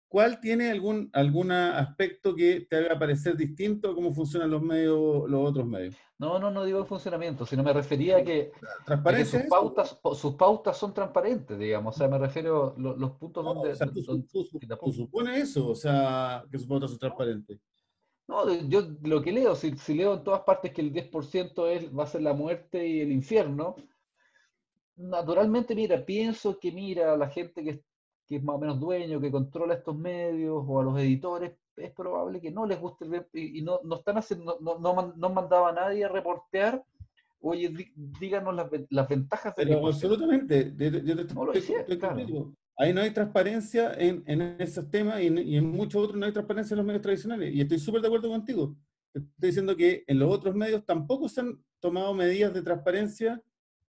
¿Cuál 0.09 0.41
tiene 0.41 0.71
algún 0.71 1.11
algún 1.13 1.53
aspecto 1.53 2.35
que 2.35 2.67
te 2.69 2.77
haga 2.77 2.99
parecer 2.99 3.37
distinto 3.37 3.91
a 3.91 3.95
cómo 3.95 4.15
funcionan 4.15 4.51
los 4.51 4.63
medios, 4.63 5.29
los 5.29 5.51
otros 5.51 5.67
medios? 5.67 5.95
No, 6.19 6.39
no, 6.39 6.51
no 6.51 6.65
digo 6.65 6.81
el 6.81 6.87
funcionamiento, 6.87 7.45
sino 7.45 7.63
me 7.63 7.75
refería 7.75 8.17
a 8.17 8.25
que, 8.25 8.51
sus, 9.25 9.43
pautas, 9.43 10.01
sus 10.15 10.35
pautas 10.35 10.77
son 10.77 10.95
transparentes, 10.95 11.59
digamos. 11.59 11.95
O 11.95 11.99
sea, 11.99 12.09
me 12.09 12.19
refiero 12.19 12.75
a 12.77 12.81
los, 12.81 13.13
puntos 13.13 13.45
donde. 13.45 13.71
O 13.71 13.75
sea, 13.77 13.87
tú, 13.87 14.93
supones 14.93 15.43
eso, 15.43 15.69
o 15.69 15.75
sea, 15.77 16.43
que 16.51 16.59
sus 16.59 16.67
pautas 16.67 16.91
son 16.91 16.99
transparentes. 16.99 17.61
No, 18.27 18.53
yo 18.69 18.83
lo 19.03 19.23
que 19.23 19.31
leo, 19.31 19.55
si, 19.55 19.77
si 19.77 19.95
leo 19.95 20.15
en 20.15 20.25
todas 20.25 20.41
partes 20.41 20.73
que 20.73 20.81
el 20.81 20.93
10% 20.93 21.69
es, 21.69 21.97
va 21.97 22.05
a 22.05 22.09
ser 22.09 22.23
la 22.23 22.35
muerte 22.35 22.87
y 22.87 23.01
el 23.01 23.13
infierno, 23.13 23.77
naturalmente, 24.97 25.75
mira, 25.75 26.05
pienso 26.05 26.59
que, 26.59 26.73
mira, 26.73 27.17
la 27.17 27.29
gente 27.29 27.63
que 27.63 27.83
que 28.29 28.37
es 28.37 28.43
más 28.45 28.57
o 28.57 28.59
menos 28.59 28.79
dueño, 28.79 29.21
que 29.21 29.31
controla 29.31 29.75
estos 29.75 29.97
medios, 29.97 30.63
o 30.67 30.81
a 30.81 30.85
los 30.85 30.99
editores, 30.99 31.53
es 31.77 31.93
probable 31.93 32.41
que 32.41 32.51
no 32.51 32.67
les 32.67 32.79
guste 32.79 33.05
el 33.05 33.27
y, 33.33 33.63
no, 33.63 33.81
no 33.85 33.97
están 33.97 34.19
haciendo, 34.19 34.59
no, 34.61 34.79
no, 34.79 35.15
no 35.17 35.31
mandaba 35.31 35.71
a 35.71 35.73
nadie 35.73 36.05
a 36.05 36.09
reportear, 36.09 36.85
oye, 37.41 37.73
díganos 38.21 38.55
las, 38.55 38.69
las 38.91 39.09
ventajas 39.09 39.55
de 39.57 39.65
Pero 39.65 39.87
absolutamente, 39.87 40.73
lo 41.35 41.53
claro. 41.99 42.53
Ahí 42.81 42.93
no 42.93 43.01
hay 43.01 43.11
transparencia 43.11 43.93
en, 43.95 44.23
en 44.27 44.41
esos 44.61 44.89
temas 44.89 45.21
y 45.21 45.27
en, 45.27 45.39
y 45.39 45.57
en, 45.57 45.69
muchos 45.69 46.01
otros 46.01 46.17
no 46.17 46.27
hay 46.27 46.33
transparencia 46.33 46.75
en 46.75 46.79
los 46.79 46.87
medios 46.87 47.03
tradicionales. 47.03 47.53
Y 47.53 47.61
estoy 47.61 47.81
súper 47.81 48.01
de 48.01 48.07
acuerdo 48.07 48.29
contigo. 48.29 48.77
Estoy 49.13 49.49
diciendo 49.49 49.75
que 49.75 50.05
en 50.07 50.19
los 50.21 50.33
otros 50.33 50.55
medios 50.55 50.87
tampoco 50.87 51.29
se 51.29 51.41
han 51.41 51.61
tomado 51.81 52.15
medidas 52.15 52.55
de 52.55 52.63
transparencia 52.63 53.43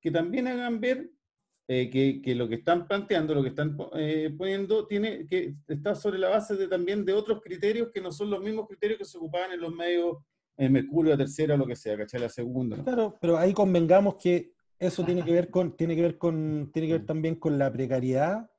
que 0.00 0.10
también 0.10 0.48
hagan 0.48 0.80
ver 0.80 1.08
eh, 1.68 2.20
que, 2.22 2.34
lo 2.34 2.48
que 2.48 2.56
están 2.56 2.86
planteando, 2.86 3.34
lo 3.34 3.42
que 3.42 3.50
están 3.50 3.76
eh, 3.94 4.34
poniendo, 4.36 4.86
tiene 4.86 5.26
que 5.26 5.54
está 5.68 5.94
sobre 5.94 6.18
la 6.18 6.28
base 6.28 6.56
de, 6.56 6.68
también 6.68 7.04
de 7.04 7.12
otros 7.12 7.40
criterios 7.40 7.90
que 7.92 8.00
no 8.00 8.10
son 8.10 8.30
los 8.30 8.42
mismos 8.42 8.66
criterios 8.66 8.98
que 8.98 9.04
se 9.04 9.16
ocupaban 9.16 9.52
en 9.52 9.60
los 9.60 9.72
medios 9.72 10.18
en 10.56 10.72
Mercurio, 10.72 11.12
la 11.12 11.18
tercera, 11.18 11.56
lo 11.56 11.66
que 11.66 11.76
sea, 11.76 11.96
¿cachai? 11.96 12.20
La 12.20 12.28
segunda. 12.28 12.82
Claro, 12.82 13.16
pero 13.20 13.38
ahí 13.38 13.52
convengamos 13.52 14.16
que 14.16 14.52
eso 14.78 15.04
tiene 15.04 15.24
que 15.24 15.32
ver 15.32 15.50
con, 15.50 15.76
tiene 15.76 15.96
que 15.96 16.02
ver 16.02 16.18
con, 16.18 16.70
tiene 16.72 16.88
que 16.88 16.94
ver 16.94 17.06
también 17.06 17.36
con 17.36 17.58
la 17.58 17.72
precariedad 17.72 18.50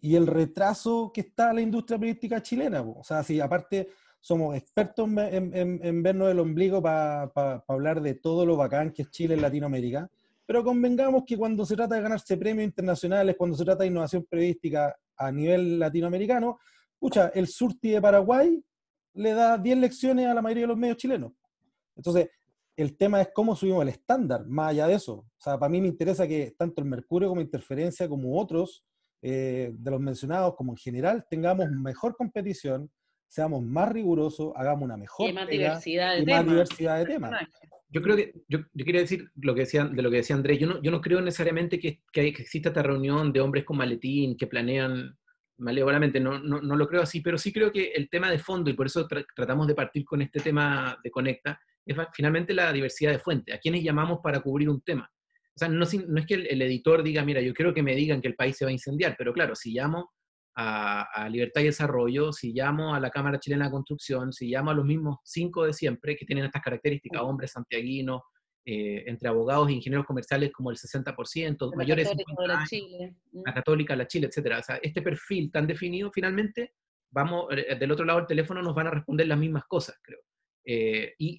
y 0.00 0.16
el 0.16 0.26
retraso 0.26 1.10
que 1.12 1.22
está 1.22 1.52
la 1.52 1.60
industria 1.60 1.98
periodística 1.98 2.42
chilena. 2.42 2.82
O 2.82 3.02
sea, 3.02 3.22
si 3.22 3.40
aparte 3.40 3.88
somos 4.20 4.56
expertos 4.56 5.08
en, 5.08 5.54
en, 5.54 6.02
vernos 6.02 6.30
el 6.30 6.40
ombligo 6.40 6.82
para 6.82 7.30
hablar 7.68 8.02
de 8.02 8.14
todo 8.14 8.44
lo 8.44 8.56
bacán 8.56 8.92
que 8.92 9.02
es 9.02 9.10
Chile 9.10 9.34
en 9.34 9.42
Latinoamérica, 9.42 10.10
pero 10.48 10.64
convengamos 10.64 11.24
que 11.26 11.36
cuando 11.36 11.66
se 11.66 11.76
trata 11.76 11.96
de 11.96 12.00
ganarse 12.00 12.38
premios 12.38 12.64
internacionales, 12.64 13.36
cuando 13.36 13.54
se 13.54 13.66
trata 13.66 13.82
de 13.82 13.90
innovación 13.90 14.24
periodística 14.24 14.96
a 15.18 15.30
nivel 15.30 15.78
latinoamericano, 15.78 16.58
pucha, 16.98 17.28
el 17.34 17.46
Surti 17.48 17.90
de 17.90 18.00
Paraguay 18.00 18.64
le 19.12 19.32
da 19.34 19.58
10 19.58 19.76
lecciones 19.76 20.26
a 20.26 20.32
la 20.32 20.40
mayoría 20.40 20.62
de 20.62 20.68
los 20.68 20.78
medios 20.78 20.96
chilenos. 20.96 21.32
Entonces, 21.94 22.30
el 22.76 22.96
tema 22.96 23.20
es 23.20 23.28
cómo 23.34 23.54
subimos 23.54 23.82
el 23.82 23.90
estándar, 23.90 24.46
más 24.46 24.70
allá 24.70 24.86
de 24.86 24.94
eso. 24.94 25.16
O 25.16 25.26
sea, 25.36 25.58
para 25.58 25.68
mí 25.68 25.82
me 25.82 25.88
interesa 25.88 26.26
que 26.26 26.54
tanto 26.56 26.80
el 26.80 26.88
Mercurio 26.88 27.28
como 27.28 27.42
Interferencia, 27.42 28.08
como 28.08 28.40
otros 28.40 28.86
eh, 29.20 29.74
de 29.74 29.90
los 29.90 30.00
mencionados, 30.00 30.54
como 30.56 30.72
en 30.72 30.78
general, 30.78 31.26
tengamos 31.28 31.68
mejor 31.72 32.16
competición, 32.16 32.90
seamos 33.28 33.62
más 33.62 33.90
rigurosos, 33.92 34.52
hagamos 34.56 34.84
una 34.84 34.96
mejor 34.96 35.28
y 35.30 35.32
más 35.32 35.48
diversidad 35.48 36.14
de 36.14 36.22
y 36.22 36.24
temas. 36.24 36.44
más 36.44 36.52
diversidad 36.52 36.98
de 36.98 37.04
temas. 37.06 37.48
Yo 37.90 38.02
creo 38.02 38.16
que, 38.16 38.32
yo, 38.48 38.58
yo 38.74 38.84
quería 38.84 39.00
decir 39.00 39.30
lo 39.36 39.54
que 39.54 39.60
decía, 39.60 39.84
de 39.86 40.02
lo 40.02 40.10
que 40.10 40.16
decía 40.18 40.36
Andrés, 40.36 40.58
yo 40.58 40.66
no, 40.66 40.82
yo 40.82 40.90
no 40.90 41.00
creo 41.00 41.20
necesariamente 41.20 41.78
que, 41.78 42.00
que, 42.12 42.20
hay- 42.20 42.32
que 42.32 42.42
exista 42.42 42.68
esta 42.68 42.82
reunión 42.82 43.32
de 43.32 43.40
hombres 43.40 43.64
con 43.64 43.76
maletín, 43.78 44.36
que 44.36 44.46
planean 44.46 45.16
malévolamente, 45.58 46.20
no, 46.20 46.38
no, 46.38 46.60
no 46.60 46.76
lo 46.76 46.86
creo 46.86 47.02
así, 47.02 47.20
pero 47.20 47.36
sí 47.38 47.52
creo 47.52 47.72
que 47.72 47.92
el 47.94 48.08
tema 48.10 48.30
de 48.30 48.38
fondo, 48.38 48.70
y 48.70 48.74
por 48.74 48.86
eso 48.86 49.08
tra- 49.08 49.26
tratamos 49.34 49.66
de 49.66 49.74
partir 49.74 50.04
con 50.04 50.20
este 50.22 50.40
tema 50.40 50.98
de 51.02 51.10
Conecta, 51.10 51.58
es 51.84 51.96
finalmente 52.12 52.52
la 52.54 52.72
diversidad 52.72 53.12
de 53.12 53.18
fuentes, 53.18 53.54
a 53.54 53.58
quienes 53.58 53.82
llamamos 53.82 54.20
para 54.22 54.40
cubrir 54.40 54.68
un 54.68 54.82
tema. 54.82 55.10
O 55.54 55.58
sea, 55.58 55.68
no, 55.68 55.84
no 56.08 56.20
es 56.20 56.26
que 56.26 56.34
el, 56.34 56.46
el 56.46 56.62
editor 56.62 57.02
diga, 57.02 57.24
mira, 57.24 57.40
yo 57.40 57.52
quiero 57.54 57.74
que 57.74 57.82
me 57.82 57.96
digan 57.96 58.20
que 58.20 58.28
el 58.28 58.36
país 58.36 58.56
se 58.56 58.64
va 58.64 58.68
a 58.68 58.72
incendiar, 58.72 59.16
pero 59.18 59.32
claro, 59.32 59.54
si 59.56 59.72
llamo 59.72 60.12
a, 60.60 61.02
a 61.02 61.28
Libertad 61.28 61.60
y 61.60 61.66
Desarrollo, 61.66 62.32
si 62.32 62.52
llamo 62.52 62.92
a 62.92 62.98
la 62.98 63.10
Cámara 63.10 63.38
Chilena 63.38 63.66
de 63.66 63.70
Construcción, 63.70 64.32
si 64.32 64.48
llamo 64.48 64.72
a 64.72 64.74
los 64.74 64.84
mismos 64.84 65.18
cinco 65.22 65.64
de 65.64 65.72
siempre, 65.72 66.16
que 66.16 66.26
tienen 66.26 66.46
estas 66.46 66.62
características, 66.62 67.22
hombres 67.22 67.52
santiaguinos, 67.52 68.22
eh, 68.64 69.04
entre 69.06 69.28
abogados 69.28 69.68
e 69.68 69.72
ingenieros 69.74 70.04
comerciales 70.04 70.50
como 70.52 70.70
el 70.72 70.76
60%, 70.76 71.70
La 71.70 71.76
mayores 71.76 72.08
Católica 72.08 72.30
50 72.30 72.42
de 72.42 72.48
la 72.48 72.66
Chile. 72.66 73.14
Mm. 73.30 73.42
la 73.46 73.54
católica, 73.54 73.96
la 73.96 74.06
Chile. 74.08 74.28
O 74.28 74.62
sea, 74.62 74.80
este 74.82 75.00
perfil 75.00 75.52
tan 75.52 75.66
definido, 75.68 76.10
finalmente, 76.12 76.72
vamos, 77.08 77.46
eh, 77.52 77.76
del 77.78 77.92
otro 77.92 78.04
lado 78.04 78.18
del 78.18 78.26
teléfono 78.26 78.60
nos 78.60 78.74
van 78.74 78.88
a 78.88 78.90
responder 78.90 79.28
las 79.28 79.38
mismas 79.38 79.62
cosas, 79.68 79.96
creo. 80.02 80.18
Eh, 80.64 81.14
y, 81.18 81.38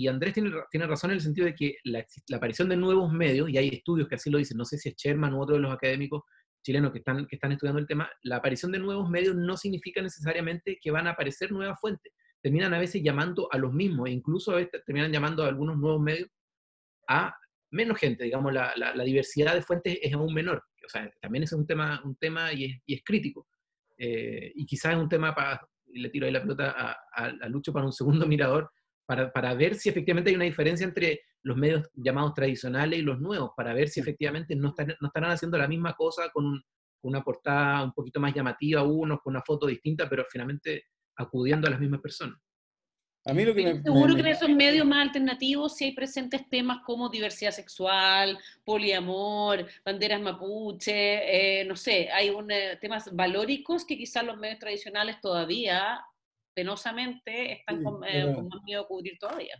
y- 0.00 0.06
Andrés 0.06 0.32
tiene, 0.32 0.52
tiene 0.70 0.86
razón 0.86 1.10
en 1.10 1.16
el 1.16 1.20
sentido 1.20 1.44
de 1.46 1.54
que 1.54 1.74
la, 1.84 2.06
la 2.28 2.36
aparición 2.36 2.68
de 2.68 2.76
nuevos 2.76 3.12
medios, 3.12 3.50
y 3.50 3.58
hay 3.58 3.68
estudios 3.68 4.08
que 4.08 4.14
así 4.14 4.30
lo 4.30 4.38
dicen, 4.38 4.56
no 4.56 4.64
sé 4.64 4.78
si 4.78 4.88
es 4.88 4.94
Sherman 4.96 5.34
u 5.34 5.42
otro 5.42 5.56
de 5.56 5.60
los 5.60 5.72
académicos 5.74 6.22
chilenos 6.62 6.92
que 6.92 6.98
están, 6.98 7.26
que 7.26 7.36
están 7.36 7.52
estudiando 7.52 7.80
el 7.80 7.86
tema, 7.86 8.10
la 8.22 8.36
aparición 8.36 8.72
de 8.72 8.78
nuevos 8.78 9.08
medios 9.10 9.34
no 9.36 9.56
significa 9.56 10.02
necesariamente 10.02 10.78
que 10.80 10.90
van 10.90 11.06
a 11.06 11.10
aparecer 11.10 11.52
nuevas 11.52 11.78
fuentes. 11.80 12.12
Terminan 12.42 12.72
a 12.74 12.78
veces 12.78 13.02
llamando 13.02 13.48
a 13.52 13.58
los 13.58 13.72
mismos, 13.72 14.08
e 14.08 14.12
incluso 14.12 14.52
a 14.52 14.56
veces 14.56 14.82
terminan 14.84 15.12
llamando 15.12 15.44
a 15.44 15.48
algunos 15.48 15.76
nuevos 15.78 16.00
medios 16.00 16.28
a 17.08 17.34
menos 17.72 17.98
gente, 17.98 18.24
digamos, 18.24 18.52
la, 18.52 18.72
la- 18.76 19.04
diversidad 19.04 19.54
de 19.54 19.62
fuentes 19.62 19.98
es 20.02 20.12
aún 20.12 20.34
menor. 20.34 20.62
O 20.84 20.88
sea, 20.88 21.10
también 21.20 21.44
es 21.44 21.52
un 21.52 21.66
tema, 21.66 22.00
un 22.04 22.16
tema 22.16 22.52
y, 22.52 22.64
es, 22.64 22.82
y 22.86 22.94
es 22.94 23.02
crítico. 23.04 23.46
Eh, 23.98 24.52
y 24.54 24.66
quizás 24.66 24.92
es 24.94 24.98
un 24.98 25.08
tema 25.08 25.34
para, 25.34 25.60
le 25.86 26.08
tiro 26.10 26.26
ahí 26.26 26.32
la 26.32 26.42
pelota 26.42 26.70
a, 26.70 26.90
a- 27.14 27.34
a 27.42 27.48
Lucho 27.48 27.72
para 27.72 27.86
un 27.86 27.92
segundo 27.92 28.26
mirador, 28.26 28.70
para, 29.06 29.32
para 29.32 29.54
ver 29.54 29.74
si 29.74 29.88
efectivamente 29.88 30.30
hay 30.30 30.36
una 30.36 30.44
diferencia 30.44 30.84
entre 30.86 31.20
los 31.42 31.56
medios 31.56 31.88
llamados 31.94 32.34
tradicionales 32.34 32.98
y 32.98 33.02
los 33.02 33.20
nuevos, 33.20 33.50
para 33.56 33.72
ver 33.74 33.88
si 33.88 34.00
efectivamente 34.00 34.54
no, 34.56 34.68
están, 34.70 34.94
no 35.00 35.06
estarán 35.08 35.30
haciendo 35.32 35.56
la 35.58 35.68
misma 35.68 35.94
cosa 35.94 36.30
con 36.32 36.44
un- 36.46 36.62
una 37.02 37.22
portada 37.22 37.82
un 37.84 37.92
poquito 37.92 38.20
más 38.20 38.34
llamativa, 38.34 38.82
unos 38.82 39.20
con 39.22 39.32
una 39.34 39.42
foto 39.42 39.66
distinta, 39.66 40.08
pero 40.08 40.24
finalmente 40.30 40.84
acudiendo 41.16 41.66
a 41.66 41.70
las 41.70 41.80
mismas 41.80 42.00
personas. 42.02 42.38
A 43.26 43.32
mí 43.34 43.44
lo 43.44 43.54
que 43.54 43.62
me, 43.62 43.82
Seguro 43.82 44.08
me- 44.08 44.14
que 44.14 44.20
en 44.20 44.26
esos 44.28 44.48
medios 44.50 44.86
más 44.86 45.06
alternativos 45.06 45.76
sí 45.76 45.84
hay 45.86 45.92
presentes 45.94 46.48
temas 46.48 46.78
como 46.84 47.08
diversidad 47.08 47.50
sexual, 47.52 48.38
poliamor, 48.64 49.66
banderas 49.84 50.20
mapuche, 50.20 51.60
eh, 51.60 51.64
no 51.64 51.76
sé, 51.76 52.10
hay 52.10 52.30
un, 52.30 52.50
eh, 52.50 52.76
temas 52.80 53.14
valóricos 53.14 53.84
que 53.86 53.96
quizás 53.98 54.24
los 54.24 54.36
medios 54.38 54.58
tradicionales 54.58 55.20
todavía, 55.20 56.00
penosamente, 56.54 57.52
están 57.52 57.78
Sí, 57.78 57.84
con, 57.84 58.04
eh, 58.04 58.32
con 58.34 58.48
más 58.48 58.62
miedo 58.64 58.82
a 58.82 58.86
cubrir 58.86 59.18
todavía. 59.18 59.54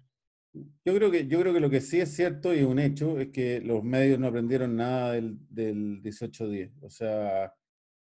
Yo 0.84 0.94
creo, 0.96 1.10
que, 1.10 1.26
yo 1.28 1.40
creo 1.40 1.52
que 1.54 1.60
lo 1.60 1.70
que 1.70 1.80
sí 1.80 2.00
es 2.00 2.12
cierto 2.14 2.52
y 2.54 2.62
un 2.62 2.78
hecho 2.80 3.18
es 3.20 3.28
que 3.30 3.60
los 3.60 3.84
medios 3.84 4.18
no 4.18 4.26
aprendieron 4.28 4.74
nada 4.76 5.12
del, 5.12 5.38
del 5.48 5.74
1810. 5.76 6.72
O 6.82 6.90
sea, 6.90 7.54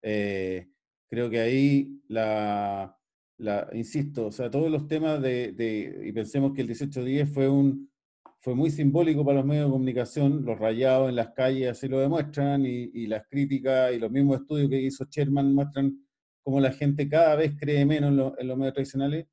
eh, 0.03 0.69
creo 1.09 1.29
que 1.29 1.39
ahí 1.39 2.01
la, 2.09 2.95
la- 3.37 3.69
insisto, 3.73 4.27
o 4.27 4.31
sea, 4.31 4.49
todos 4.51 4.71
los 4.71 4.87
temas 4.87 5.21
de, 5.21 6.03
y 6.05 6.11
pensemos 6.13 6.53
que 6.53 6.61
el 6.61 6.67
1810 6.67 7.29
fue 7.33 7.49
un 7.49 7.89
fue 8.41 8.55
muy 8.55 8.69
simbólico 8.71 9.25
para 9.25 9.39
los 9.39 9.45
medios 9.47 9.65
de 9.67 9.71
comunicación, 9.71 10.45
los 10.45 10.57
rayados 10.59 11.09
en 11.09 11.15
las 11.17 11.29
calles 11.33 11.69
así 11.71 11.87
lo 11.89 11.99
demuestran, 11.99 12.65
y, 12.65 12.91
y 12.93 13.07
las 13.07 13.27
críticas 13.27 13.93
y 13.93 13.99
los 13.99 14.11
mismos 14.11 14.41
estudios 14.41 14.69
que 14.69 14.81
hizo 14.81 15.05
Sherman 15.09 15.53
muestran 15.53 15.97
cómo 16.43 16.59
la 16.61 16.71
gente 16.71 17.09
cada 17.09 17.35
vez 17.35 17.53
cree 17.59 17.85
menos 17.85 18.11
en, 18.11 18.17
lo- 18.17 18.39
en 18.39 18.47
los 18.47 18.57
medios 18.57 18.73
tradicionales. 18.75 19.27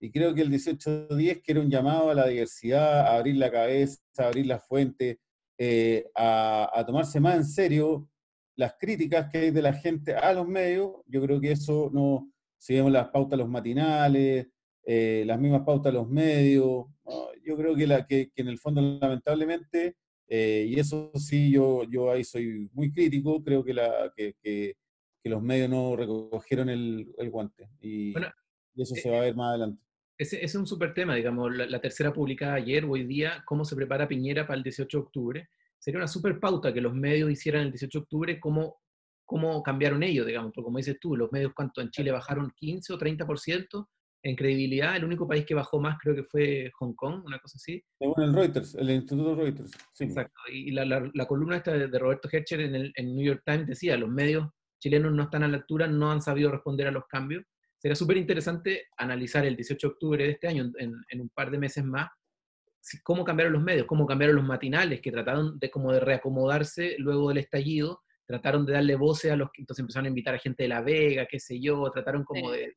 Y 0.00 0.10
creo 0.10 0.34
que 0.34 0.42
el 0.42 0.50
1810, 0.50 1.42
que 1.42 1.52
era 1.52 1.60
un 1.60 1.70
llamado 1.70 2.10
a 2.10 2.14
la 2.14 2.26
diversidad, 2.28 3.00
a 3.00 3.16
abrir 3.16 3.36
la 3.36 3.50
cabeza, 3.50 3.98
a 4.18 4.26
abrir 4.26 4.46
la 4.46 4.58
fuente, 4.60 5.18
eh, 5.58 6.06
a, 6.14 6.70
a 6.72 6.86
tomarse 6.86 7.18
más 7.20 7.36
en 7.36 7.44
serio 7.44 8.08
las 8.56 8.74
críticas 8.78 9.28
que 9.30 9.38
hay 9.38 9.50
de 9.50 9.62
la 9.62 9.72
gente 9.72 10.14
a 10.14 10.32
los 10.32 10.46
medios, 10.46 10.92
yo 11.06 11.22
creo 11.22 11.40
que 11.40 11.52
eso 11.52 11.90
no, 11.92 12.30
si 12.58 12.74
vemos 12.74 12.90
las 12.92 13.08
pautas 13.08 13.30
de 13.32 13.36
los 13.38 13.48
matinales, 13.48 14.48
eh, 14.84 15.22
las 15.26 15.38
mismas 15.38 15.62
pautas 15.64 15.92
de 15.92 15.98
los 15.98 16.08
medios, 16.08 16.86
no, 17.04 17.26
yo 17.44 17.56
creo 17.56 17.76
que, 17.76 17.86
la, 17.86 18.04
que, 18.06 18.30
que 18.34 18.42
en 18.42 18.48
el 18.48 18.58
fondo 18.58 18.80
lamentablemente, 18.80 19.96
eh, 20.28 20.66
y 20.68 20.78
eso 20.78 21.10
sí, 21.14 21.52
yo, 21.52 21.84
yo 21.84 22.10
ahí 22.10 22.24
soy 22.24 22.68
muy 22.72 22.92
crítico, 22.92 23.42
creo 23.42 23.64
que, 23.64 23.74
la, 23.74 24.12
que, 24.16 24.34
que- 24.42 24.74
que 25.22 25.30
los 25.30 25.42
medios 25.42 25.68
no 25.70 25.96
recogieron 25.96 26.68
el, 26.68 27.12
el 27.18 27.30
guante. 27.30 27.68
Y, 27.80 28.12
Bueno, 28.12 28.28
y 28.74 28.82
eso 28.82 28.94
se 28.94 29.10
va 29.10 29.18
a 29.18 29.22
ver 29.22 29.34
más 29.34 29.48
adelante. 29.50 29.82
Ese, 30.18 30.44
es 30.44 30.54
un 30.56 30.66
súper 30.66 30.92
tema, 30.94 31.14
digamos, 31.14 31.54
la, 31.54 31.66
la 31.66 31.80
tercera 31.80 32.12
publicada 32.12 32.54
ayer 32.54 32.84
hoy 32.84 33.04
día, 33.04 33.42
cómo 33.46 33.64
se 33.64 33.76
prepara 33.76 34.08
Piñera 34.08 34.46
para 34.46 34.56
el 34.58 34.64
18 34.64 34.98
de 34.98 35.02
octubre. 35.04 35.48
Sería 35.78 35.98
una 35.98 36.08
súper 36.08 36.40
pauta 36.40 36.72
que 36.74 36.80
los 36.80 36.92
medios 36.94 37.30
hicieran 37.30 37.62
el 37.62 37.70
18 37.70 37.98
de 37.98 38.02
octubre, 38.02 38.40
cómo, 38.40 38.80
cómo 39.24 39.62
cambiaron 39.62 40.02
ellos, 40.02 40.26
digamos, 40.26 40.50
porque 40.52 40.64
como 40.64 40.78
dices 40.78 40.98
tú, 41.00 41.16
los 41.16 41.30
medios, 41.30 41.52
¿cuánto 41.54 41.80
en 41.80 41.90
Chile 41.90 42.10
bajaron? 42.10 42.50
15 42.56 42.92
o 42.94 42.98
30% 42.98 43.86
en 44.24 44.34
credibilidad. 44.34 44.96
El 44.96 45.04
único 45.04 45.28
país 45.28 45.46
que 45.46 45.54
bajó 45.54 45.78
más 45.80 45.96
creo 46.02 46.16
que 46.16 46.24
fue 46.24 46.72
Hong 46.80 46.94
Kong, 46.94 47.22
una 47.24 47.38
cosa 47.38 47.56
así. 47.56 47.80
Según 48.00 48.20
el 48.24 48.32
Reuters, 48.34 48.74
el 48.74 48.90
Instituto 48.90 49.36
Reuters. 49.36 49.70
Sí. 49.92 50.04
Exacto. 50.04 50.40
Y 50.52 50.72
la, 50.72 50.84
la- 50.84 51.08
la 51.14 51.26
columna 51.26 51.58
esta 51.58 51.72
de, 51.74 51.86
de 51.86 51.98
Roberto 52.00 52.28
Hercher 52.30 52.60
en 52.62 52.74
el 52.74 52.92
en 52.96 53.14
New 53.14 53.24
York 53.24 53.42
Times 53.46 53.68
decía, 53.68 53.96
los 53.96 54.08
medios 54.10 54.48
chilenos 54.80 55.12
no 55.12 55.22
están 55.24 55.44
a 55.44 55.48
la 55.48 55.58
altura, 55.58 55.86
no 55.86 56.10
han 56.10 56.20
sabido 56.22 56.50
responder 56.50 56.88
a 56.88 56.90
los 56.90 57.04
cambios. 57.06 57.44
Sería 57.80 57.94
súper 57.94 58.16
interesante 58.16 58.86
analizar 58.96 59.44
el 59.46 59.54
18 59.56 59.86
de 59.86 59.92
octubre 59.92 60.24
de 60.24 60.30
este 60.32 60.48
año, 60.48 60.70
en, 60.78 60.92
en 61.08 61.20
un 61.20 61.28
par 61.28 61.50
de 61.50 61.58
meses 61.58 61.84
más, 61.84 62.08
cómo 63.04 63.24
cambiaron 63.24 63.52
los 63.52 63.62
medios, 63.62 63.86
cómo 63.86 64.06
cambiaron 64.06 64.36
los 64.36 64.44
matinales, 64.44 65.00
que 65.00 65.12
trataron 65.12 65.58
de 65.58 65.70
como 65.70 65.92
de 65.92 66.00
reacomodarse 66.00 66.96
luego 66.98 67.28
del 67.28 67.38
estallido, 67.38 68.00
trataron 68.26 68.66
de 68.66 68.72
darle 68.74 68.94
voces 68.96 69.30
a 69.32 69.36
los 69.36 69.50
que 69.52 69.62
entonces 69.62 69.80
empezaron 69.82 70.06
a 70.06 70.08
invitar 70.08 70.34
a 70.34 70.38
gente 70.38 70.64
de 70.64 70.68
La 70.68 70.82
Vega, 70.82 71.26
qué 71.26 71.38
sé 71.38 71.60
yo, 71.60 71.90
trataron 71.92 72.24
como 72.24 72.52
Sí. 72.52 72.56
de... 72.58 72.76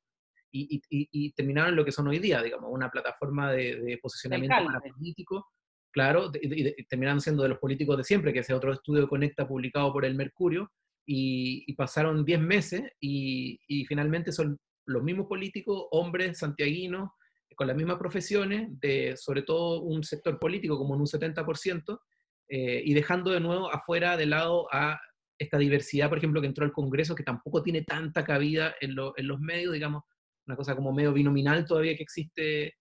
Y, 0.54 0.76
y- 0.76 0.82
y- 0.90 1.10
y 1.12 1.32
terminaron 1.32 1.76
lo 1.78 1.86
que 1.86 1.94
son 1.94 2.08
hoy 2.10 2.20
día, 2.20 2.42
digamos, 2.44 2.70
una 2.72 2.90
plataforma 2.90 3.52
de, 3.54 3.78
de 3.78 3.98
posicionamiento 4.00 4.56
para 4.66 4.82
políticos, 4.82 5.46
claro, 5.94 6.30
de- 6.30 6.40
de- 6.42 6.86
terminaron 6.90 7.22
siendo 7.22 7.44
de 7.44 7.50
los 7.50 7.58
políticos 7.60 7.96
de 7.98 8.04
siempre, 8.04 8.34
que 8.34 8.40
ese 8.40 8.54
otro 8.54 8.74
estudio 8.74 9.02
de 9.04 9.08
Conecta 9.08 9.48
publicado 9.48 9.94
por 9.94 10.04
el 10.04 10.16
Mercurio, 10.16 10.70
y, 11.08 11.64
y 11.68 11.74
pasaron 11.74 12.24
10 12.26 12.40
meses 12.42 12.84
y 13.00 13.58
finalmente 13.88 14.32
son 14.34 14.60
los 14.86 15.04
mismos 15.04 15.28
políticos, 15.28 15.86
hombres 15.92 16.38
santiaguinos, 16.40 17.10
con 17.56 17.68
las 17.68 17.76
mismas 17.76 17.98
profesiones, 17.98 18.70
de 18.80 19.16
sobre 19.18 19.44
todo 19.44 19.82
un 19.82 20.04
sector 20.04 20.40
político 20.40 20.78
como 20.78 20.96
en 20.96 21.02
un 21.02 21.08
70%, 21.08 22.00
eh, 22.48 22.82
y 22.84 22.94
dejando 22.94 23.32
de 23.32 23.40
nuevo 23.40 23.72
afuera 23.72 24.18
de 24.18 24.26
lado 24.26 24.68
a 24.74 25.00
esta 25.38 25.58
diversidad, 25.58 26.10
por 26.10 26.18
ejemplo, 26.18 26.42
que 26.42 26.48
entró 26.48 26.66
al 26.66 26.72
Congreso, 26.72 27.16
que 27.16 27.24
tampoco 27.24 27.62
tiene 27.64 27.84
tanta 27.84 28.24
cabida 28.24 28.76
en, 28.82 28.96
lo- 28.96 29.14
en 29.18 29.28
los 29.28 29.40
medios, 29.40 29.74
digamos, 29.74 30.04
una 30.48 30.56
cosa 30.56 30.76
como 30.76 30.92
medio 30.92 31.14
binominal 31.14 31.66
todavía 31.66 31.96
que 31.96 32.04
existe. 32.04 32.76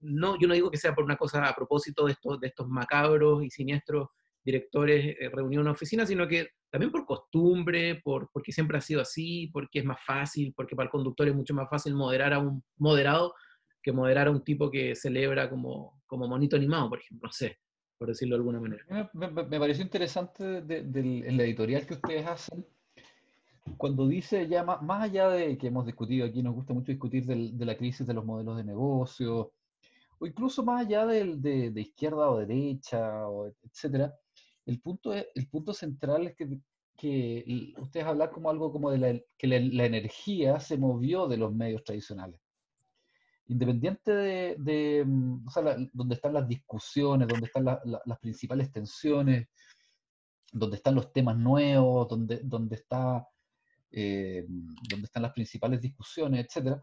No, 0.00 0.38
yo 0.38 0.48
no 0.48 0.54
digo 0.54 0.70
que 0.70 0.78
sea 0.78 0.94
por 0.94 1.04
una 1.04 1.16
cosa 1.16 1.46
a 1.48 1.54
propósito 1.54 2.06
de 2.06 2.12
estos, 2.12 2.40
de 2.40 2.48
estos 2.48 2.68
macabros 2.68 3.44
y 3.44 3.50
siniestros 3.50 4.08
directores 4.44 5.16
eh, 5.20 5.30
una 5.40 5.72
oficina, 5.72 6.06
sino 6.06 6.26
que 6.26 6.48
también 6.70 6.90
por 6.90 7.04
costumbre, 7.04 8.00
por, 8.02 8.30
porque 8.32 8.52
siempre 8.52 8.78
ha 8.78 8.80
sido 8.80 9.00
así, 9.02 9.48
porque 9.52 9.80
es 9.80 9.84
más 9.84 9.98
fácil, 10.04 10.52
porque 10.56 10.74
para 10.74 10.86
el 10.86 10.90
conductor 10.90 11.28
es 11.28 11.34
mucho 11.34 11.54
más 11.54 11.68
fácil 11.68 11.94
moderar 11.94 12.32
a 12.32 12.38
un 12.38 12.62
moderado 12.78 13.34
que 13.82 13.92
moderar 13.92 14.28
a 14.28 14.30
un 14.30 14.44
tipo 14.44 14.70
que 14.70 14.94
celebra 14.94 15.50
como, 15.50 16.00
como 16.06 16.28
monito 16.28 16.56
animado, 16.56 16.88
por 16.88 17.00
ejemplo, 17.00 17.26
no 17.28 17.32
sé, 17.32 17.58
por 17.98 18.08
decirlo 18.08 18.36
de 18.36 18.38
alguna 18.38 18.60
manera. 18.60 18.84
Me, 19.12 19.28
me- 19.30 19.58
pareció 19.58 19.82
interesante 19.82 20.62
de- 20.62 20.78
en 21.26 21.36
la 21.36 21.42
editorial 21.42 21.86
que 21.86 21.94
ustedes 21.94 22.26
hacen, 22.26 22.64
cuando 23.76 24.06
dice 24.08 24.46
ya 24.48 24.64
más, 24.64 24.82
más 24.82 25.02
allá 25.02 25.28
de 25.30 25.56
que 25.58 25.68
hemos 25.68 25.86
discutido 25.86 26.26
aquí, 26.26 26.42
nos 26.42 26.54
gusta 26.54 26.74
mucho 26.74 26.92
discutir 26.92 27.26
de 27.26 27.64
la 27.64 27.76
crisis 27.76 28.06
de 28.06 28.14
los 28.14 28.24
modelos 28.24 28.56
de 28.56 28.64
negocio, 28.64 29.52
o 30.18 30.26
incluso 30.26 30.64
más 30.64 30.86
allá 30.86 31.04
del- 31.06 31.40
de, 31.42 31.70
de 31.70 31.80
izquierda 31.80 32.30
o 32.30 32.38
derecha, 32.38 33.28
o 33.28 33.48
etcétera, 33.62 34.14
el 34.66 34.80
punto, 34.80 35.12
es- 35.12 35.26
el 35.34 35.48
punto 35.48 35.72
central 35.72 36.26
es 36.26 36.36
que, 36.36 36.58
que 36.96 37.74
ustedes 37.78 38.06
hablan 38.06 38.30
como 38.30 38.50
algo 38.50 38.72
como 38.72 38.90
de 38.90 38.98
la, 38.98 39.20
que 39.36 39.46
la, 39.46 39.56
energía 39.86 40.60
se 40.60 40.76
movió 40.78 41.26
de 41.26 41.36
los 41.36 41.52
medios 41.54 41.82
tradicionales. 41.84 42.40
Independiente 43.48 44.12
de, 44.12 44.56
de, 44.58 45.04
mm, 45.04 45.46
o 45.46 45.50
sea, 45.50 45.62
la- 45.62 45.88
donde 45.92 46.14
están 46.14 46.34
las 46.34 46.46
discusiones, 46.48 47.28
donde 47.28 47.46
están 47.46 47.64
la- 47.64 47.80
la- 47.84 48.02
las 48.04 48.18
principales 48.18 48.70
tensiones, 48.72 49.48
donde 50.52 50.76
están 50.76 50.94
los 50.94 51.12
temas 51.12 51.36
nuevos, 51.36 52.08
donde, 52.08 52.40
donde, 52.44 52.76
está, 52.76 53.26
eh, 53.90 54.46
están 55.02 55.22
las 55.22 55.32
principales 55.32 55.80
discusiones, 55.80 56.46
etc. 56.46 56.80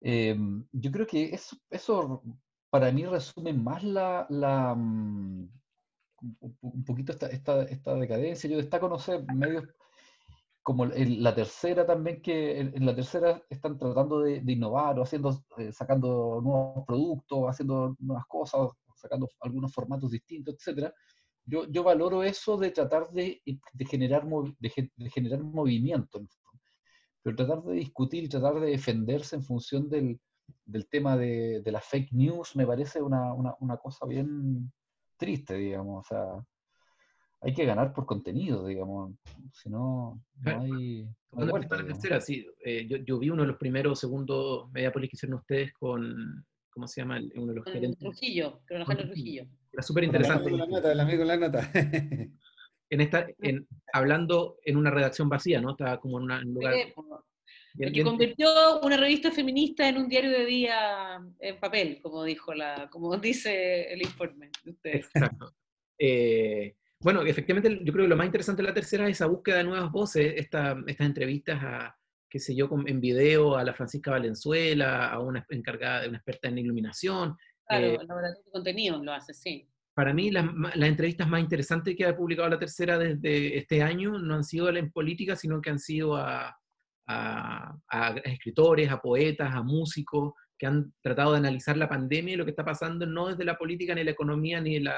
Em, 0.00 0.66
yo 0.72 0.90
creo 0.92 1.06
que 1.06 1.34
eso, 1.34 1.56
eso 1.70 2.22
para 2.70 2.92
mí 2.92 3.04
resume 3.06 3.52
más 3.54 3.82
la, 3.82 4.26
la 4.28 4.74
mm, 4.74 5.48
un 6.40 6.84
poquito 6.84 7.12
esta, 7.12 7.28
esta, 7.28 7.62
esta, 7.64 7.94
decadencia. 7.94 8.48
Yo 8.48 8.56
destaco, 8.56 8.88
no 8.88 8.98
sé, 8.98 9.22
medios 9.34 9.64
como 10.66 10.84
la 10.84 11.32
tercera 11.32 11.86
también, 11.86 12.20
que 12.20 12.58
en, 12.58 12.84
la 12.84 12.92
tercera 12.92 13.40
están 13.48 13.78
tratando 13.78 14.18
de, 14.20 14.42
innovar 14.48 14.98
o 14.98 15.04
haciendo, 15.04 15.44
eh, 15.58 15.70
sacando 15.70 16.40
nuevos 16.42 16.84
productos, 16.84 17.48
haciendo 17.48 17.94
nuevas 18.00 18.26
cosas, 18.26 18.70
sacando 18.96 19.28
algunos 19.42 19.72
formatos 19.72 20.10
distintos, 20.10 20.54
etcétera. 20.54 20.92
Yo, 21.44 21.66
yo 21.68 21.84
valoro 21.84 22.24
eso 22.24 22.56
de 22.56 22.72
tratar 22.72 23.12
de, 23.12 23.40
de 23.44 23.84
generar, 23.84 24.26
de, 24.58 25.10
generar 25.10 25.40
movimiento, 25.44 26.26
pero 27.22 27.36
tratar 27.36 27.62
de 27.62 27.74
discutir 27.74 28.24
y 28.24 28.28
tratar 28.28 28.58
de 28.58 28.70
defenderse 28.70 29.36
en 29.36 29.44
función 29.44 29.88
del, 29.88 30.20
del 30.64 30.88
tema 30.88 31.16
de, 31.16 31.62
de, 31.62 31.70
la 31.70 31.80
fake 31.80 32.12
news 32.12 32.56
me 32.56 32.66
parece 32.66 33.00
una, 33.00 33.32
una, 33.34 33.76
cosa 33.76 34.04
bien 34.06 34.72
triste, 35.16 35.54
digamos. 35.54 36.04
O 36.04 36.08
sea, 36.08 36.44
hay 37.40 37.54
que 37.54 37.64
ganar 37.64 37.92
por 37.92 38.06
contenido, 38.06 38.66
digamos. 38.66 39.14
Si 39.52 39.68
no, 39.68 40.20
no 40.42 40.60
hay. 40.60 41.08
No 41.32 42.20
sí, 42.20 42.46
eh, 42.64 42.86
yo, 42.88 42.96
yo, 42.98 43.18
vi 43.18 43.30
uno 43.30 43.42
de 43.42 43.48
los 43.48 43.58
primeros 43.58 43.92
o 43.92 43.96
segundos 43.96 44.70
Mediapolis 44.72 45.10
que 45.10 45.16
hicieron 45.16 45.38
ustedes 45.38 45.72
con. 45.74 46.44
¿Cómo 46.70 46.86
se 46.86 47.00
llama? 47.00 47.20
Uno 47.36 47.46
de 47.46 47.54
los 47.54 47.64
gerentes. 47.64 47.98
Trujillo, 47.98 48.60
con 48.68 48.76
Alejandro 48.76 49.06
Trujillo. 49.06 49.46
Era 49.72 49.82
súper 49.82 50.04
interesante. 50.04 50.48
El 50.48 50.54
amigo 50.54 50.64
con 50.64 50.70
la 50.70 50.76
nota, 50.76 50.92
el 50.92 51.00
amigo 51.00 51.18
con 51.18 51.28
la 51.28 51.36
nota. 51.36 51.70
en 52.90 53.00
esta, 53.00 53.26
en, 53.38 53.66
hablando 53.92 54.58
en 54.62 54.76
una 54.76 54.90
redacción 54.90 55.28
vacía, 55.28 55.60
¿no? 55.60 55.70
Estaba 55.70 55.98
como 56.00 56.18
en, 56.18 56.24
una, 56.24 56.38
un 56.40 56.54
lugar. 56.54 56.74
El 57.78 57.92
que 57.92 58.02
convirtió 58.02 58.48
una 58.80 58.96
revista 58.96 59.30
feminista 59.30 59.88
en 59.88 59.98
un 59.98 60.08
diario 60.08 60.30
de 60.30 60.46
día 60.46 61.20
en 61.40 61.60
papel, 61.60 62.00
como 62.02 62.24
dijo 62.24 62.54
la, 62.54 62.88
como 62.90 63.16
dice 63.16 63.92
el 63.92 64.02
informe 64.02 64.50
de 64.64 64.70
ustedes. 64.70 65.06
Exacto. 65.14 65.54
Eh, 65.98 66.74
bueno, 67.00 67.22
efectivamente, 67.22 67.80
yo 67.84 67.92
creo 67.92 68.04
que 68.04 68.10
lo 68.10 68.16
más 68.16 68.26
interesante 68.26 68.62
de 68.62 68.68
la 68.68 68.74
tercera 68.74 69.04
es 69.04 69.12
esa 69.12 69.26
búsqueda 69.26 69.58
de 69.58 69.64
nuevas 69.64 69.90
voces, 69.92 70.34
esta, 70.36 70.76
estas 70.86 71.06
entrevistas 71.06 71.62
a, 71.62 71.96
qué 72.28 72.38
sé 72.38 72.54
yo, 72.54 72.68
en 72.86 73.00
video 73.00 73.56
a 73.56 73.64
la 73.64 73.74
Francisca 73.74 74.12
Valenzuela, 74.12 75.10
a 75.10 75.20
una 75.20 75.44
encargada 75.50 76.02
de 76.02 76.08
una 76.08 76.18
experta 76.18 76.48
en 76.48 76.58
iluminación. 76.58 77.36
Claro, 77.66 77.86
eh, 77.86 77.98
laboratorio 78.06 78.44
de 78.44 78.50
contenido 78.50 79.02
lo 79.02 79.12
hace, 79.12 79.34
sí. 79.34 79.68
Para 79.94 80.12
mí, 80.12 80.30
las, 80.30 80.46
las, 80.74 80.88
entrevistas 80.88 81.28
más 81.28 81.40
interesantes 81.40 81.96
que 81.96 82.04
ha 82.04 82.16
publicado 82.16 82.48
la 82.48 82.58
tercera 82.58 82.98
desde 82.98 83.56
este 83.56 83.82
año 83.82 84.18
no 84.18 84.34
han 84.34 84.44
sido 84.44 84.68
en 84.68 84.90
política, 84.90 85.36
sino 85.36 85.60
que 85.60 85.70
han 85.70 85.78
sido 85.78 86.16
a, 86.16 86.58
a, 87.06 88.14
escritores, 88.24 88.90
a 88.90 89.00
poetas, 89.00 89.54
a 89.54 89.62
músicos 89.62 90.34
que 90.58 90.66
han 90.66 90.92
tratado 91.02 91.32
de 91.32 91.38
analizar 91.38 91.76
la 91.76 91.88
pandemia 91.88 92.34
y 92.34 92.36
lo 92.36 92.44
que 92.44 92.50
está 92.50 92.64
pasando 92.64 93.06
no 93.06 93.28
desde 93.28 93.44
la 93.44 93.58
política, 93.58 93.94
ni 93.94 94.04
la 94.04 94.10
economía, 94.12 94.60
ni, 94.60 94.76
el 94.76 94.88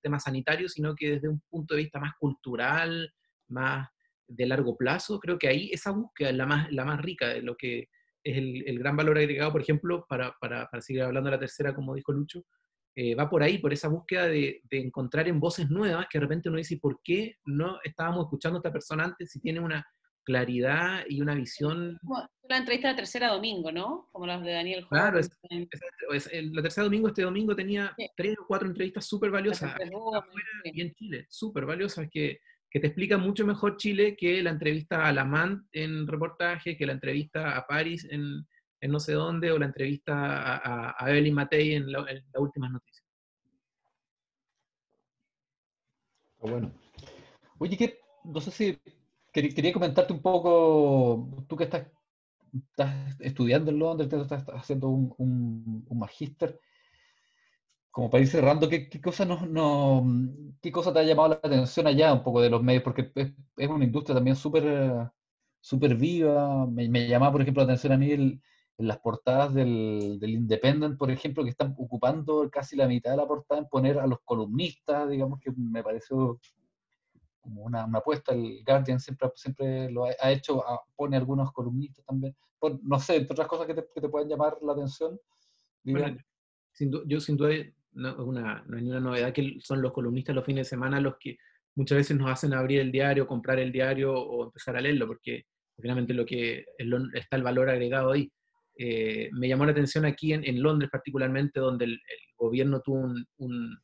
tema 0.00 0.20
sanitario, 0.20 0.68
sino 0.68 0.94
que 0.94 1.12
desde 1.12 1.28
un 1.28 1.40
punto 1.48 1.74
de 1.74 1.82
vista 1.82 1.98
más 1.98 2.12
cultural, 2.18 3.12
más 3.48 3.88
de 4.28 4.46
largo 4.46 4.76
plazo. 4.76 5.18
Creo 5.18 5.38
que 5.38 5.48
ahí 5.48 5.70
esa 5.72 5.90
búsqueda 5.90 6.30
es 6.30 6.36
la 6.36 6.46
más, 6.46 6.72
la 6.72 6.84
más 6.84 7.00
rica 7.02 7.28
de 7.28 7.42
lo 7.42 7.56
que 7.56 7.88
es 8.24 8.36
el, 8.36 8.78
gran 8.78 8.96
valor 8.96 9.18
agregado, 9.18 9.50
por 9.50 9.60
ejemplo, 9.60 10.06
para, 10.08 10.36
para, 10.40 10.68
seguir 10.80 11.02
hablando 11.02 11.28
de 11.28 11.36
la 11.36 11.40
tercera, 11.40 11.74
como 11.74 11.94
dijo 11.96 12.12
Lucho, 12.12 12.44
eh, 12.94 13.16
va 13.16 13.28
por 13.28 13.42
ahí, 13.42 13.58
por 13.58 13.72
esa 13.72 13.88
búsqueda 13.88 14.26
de, 14.26 14.60
de, 14.70 14.78
encontrar 14.78 15.26
en 15.26 15.40
voces 15.40 15.68
nuevas 15.68 16.06
que 16.08 16.18
de 16.18 16.24
repente 16.24 16.48
uno 16.48 16.58
dice, 16.58 16.76
¿por 16.76 17.00
qué 17.02 17.38
no 17.46 17.78
estábamos 17.82 18.26
escuchando 18.26 18.58
a 18.58 18.60
esta 18.60 18.72
persona 18.72 19.04
antes 19.04 19.30
si 19.30 19.40
tiene 19.40 19.58
una 19.58 19.84
claridad 20.24 21.04
y 21.08 21.20
una 21.20 21.34
visión. 21.34 21.98
la 22.48 22.56
entrevista 22.56 22.88
de 22.88 22.94
tercera 22.94 23.28
domingo, 23.28 23.72
¿no? 23.72 24.08
Como 24.12 24.26
las 24.26 24.42
de 24.42 24.52
Daniel 24.52 24.86
Claro, 24.88 25.20
la 25.20 26.62
tercera 26.62 26.84
domingo, 26.84 27.08
este 27.08 27.22
domingo 27.22 27.54
tenía 27.54 27.94
tres 28.16 28.36
o 28.38 28.46
cuatro 28.46 28.68
entrevistas 28.68 29.06
súper 29.06 29.30
valiosas 29.30 29.74
y 30.64 30.80
en 30.80 30.92
Chile, 30.94 31.26
súper 31.28 31.66
valiosas, 31.66 32.08
que, 32.10 32.40
que 32.70 32.80
te 32.80 32.86
explican 32.86 33.20
mucho 33.20 33.46
mejor 33.46 33.76
Chile 33.76 34.16
que 34.16 34.42
la 34.42 34.50
entrevista 34.50 35.06
a 35.06 35.12
Lamant 35.12 35.66
en 35.72 36.06
reportaje, 36.06 36.76
que 36.76 36.86
la 36.86 36.92
entrevista 36.92 37.56
a 37.56 37.66
París 37.66 38.06
en, 38.10 38.46
en 38.80 38.90
no 38.90 38.98
sé 39.00 39.12
dónde, 39.12 39.52
o 39.52 39.58
la 39.58 39.66
entrevista 39.66 40.56
a, 40.56 40.94
a, 40.98 41.10
Evelyn 41.10 41.34
Matei 41.34 41.74
en, 41.74 41.90
las 41.90 42.04
últimas 42.36 42.70
noticias. 42.70 43.06
Bueno. 46.38 46.72
Oye, 47.58 47.76
que 47.76 48.00
no 48.24 48.40
sé 48.40 48.50
si 48.50 48.78
Quería 49.32 49.72
comentarte 49.72 50.12
un 50.12 50.20
poco, 50.20 51.44
tú 51.48 51.56
que 51.56 51.64
estás, 51.64 51.86
estudiando 53.20 53.70
en 53.70 53.78
Londres, 53.78 54.12
estás 54.12 54.44
haciendo 54.48 54.88
un, 54.88 55.86
magíster, 55.90 56.60
como 57.90 58.10
para 58.10 58.22
ir 58.22 58.28
cerrando, 58.28 58.68
¿qué, 58.68 58.88
qué 58.88 59.00
cosa 59.00 59.24
no, 59.24 60.04
qué 60.60 60.70
cosa 60.72 60.92
te 60.92 60.98
ha 61.00 61.02
llamado 61.02 61.30
la 61.30 61.34
atención 61.36 61.86
allá 61.86 62.12
un 62.12 62.22
poco 62.22 62.42
de 62.42 62.50
los 62.50 62.62
medios? 62.62 62.82
Porque 62.82 63.10
es, 63.14 63.68
una 63.68 63.84
industria 63.84 64.14
también 64.14 64.36
súper 64.36 65.10
super 65.60 65.94
viva. 65.96 66.66
Me, 66.66 66.88
me, 66.88 67.08
llamaba, 67.08 67.32
por 67.32 67.42
ejemplo, 67.42 67.62
la 67.62 67.72
atención 67.72 67.92
a 67.94 67.98
mí 67.98 68.12
en 68.12 68.42
las 68.78 68.98
portadas 68.98 69.54
del, 69.54 70.18
del, 70.20 70.30
Independent, 70.30 70.98
por 70.98 71.10
ejemplo, 71.10 71.44
que 71.44 71.50
están 71.50 71.74
ocupando 71.78 72.50
casi 72.50 72.76
la 72.76 72.88
mitad 72.88 73.12
de 73.12 73.16
la 73.18 73.26
portada 73.26 73.60
en 73.60 73.68
poner 73.68 73.98
a 73.98 74.06
los 74.06 74.18
columnistas, 74.24 75.08
digamos 75.08 75.40
que 75.40 75.52
me 75.56 75.82
pareció 75.82 76.38
como 77.42 77.62
una, 77.64 77.84
apuesta, 77.84 78.32
el 78.32 78.62
Guardian 78.64 79.00
siempre, 79.00 79.28
siempre 79.34 79.90
lo 79.90 80.04
ha, 80.04 80.30
hecho, 80.30 80.62
pone 80.96 81.16
algunos 81.16 81.52
columnistas 81.52 82.04
también, 82.04 82.34
no 82.82 82.98
sé, 82.98 83.26
otras 83.28 83.48
cosas 83.48 83.66
que 83.66 83.74
te, 83.74 83.84
que 83.94 84.00
te 84.00 84.08
puedan 84.08 84.28
llamar 84.28 84.56
la 84.62 84.72
atención. 84.72 85.20
yo 85.84 87.20
sin 87.20 87.36
duda 87.36 87.50
no, 87.92 88.24
una, 88.24 88.64
no 88.66 88.76
hay 88.76 88.82
ninguna 88.82 89.00
novedad 89.00 89.32
que 89.32 89.56
son 89.60 89.82
los 89.82 89.92
columnistas 89.92 90.34
los 90.34 90.46
fines 90.46 90.66
de 90.66 90.70
semana 90.70 91.00
los 91.00 91.16
que 91.18 91.36
muchas 91.74 91.98
veces 91.98 92.16
nos 92.16 92.30
hacen 92.30 92.54
abrir 92.54 92.80
el 92.80 92.92
diario, 92.92 93.26
comprar 93.26 93.58
el 93.58 93.72
diario 93.72 94.14
o 94.14 94.44
empezar 94.44 94.76
a 94.76 94.80
leerlo, 94.80 95.06
porque 95.06 95.46
finalmente 95.78 96.14
lo 96.14 96.24
que 96.24 96.64
está 97.14 97.36
el 97.36 97.42
valor 97.42 97.68
agregado 97.68 98.12
ahí. 98.12 98.30
Eh, 98.78 99.28
me 99.32 99.48
llamó 99.48 99.66
la 99.66 99.72
atención 99.72 100.04
aquí 100.04 100.32
en, 100.32 100.44
en 100.44 100.62
Londres 100.62 100.90
particularmente, 100.90 101.60
donde 101.60 101.84
el, 101.86 102.00
gobierno 102.36 102.80
tuvo 102.80 103.12
un 103.38 103.78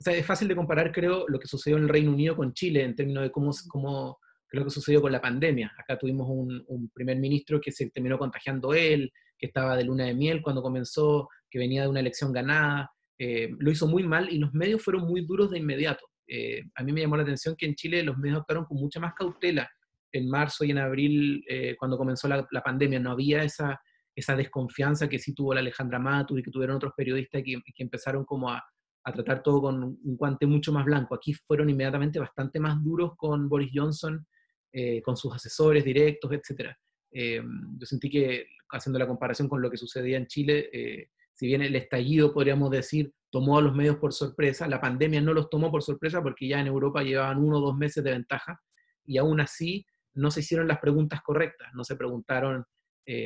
o 0.00 0.04
sea, 0.04 0.14
es 0.14 0.24
fácil 0.24 0.46
de 0.46 0.54
comparar, 0.54 0.92
creo, 0.92 1.24
lo 1.26 1.40
que 1.40 1.48
sucedió 1.48 1.76
en 1.76 1.84
el 1.84 1.88
Reino 1.88 2.12
Unido 2.12 2.36
con 2.36 2.52
Chile 2.52 2.84
en 2.84 2.94
términos 2.94 3.24
de 3.24 3.32
cómo, 3.32 3.50
cómo 3.68 4.18
lo 4.52 4.64
que 4.64 4.70
sucedió 4.70 5.02
con 5.02 5.10
la 5.10 5.20
pandemia. 5.20 5.74
Acá 5.76 5.98
tuvimos 5.98 6.28
un, 6.30 6.90
primer 6.94 7.18
ministro 7.18 7.60
que 7.60 7.72
se 7.72 7.90
terminó 7.90 8.16
contagiando 8.16 8.74
él, 8.74 9.12
que 9.36 9.46
estaba 9.46 9.76
de 9.76 9.84
luna 9.84 10.04
de 10.04 10.14
miel 10.14 10.40
cuando 10.40 10.62
comenzó, 10.62 11.28
que 11.50 11.58
venía 11.58 11.82
de 11.82 11.88
una 11.88 12.00
elección 12.00 12.32
ganada. 12.32 12.92
Eh, 13.18 13.50
lo 13.58 13.70
hizo 13.72 13.88
muy 13.88 14.04
mal 14.04 14.32
y 14.32 14.38
los 14.38 14.54
medios 14.54 14.82
fueron 14.82 15.02
muy 15.02 15.22
duros 15.22 15.50
de 15.50 15.58
inmediato. 15.58 16.06
Eh, 16.28 16.62
a 16.76 16.84
mí 16.84 16.92
me 16.92 17.00
llamó 17.00 17.16
la 17.16 17.24
atención 17.24 17.56
que 17.56 17.66
en 17.66 17.74
Chile 17.74 18.02
los 18.04 18.16
medios 18.18 18.38
actuaron 18.40 18.66
con 18.66 18.78
mucha 18.78 19.00
más 19.00 19.14
cautela 19.14 19.68
en 20.12 20.30
marzo 20.30 20.64
y 20.64 20.70
en 20.70 20.78
abril, 20.78 21.44
eh, 21.48 21.74
cuando 21.76 21.98
comenzó 21.98 22.28
la, 22.28 22.62
pandemia. 22.64 23.00
No 23.00 23.10
había 23.10 23.42
esa, 23.42 23.80
esa 24.14 24.36
desconfianza 24.36 25.08
que 25.08 25.18
sí 25.18 25.34
tuvo 25.34 25.54
la 25.54 25.60
Alejandra 25.60 25.98
Matus 25.98 26.38
y 26.38 26.42
que 26.42 26.52
tuvieron 26.52 26.76
otros 26.76 26.92
periodistas 26.96 27.42
que, 27.44 27.60
que 27.74 27.82
empezaron 27.82 28.24
como 28.24 28.50
a, 28.50 28.62
a 29.04 29.12
tratar 29.12 29.42
todo 29.42 29.62
con 29.62 29.82
un 29.82 30.16
guante 30.16 30.46
mucho 30.46 30.72
más 30.72 30.84
blanco. 30.84 31.14
Aquí 31.14 31.32
fueron 31.32 31.70
inmediatamente 31.70 32.18
bastante 32.18 32.60
más 32.60 32.82
duros 32.82 33.12
con 33.16 33.48
Boris 33.48 33.70
Johnson, 33.72 34.26
eh, 34.72 35.00
con 35.02 35.16
sus 35.16 35.34
asesores 35.34 35.84
directos, 35.84 36.30
etc. 36.32 36.72
Eh, 37.10 37.42
yo 37.78 37.86
sentí 37.86 38.10
que, 38.10 38.46
haciendo 38.70 38.98
la 38.98 39.06
comparación 39.06 39.48
con 39.48 39.62
lo 39.62 39.70
que 39.70 39.78
sucedía 39.78 40.18
en 40.18 40.26
Chile, 40.26 40.68
eh, 40.72 41.08
si 41.32 41.46
bien 41.46 41.62
el 41.62 41.74
estallido, 41.74 42.34
podríamos 42.34 42.70
decir, 42.70 43.12
tomó 43.30 43.58
a 43.58 43.62
los 43.62 43.74
medios 43.74 43.96
por 43.96 44.12
sorpresa, 44.12 44.68
la 44.68 44.80
pandemia 44.80 45.22
no 45.22 45.32
los 45.32 45.48
tomó 45.48 45.70
por 45.70 45.82
sorpresa 45.82 46.22
porque 46.22 46.48
ya 46.48 46.60
en 46.60 46.66
Europa 46.66 47.02
llevaban 47.02 47.38
uno 47.38 47.58
o 47.58 47.60
dos 47.60 47.76
meses 47.76 48.04
de 48.04 48.10
ventaja 48.10 48.60
y 49.06 49.16
aún 49.16 49.40
así 49.40 49.86
no 50.14 50.30
se 50.30 50.40
hicieron 50.40 50.68
las 50.68 50.80
preguntas 50.80 51.22
correctas, 51.22 51.68
no 51.74 51.84
se 51.84 51.96
preguntaron 51.96 52.64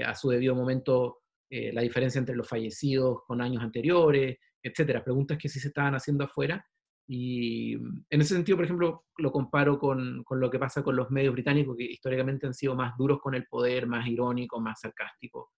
a 0.07 0.15
su 0.15 0.31
debido 0.31 0.55
momento 0.55 1.23
la 1.51 1.81
diferencia 1.81 2.19
entre 2.21 2.37
los 2.37 2.49
fallecidos 2.49 3.23
con 3.27 3.41
años 3.41 3.63
anteriores, 3.63 4.37
etcétera, 4.63 5.03
preguntas 5.03 5.39
que 5.39 5.49
sí 5.49 5.61
se 5.61 5.69
estaban 5.69 5.95
haciendo 5.95 6.25
afuera. 6.25 6.65
Y 7.07 7.77
mm, 7.77 8.05
en 8.11 8.21
ese 8.21 8.35
sentido, 8.35 8.57
por 8.57 8.65
ejemplo, 8.65 9.05
lo 9.19 9.33
comparo 9.33 9.79
con, 9.79 10.23
con, 10.25 10.41
lo 10.41 10.51
que 10.51 10.59
pasa 10.59 10.83
con 10.83 10.97
los 10.97 11.11
medios 11.11 11.33
británicos, 11.33 11.77
que 11.77 11.85
históricamente 11.85 12.47
han 12.47 12.55
sido 12.55 12.75
más 12.75 12.97
duros 12.97 13.21
con 13.21 13.35
el 13.35 13.47
poder, 13.47 13.87
más 13.87 14.07
irónicos, 14.07 14.63
más 14.63 14.81
sarcásticos. 14.81 15.49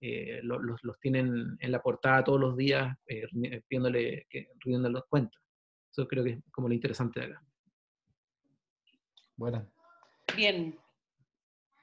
Eh, 0.00 0.40
los, 0.42 0.60
los, 0.82 0.98
tienen 1.00 1.56
en 1.58 1.72
la 1.72 1.82
portada 1.82 2.22
todos 2.22 2.40
los 2.40 2.56
días, 2.56 2.96
eh, 3.06 3.26
pidiéndole 3.66 4.26
que 4.28 4.48
los 4.64 5.04
cuentas. 5.08 5.40
Eso 5.90 6.06
creo 6.06 6.22
que 6.22 6.30
es 6.30 6.42
como 6.52 6.68
lo 6.68 6.74
interesante 6.74 7.20
de 7.20 7.26
acá. 7.26 7.42
Bueno. 9.36 9.68
Bien, 10.36 10.78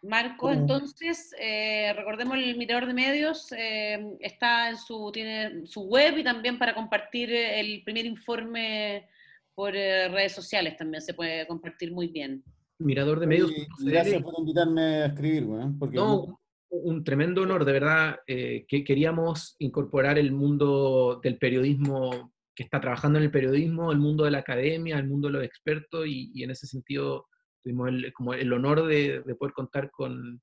Marco, 0.07 0.51
entonces, 0.51 1.33
eh, 1.39 1.93
recordemos 1.95 2.37
el 2.37 2.57
Mirador 2.57 2.87
de 2.87 2.93
Medios, 2.93 3.51
eh, 3.51 4.17
está 4.19 4.69
en 4.69 4.77
su, 4.77 5.11
tiene 5.11 5.65
su 5.65 5.81
web 5.81 6.17
y 6.17 6.23
también 6.23 6.59
para 6.59 6.73
compartir 6.73 7.31
el 7.33 7.83
primer 7.83 8.05
informe 8.05 9.07
por 9.55 9.75
eh, 9.75 10.09
redes 10.09 10.33
sociales 10.33 10.75
también 10.77 11.01
se 11.01 11.13
puede 11.13 11.47
compartir 11.47 11.91
muy 11.91 12.07
bien. 12.07 12.43
Mirador 12.77 13.19
de 13.19 13.27
Medios. 13.27 13.51
gracias 13.79 14.21
por 14.21 14.33
invitarme 14.37 14.81
a 14.81 15.05
escribir, 15.05 15.47
porque 15.79 15.95
no, 15.95 16.39
un 16.69 17.03
tremendo 17.03 17.41
honor, 17.41 17.63
de 17.63 17.71
verdad, 17.71 18.19
eh, 18.27 18.65
que 18.67 18.83
queríamos 18.83 19.55
incorporar 19.59 20.19
el 20.19 20.31
mundo 20.31 21.19
del 21.23 21.37
periodismo, 21.37 22.33
que 22.53 22.63
está 22.63 22.81
trabajando 22.81 23.17
en 23.17 23.25
el 23.25 23.31
periodismo, 23.31 23.91
el 23.91 23.99
mundo 23.99 24.25
de 24.25 24.31
la 24.31 24.39
academia, 24.39 24.97
el 24.97 25.07
mundo 25.07 25.27
de 25.27 25.33
los 25.33 25.43
expertos, 25.43 26.05
y, 26.05 26.43
en 26.43 26.51
ese 26.51 26.67
sentido 26.67 27.27
tuvimos 27.65 27.89
el, 27.89 28.13
como 28.13 28.35
el 28.35 28.53
honor 28.53 28.85
de, 28.85 29.23
poder 29.39 29.53
contar 29.53 29.89
con, 29.89 30.39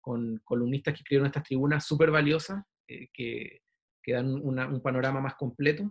con, 0.00 0.38
columnistas 0.44 0.92
que 0.92 0.98
escribieron 0.98 1.26
estas 1.26 1.44
tribunas 1.44 1.86
súper 1.86 2.10
valiosas, 2.10 2.62
eh, 2.86 3.08
que, 3.14 3.62
que, 4.02 4.12
dan 4.12 4.28
un 4.28 4.82
panorama 4.82 5.20
más 5.22 5.34
completo. 5.36 5.90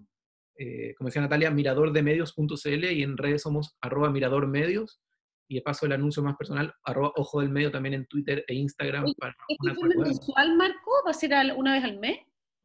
Eh, 0.58 0.94
como 0.96 1.08
decía 1.10 1.24
Natalia, 1.24 1.50
miradordemedios.cl 1.50 2.86
y 2.92 3.04
en 3.04 3.18
redes 3.18 3.42
somos 3.42 3.76
arroba 3.82 4.10
miradormedios 4.10 5.02
y 5.48 5.56
de 5.56 5.62
paso 5.62 5.86
el 5.86 5.92
anuncio 5.92 6.24
más 6.24 6.38
personal, 6.38 6.74
arroba 6.84 7.12
ojo 7.16 7.42
del 7.42 7.50
medio 7.50 7.72
también 7.72 7.96
en 7.96 8.06
Twitter 8.06 8.46
e 8.48 8.54
Instagram. 8.54 9.06
Para 9.18 9.36
¿Es 9.48 9.58
mensual, 9.98 10.56
Marco? 10.56 10.92
¿Va 11.06 11.12
a 11.12 11.14
ser 11.14 11.34
una 11.56 11.74
vez 11.74 11.84
al 11.84 12.00
mes? 12.00 12.20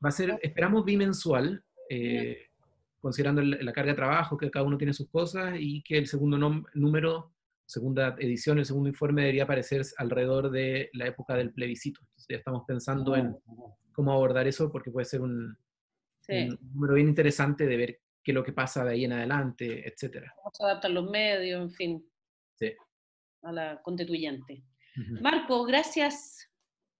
Va 0.04 0.10
a 0.10 0.12
ser, 0.12 0.38
esperamos 0.42 0.84
bimensual, 0.84 1.62
eh, 1.88 2.46
considerando 3.00 3.42
la 3.42 3.72
carga 3.72 3.92
de 3.92 3.96
trabajo, 3.96 4.36
que 4.36 4.50
cada 4.50 4.64
uno 4.64 4.78
tiene 4.78 4.92
sus 4.92 5.10
cosas 5.10 5.56
y 5.58 5.82
que 5.82 5.98
el 5.98 6.06
segundo 6.06 6.38
número, 6.74 7.32
segunda 7.70 8.16
edición, 8.18 8.58
el 8.58 8.66
segundo 8.66 8.88
informe 8.88 9.22
debería 9.22 9.44
aparecer 9.44 9.82
alrededor 9.96 10.50
de 10.50 10.90
la 10.92 11.06
época 11.06 11.34
del 11.34 11.52
plebiscito. 11.52 12.00
Entonces 12.02 12.26
ya 12.28 12.36
estamos 12.36 12.64
pensando 12.66 13.14
en 13.16 13.36
oh. 13.46 13.78
cómo 13.92 14.12
abordar 14.12 14.46
eso 14.46 14.70
porque 14.70 14.90
puede 14.90 15.06
ser 15.06 15.20
un, 15.20 15.56
un 16.28 16.58
número 16.74 16.94
bien 16.94 17.08
interesante 17.08 17.66
de 17.66 17.76
ver 17.76 18.00
qué 18.22 18.32
es 18.32 18.34
lo 18.34 18.44
que 18.44 18.52
pasa 18.52 18.84
de 18.84 18.92
ahí 18.92 19.04
en 19.04 19.12
adelante, 19.12 19.88
etcétera. 19.88 20.32
Cómo 20.36 20.50
se 20.52 20.64
adaptan 20.64 20.94
los 20.94 21.10
medios, 21.10 21.62
en 21.62 21.70
fin 21.70 22.10
a 23.42 23.52
la 23.52 23.82
constituyente. 23.82 24.62
Marco, 25.20 25.64
gracias 25.64 26.48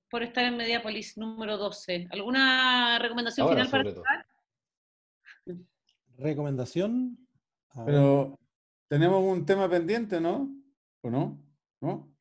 por 0.08 0.22
estar 0.22 0.44
en 0.44 0.56
Mediápolis 0.56 1.18
número 1.18 1.58
12. 1.58 2.08
¿Alguna 2.10 2.98
recomendación 2.98 3.48
final 3.48 3.70
para 3.70 3.88
empezar? 3.88 4.26
¿Recomendación? 6.16 7.18
Pero 7.84 8.38
tenemos 8.88 9.22
un 9.22 9.44
tema 9.44 9.68
pendiente, 9.68 10.20
¿no? 10.20 10.48
¿O 11.02 11.10
no? 11.10 11.42
¿No? 11.80 12.14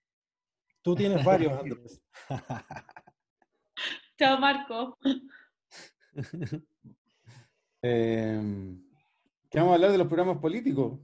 Tú 0.81 0.95
tienes 0.95 1.23
varios, 1.23 1.53
Andrés. 1.59 2.01
Chao, 4.17 4.39
Marco. 4.39 4.97
Eh, 7.81 8.37
¿Qué 9.49 9.57
vamos 9.57 9.71
a 9.71 9.75
hablar 9.75 9.93
de 9.93 9.97
los 9.99 10.07
programas 10.07 10.39
políticos? 10.39 10.99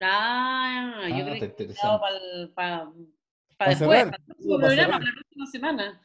Ah, 0.00 1.06
yo 1.10 1.14
ah, 1.14 1.36
creo 1.36 1.54
que 1.54 1.74
para 2.54 2.90
para 3.58 3.70
después, 3.70 4.04
para 4.04 4.16
el 4.38 4.60
programa, 4.60 4.98
la 4.98 5.12
próxima 5.12 5.46
semana, 5.46 6.02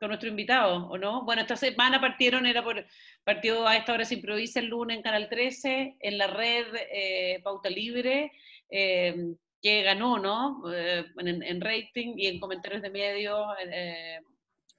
con 0.00 0.08
nuestro 0.08 0.30
invitado, 0.30 0.88
¿o 0.88 0.96
no? 0.96 1.22
Bueno, 1.26 1.42
esta 1.42 1.54
semana 1.54 2.00
partieron, 2.00 2.46
era 2.46 2.64
por, 2.64 2.86
partió 3.24 3.68
a 3.68 3.76
esta 3.76 3.92
hora 3.92 4.06
se 4.06 4.14
improvisa 4.14 4.60
el 4.60 4.68
lunes 4.68 4.96
en 4.96 5.02
Canal 5.02 5.28
13, 5.28 5.98
en 6.00 6.16
la 6.16 6.28
red 6.28 6.66
eh, 6.90 7.40
Pauta 7.44 7.68
Libre, 7.68 8.32
eh, 8.70 9.34
que 9.62 9.82
ganó, 9.82 10.18
¿no? 10.18 10.62
Eh, 10.72 11.04
en, 11.18 11.60
rating 11.60 12.14
y 12.16 12.26
en 12.26 12.40
comentarios 12.40 12.82
de 12.82 12.90
medios, 12.90 13.46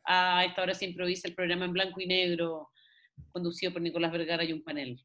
a 0.06 0.46
esta 0.46 0.62
hora 0.62 0.74
se 0.74 0.86
improvisa 0.86 1.28
el 1.28 1.36
programa 1.36 1.66
en 1.66 1.74
blanco 1.74 2.00
y 2.00 2.08
negro, 2.08 2.70
conducido 3.32 3.74
por 3.74 3.82
Nicolás 3.82 4.12
Vergara 4.12 4.44
y 4.44 4.54
un 4.54 4.64
panel. 4.64 5.04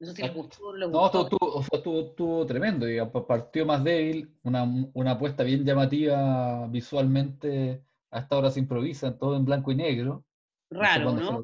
No 0.00 0.12
estuvo, 1.72 2.46
tremendo, 2.46 2.86
partió 3.26 3.66
más 3.66 3.82
débil, 3.82 4.32
una, 4.44 4.64
una 4.94 5.10
apuesta 5.12 5.42
bien 5.42 5.64
llamativa 5.64 6.68
visualmente, 6.68 7.84
a 8.12 8.20
esta 8.20 8.38
hora 8.38 8.50
se 8.50 8.60
improvisa, 8.60 9.18
todo 9.18 9.36
en 9.36 9.44
blanco 9.44 9.72
y 9.72 9.74
negro. 9.74 10.24
Raro, 10.70 11.12
¿no? 11.12 11.42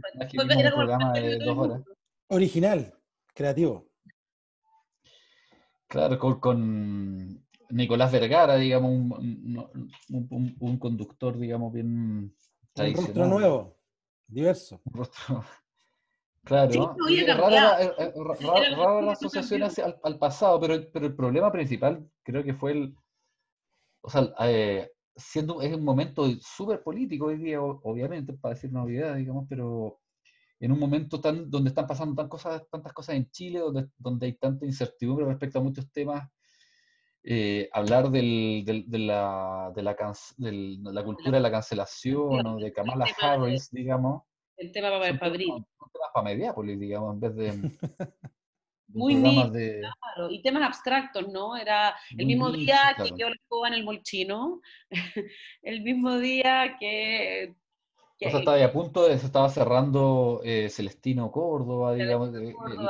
Original, 2.28 2.94
creativo. 3.34 3.88
Claro, 5.94 6.40
con, 6.40 7.40
Nicolás 7.70 8.10
Vergara, 8.10 8.56
digamos, 8.56 8.90
un, 8.90 10.56
un, 10.58 10.78
conductor, 10.80 11.38
digamos, 11.38 11.72
bien 11.72 12.34
tradicional. 12.72 13.10
Un 13.10 13.14
rostro 13.14 13.26
nuevo, 13.38 13.76
diverso. 14.26 14.80
Un 14.86 14.92
rostro 14.92 15.44
Claro, 16.42 16.96
rara, 17.38 17.78
la 19.02 19.12
asociación 19.12 19.62
al, 20.02 20.18
pasado, 20.18 20.60
pero, 20.60 20.82
pero 20.92 21.06
el 21.06 21.14
problema 21.14 21.52
principal 21.52 22.06
creo 22.24 22.42
que 22.42 22.54
fue 22.54 22.72
el, 22.72 22.96
o 24.02 24.10
sea, 24.10 24.34
eh, 24.40 24.90
siendo, 25.14 25.62
es 25.62 25.72
un 25.72 25.84
momento 25.84 26.28
súper 26.40 26.82
político 26.82 27.26
hoy 27.26 27.36
día, 27.36 27.62
obviamente, 27.62 28.32
para 28.32 28.54
decir 28.54 28.68
una 28.70 28.82
obviedad, 28.82 29.14
digamos, 29.14 29.46
pero 29.48 30.00
en 30.64 30.72
un 30.72 30.78
momento 30.78 31.20
tan, 31.20 31.50
donde 31.50 31.68
están 31.68 31.86
pasando 31.86 32.14
tan 32.14 32.28
cosas, 32.28 32.62
tantas 32.70 32.92
cosas 32.92 33.16
en 33.16 33.30
Chile, 33.30 33.58
donde, 33.58 33.88
donde 33.98 34.26
hay 34.26 34.32
tanta 34.34 34.64
incertidumbre 34.64 35.26
respecto 35.26 35.58
a 35.58 35.62
muchos 35.62 35.90
temas, 35.92 36.28
eh, 37.22 37.68
hablar 37.72 38.10
del, 38.10 38.62
del, 38.64 38.90
de, 38.90 38.98
la, 38.98 39.72
de, 39.74 39.82
la 39.82 39.96
la 40.92 41.04
cultura 41.04 41.32
de 41.32 41.42
la 41.42 41.50
cancelación 41.50 42.46
o 42.46 42.56
de 42.58 42.72
Kamala 42.72 43.06
Harris, 43.20 43.70
digamos, 43.70 44.22
el 44.56 44.72
tema 44.72 44.90
para, 44.90 45.18
para 45.18 45.26
abrir. 45.26 45.48
para 46.12 46.24
Mediápolis, 46.24 46.78
digamos, 46.78 47.14
en 47.14 47.20
vez 47.20 47.34
de. 47.34 47.50
Muy 48.88 49.16
bien, 49.16 49.50
claro. 49.50 50.30
Y 50.30 50.40
temas 50.40 50.62
abstractos, 50.62 51.28
¿no? 51.28 51.56
Era 51.56 51.96
el 52.16 52.26
mismo 52.26 52.50
día 52.52 52.94
que 52.96 53.10
yo 53.18 53.28
le 53.28 53.36
en 53.66 53.74
el 53.74 53.84
molchino, 53.84 54.60
el 55.62 55.82
mismo 55.82 56.18
día 56.18 56.76
que. 56.78 57.54
O 58.20 58.30
sea, 58.30 58.38
estaba 58.38 58.64
a 58.64 58.72
punto 58.72 59.08
de, 59.08 59.18
se 59.18 59.26
estaba 59.26 59.48
cerrando 59.48 60.40
eh, 60.44 60.68
Celestino 60.70 61.30
Córdoba, 61.30 61.94
digamos, 61.94 62.30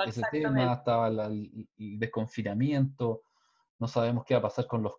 ese 0.07 0.23
tema, 0.31 0.73
estaba 0.73 1.09
el, 1.09 1.69
desconfinamiento, 1.77 3.23
no 3.79 3.89
sabemos 3.89 4.25
qué 4.25 4.35
va 4.35 4.41
a 4.41 4.43
pasar 4.43 4.67
con 4.67 4.83
los 4.83 4.93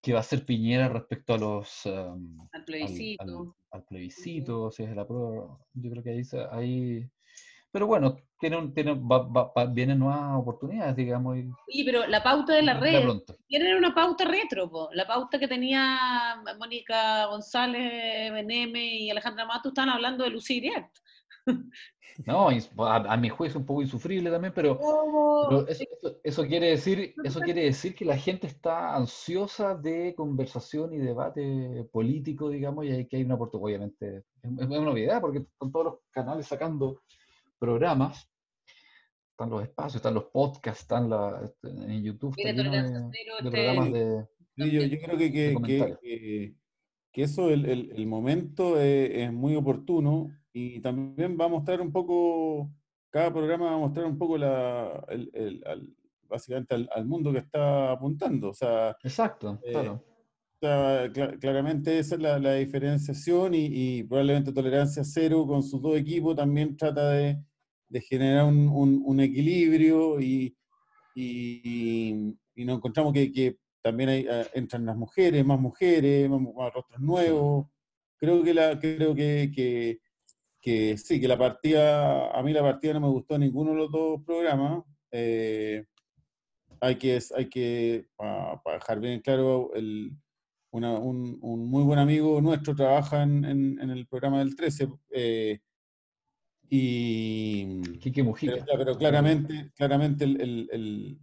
que 0.00 0.14
va 0.14 0.20
a 0.20 0.22
ser 0.22 0.46
Piñera 0.46 0.88
respecto 0.88 1.34
a 1.34 1.38
los 1.38 1.84
um, 1.84 2.48
al 2.50 2.64
plebiscito. 2.64 3.56
al 3.70 3.84
plebiscito, 3.84 4.70
si 4.70 4.84
es 4.84 4.96
la 4.96 5.06
prueba, 5.06 5.58
yo 5.74 5.90
creo 5.90 6.02
que 6.02 6.10
ahí, 6.10 6.22
ahí 6.50 7.10
pero 7.76 7.88
bueno, 7.88 8.16
tiene 8.40 8.56
un, 8.56 8.72
tiene, 8.72 8.98
vienen 9.74 9.98
nuevas 9.98 10.40
oportunidades, 10.40 10.96
digamos. 10.96 11.36
Y, 11.68 11.84
pero 11.84 12.06
la 12.06 12.22
pauta 12.22 12.54
de 12.54 12.62
la 12.62 12.80
red, 12.80 13.06
tienen 13.46 13.76
una 13.76 13.94
pauta 13.94 14.24
retro, 14.24 14.88
la 14.94 15.06
pauta 15.06 15.38
que 15.38 15.46
tenía 15.46 16.42
Mónica 16.58 17.26
González, 17.26 18.32
Beneme 18.32 18.96
y 18.96 19.10
Alejandra 19.10 19.44
Mato, 19.44 19.68
están 19.68 19.90
hablando 19.90 20.24
de 20.24 20.30
Lucía 20.30 20.90
No, 22.24 22.48
a, 22.78 23.16
mi 23.18 23.28
juicio 23.28 23.60
un 23.60 23.66
poco 23.66 23.82
insufrible 23.82 24.30
también, 24.30 24.54
pero, 24.54 24.80
eso, 26.24 26.46
quiere 26.46 26.70
decir, 26.70 27.14
eso 27.22 27.40
quiere 27.40 27.64
decir 27.64 27.94
que 27.94 28.06
la 28.06 28.16
gente 28.16 28.46
está 28.46 28.96
ansiosa 28.96 29.74
de 29.74 30.14
conversación 30.14 30.94
y 30.94 30.96
debate 30.96 31.86
político, 31.92 32.48
digamos, 32.48 32.86
y 32.86 33.06
que 33.06 33.18
hay 33.18 33.24
una 33.24 33.34
oportunidad, 33.34 33.66
obviamente, 33.66 34.24
es, 34.42 34.50
una 34.66 34.80
novedad 34.80 35.20
porque 35.20 35.40
están 35.40 35.70
todos 35.70 35.84
los 35.84 35.94
canales 36.10 36.46
sacando 36.46 37.02
programas, 37.58 38.28
están 39.30 39.50
los 39.50 39.62
espacios, 39.62 39.96
están 39.96 40.14
los 40.14 40.24
podcasts, 40.24 40.82
están 40.82 41.10
la, 41.10 41.42
en 41.62 42.02
YouTube, 42.02 42.34
de, 42.36 42.54
programas 43.50 43.92
de... 43.92 44.26
yo, 44.56 44.98
creo 45.00 45.18
que, 45.18 46.54
que, 47.12 47.22
eso, 47.22 47.50
el, 47.50 47.66
el, 47.66 48.06
momento 48.06 48.80
es 48.80 49.32
muy 49.32 49.56
oportuno 49.56 50.30
y 50.52 50.80
también 50.80 51.36
va 51.38 51.44
a 51.44 51.48
mostrar 51.48 51.80
un 51.82 51.92
poco, 51.92 52.70
cada 53.10 53.30
programa 53.32 53.66
va 53.66 53.74
a 53.74 53.78
mostrar 53.78 54.06
un 54.06 54.16
poco 54.16 54.38
la, 54.38 55.04
el, 55.08 55.94
básicamente 56.28 56.74
al, 56.74 57.04
mundo 57.04 57.32
que 57.32 57.38
está 57.38 57.92
apuntando. 57.92 58.50
O 58.50 58.54
sea, 58.54 58.96
Exacto, 59.02 59.60
eh, 59.64 59.72
claro. 59.72 60.02
Claramente 60.60 61.98
esa 61.98 62.14
es 62.14 62.20
la, 62.20 62.54
diferenciación 62.54 63.52
y, 63.54 64.02
probablemente 64.04 64.52
tolerancia 64.52 65.04
cero 65.04 65.46
con 65.46 65.62
sus 65.62 65.80
dos 65.82 65.96
equipos 65.96 66.36
también 66.36 66.76
trata 66.76 67.10
de, 67.10 67.38
de 67.88 68.00
generar 68.00 68.44
un, 68.44 68.68
un, 69.04 69.20
equilibrio 69.20 70.20
y, 70.20 70.56
y, 71.14 72.34
nos 72.56 72.76
encontramos 72.76 73.12
que, 73.12 73.30
que 73.32 73.58
también 73.82 74.08
hay, 74.08 74.26
eh, 74.28 74.46
entran 74.54 74.86
las 74.86 74.96
mujeres, 74.96 75.44
más 75.44 75.60
mujeres, 75.60 76.28
más, 76.28 76.72
rostros 76.72 77.00
nuevos. 77.00 77.66
Creo 78.18 78.42
que, 78.42 78.54
la, 78.54 78.78
creo 78.80 79.14
que, 79.14 79.52
que 79.54 80.00
que 80.66 80.98
sí, 80.98 81.20
que 81.20 81.28
la 81.28 81.38
partida, 81.38 82.36
a 82.36 82.42
mí 82.42 82.52
la 82.52 82.60
partida 82.60 82.94
no 82.94 83.00
me 83.02 83.06
gustó 83.06 83.38
ninguno 83.38 83.70
de 83.70 83.76
los 83.76 83.92
dos 83.92 84.20
programas. 84.24 84.82
Eh, 85.12 85.84
hay 86.80 86.96
que, 86.96 87.20
hay 87.36 87.48
que 87.48 88.08
para 88.16 88.60
dejar 88.74 88.98
bien 88.98 89.20
claro, 89.20 89.72
el, 89.74 90.10
un, 90.76 91.38
un, 91.40 91.68
muy 91.68 91.82
buen 91.82 91.98
amigo 91.98 92.40
nuestro 92.40 92.74
trabaja 92.74 93.22
en, 93.22 93.44
en, 93.44 93.90
el 93.90 94.06
programa 94.06 94.40
del 94.40 94.54
13. 94.54 94.88
Eh, 95.10 95.58
y, 96.68 97.80
Quique 97.98 98.22
Mujica. 98.22 98.64
Pero, 98.76 98.96
claramente, 98.96 99.70
claramente 99.74 100.24
el, 100.24 100.68
el, 100.70 101.18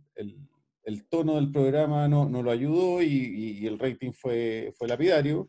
el 0.83 1.05
tono 1.07 1.35
del 1.35 1.51
programa 1.51 2.07
no, 2.07 2.27
no 2.27 2.43
lo 2.43 2.51
ayudó 2.51 3.01
y, 3.01 3.65
el 3.65 3.79
rating 3.79 4.11
fue, 4.11 4.73
fue 4.77 4.87
lapidario. 4.87 5.47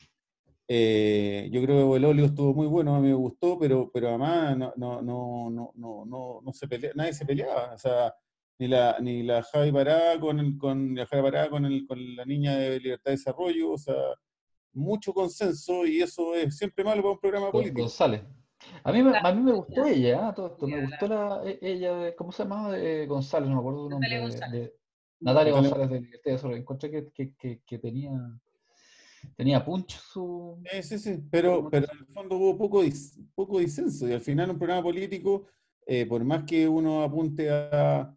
Eh, 0.66 1.48
yo 1.52 1.62
creo 1.62 1.90
que 1.90 1.96
el 1.98 2.04
óleo 2.04 2.26
estuvo 2.26 2.54
muy 2.54 2.66
bueno, 2.66 2.94
a 2.94 3.00
mí 3.00 3.08
me 3.08 3.14
gustó, 3.14 3.58
pero, 3.58 3.90
pero 3.92 4.08
además 4.08 4.56
no, 4.56 4.72
no, 4.76 5.02
no, 5.02 5.72
no, 5.74 6.04
no, 6.06 6.40
no 6.42 6.52
se 6.52 6.68
pelea, 6.68 6.92
nadie 6.94 7.12
se 7.12 7.26
peleaba. 7.26 7.74
O 7.74 7.78
sea, 7.78 8.14
ni 8.58 8.68
la, 8.68 8.96
ni 9.00 9.22
la 9.22 9.42
Javi 9.42 9.72
Pará 9.72 10.18
con, 10.20 10.58
con, 10.58 10.94
la 10.94 11.06
Javi 11.06 11.22
Pará 11.22 11.50
con, 11.50 11.64
el, 11.64 11.86
con 11.86 12.16
la 12.16 12.24
niña 12.24 12.56
de 12.56 12.80
Libertad 12.80 13.10
de 13.10 13.16
Desarrollo, 13.16 13.72
o 13.72 13.78
sea, 13.78 13.94
mucho 14.72 15.12
consenso 15.12 15.86
y 15.86 16.00
eso 16.00 16.34
es 16.34 16.56
siempre 16.56 16.84
malo 16.84 17.02
para 17.02 17.12
un 17.14 17.20
programa 17.20 17.50
político. 17.50 17.82
González. 17.82 18.22
A 18.82 18.92
mí, 18.92 19.00
a 19.00 19.32
mí 19.32 19.42
me 19.42 19.52
gustó 19.52 19.84
ella, 19.84 20.28
¿eh? 20.28 20.32
todo 20.34 20.46
esto. 20.46 20.66
me 20.66 20.86
gustó 20.86 21.08
la, 21.08 21.42
e, 21.44 21.58
ella, 21.60 22.14
¿cómo 22.16 22.32
se 22.32 22.44
llamaba? 22.44 22.78
Eh, 22.78 23.06
González, 23.06 23.48
no 23.48 23.56
me 23.56 23.60
acuerdo 23.60 23.84
su 23.84 23.90
nombre. 23.90 24.08
De, 24.08 24.74
Natalia 25.20 25.52
González 25.52 25.90
de 25.90 26.00
Libertad 26.00 26.24
de 26.24 26.32
Desarrollo. 26.32 26.58
Encontré 26.58 26.90
que, 26.90 27.10
que, 27.12 27.34
que, 27.36 27.60
que 27.64 27.78
tenía 27.78 28.10
tenía 29.36 29.64
punch 29.64 29.98
su... 29.98 30.62
Sí, 30.70 30.82
sí, 30.82 30.98
sí, 30.98 31.24
pero, 31.30 31.68
pero 31.70 31.86
en 31.90 31.98
el 31.98 32.06
fondo 32.06 32.36
hubo 32.36 32.56
poco, 32.56 32.82
poco 33.34 33.58
disenso 33.58 34.08
y 34.08 34.12
al 34.12 34.20
final 34.20 34.50
un 34.50 34.58
programa 34.58 34.82
político, 34.82 35.46
eh, 35.86 36.06
por 36.06 36.24
más 36.24 36.44
que 36.44 36.68
uno 36.68 37.02
apunte 37.02 37.50
a, 37.50 38.14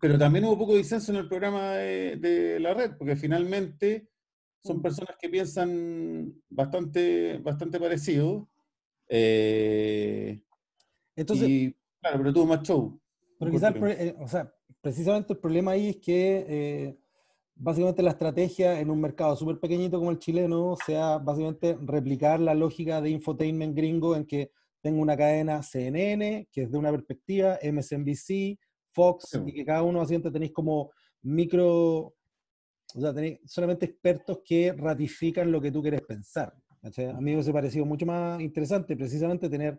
Pero 0.00 0.18
también 0.18 0.44
hubo 0.44 0.58
poco 0.58 0.76
disenso 0.76 1.12
en 1.12 1.18
el 1.18 1.28
programa 1.28 1.72
de, 1.72 2.58
la 2.60 2.74
red, 2.74 2.96
porque 2.96 3.16
finalmente 3.16 4.08
son 4.62 4.78
mm. 4.78 4.82
personas 4.82 5.16
que 5.20 5.28
piensan 5.28 6.34
bastante, 6.48 7.38
bastante 7.38 7.78
parecido. 7.78 8.48
Eh, 9.08 10.42
Entonces, 11.14 11.74
claro, 12.00 12.18
pero 12.18 12.32
tuvo 12.32 12.46
más 12.46 12.62
show. 12.62 13.00
Pero 13.38 13.50
quizás, 13.50 13.74
eh, 13.76 14.16
o 14.18 14.28
sea, 14.28 14.52
precisamente 14.80 15.34
el 15.34 15.38
problema 15.38 15.72
ahí 15.72 15.90
es 15.90 15.96
que 15.96 16.98
básicamente 17.56 18.02
la 18.02 18.10
estrategia 18.10 18.78
en 18.80 18.90
un 18.90 19.00
mercado 19.00 19.34
súper 19.34 19.58
pequeñito 19.58 19.98
como 19.98 20.10
el 20.10 20.18
chileno 20.18 20.76
sea 20.84 21.18
básicamente 21.18 21.76
replicar 21.82 22.38
la 22.38 22.54
lógica 22.54 23.00
de 23.00 23.10
infotainment 23.10 23.74
gringo 23.74 24.14
en 24.14 24.26
que 24.26 24.52
tengo 24.86 25.02
una 25.02 25.16
cadena 25.16 25.64
CNN, 25.64 26.46
que 26.52 26.62
es 26.62 26.70
de 26.70 26.78
una 26.78 26.92
perspectiva, 26.92 27.58
MSNBC, 27.60 28.56
Fox, 28.92 29.36
y 29.44 29.52
que 29.52 29.64
cada 29.64 29.82
uno 29.82 29.98
básicamente 29.98 30.30
tenéis 30.30 30.52
como 30.52 30.92
micro, 31.22 32.14
o 32.94 33.00
sea, 33.00 33.12
tenéis 33.12 33.40
solamente 33.46 33.86
expertos 33.86 34.42
que 34.44 34.72
ratifican 34.72 35.50
lo 35.50 35.60
que 35.60 35.72
tú 35.72 35.82
quieres 35.82 36.02
pensar. 36.02 36.54
A 36.84 37.20
mí 37.20 37.34
me 37.34 37.40
ha 37.40 37.52
parecido 37.52 37.84
mucho 37.84 38.06
más 38.06 38.40
interesante 38.40 38.96
precisamente 38.96 39.48
tener 39.48 39.76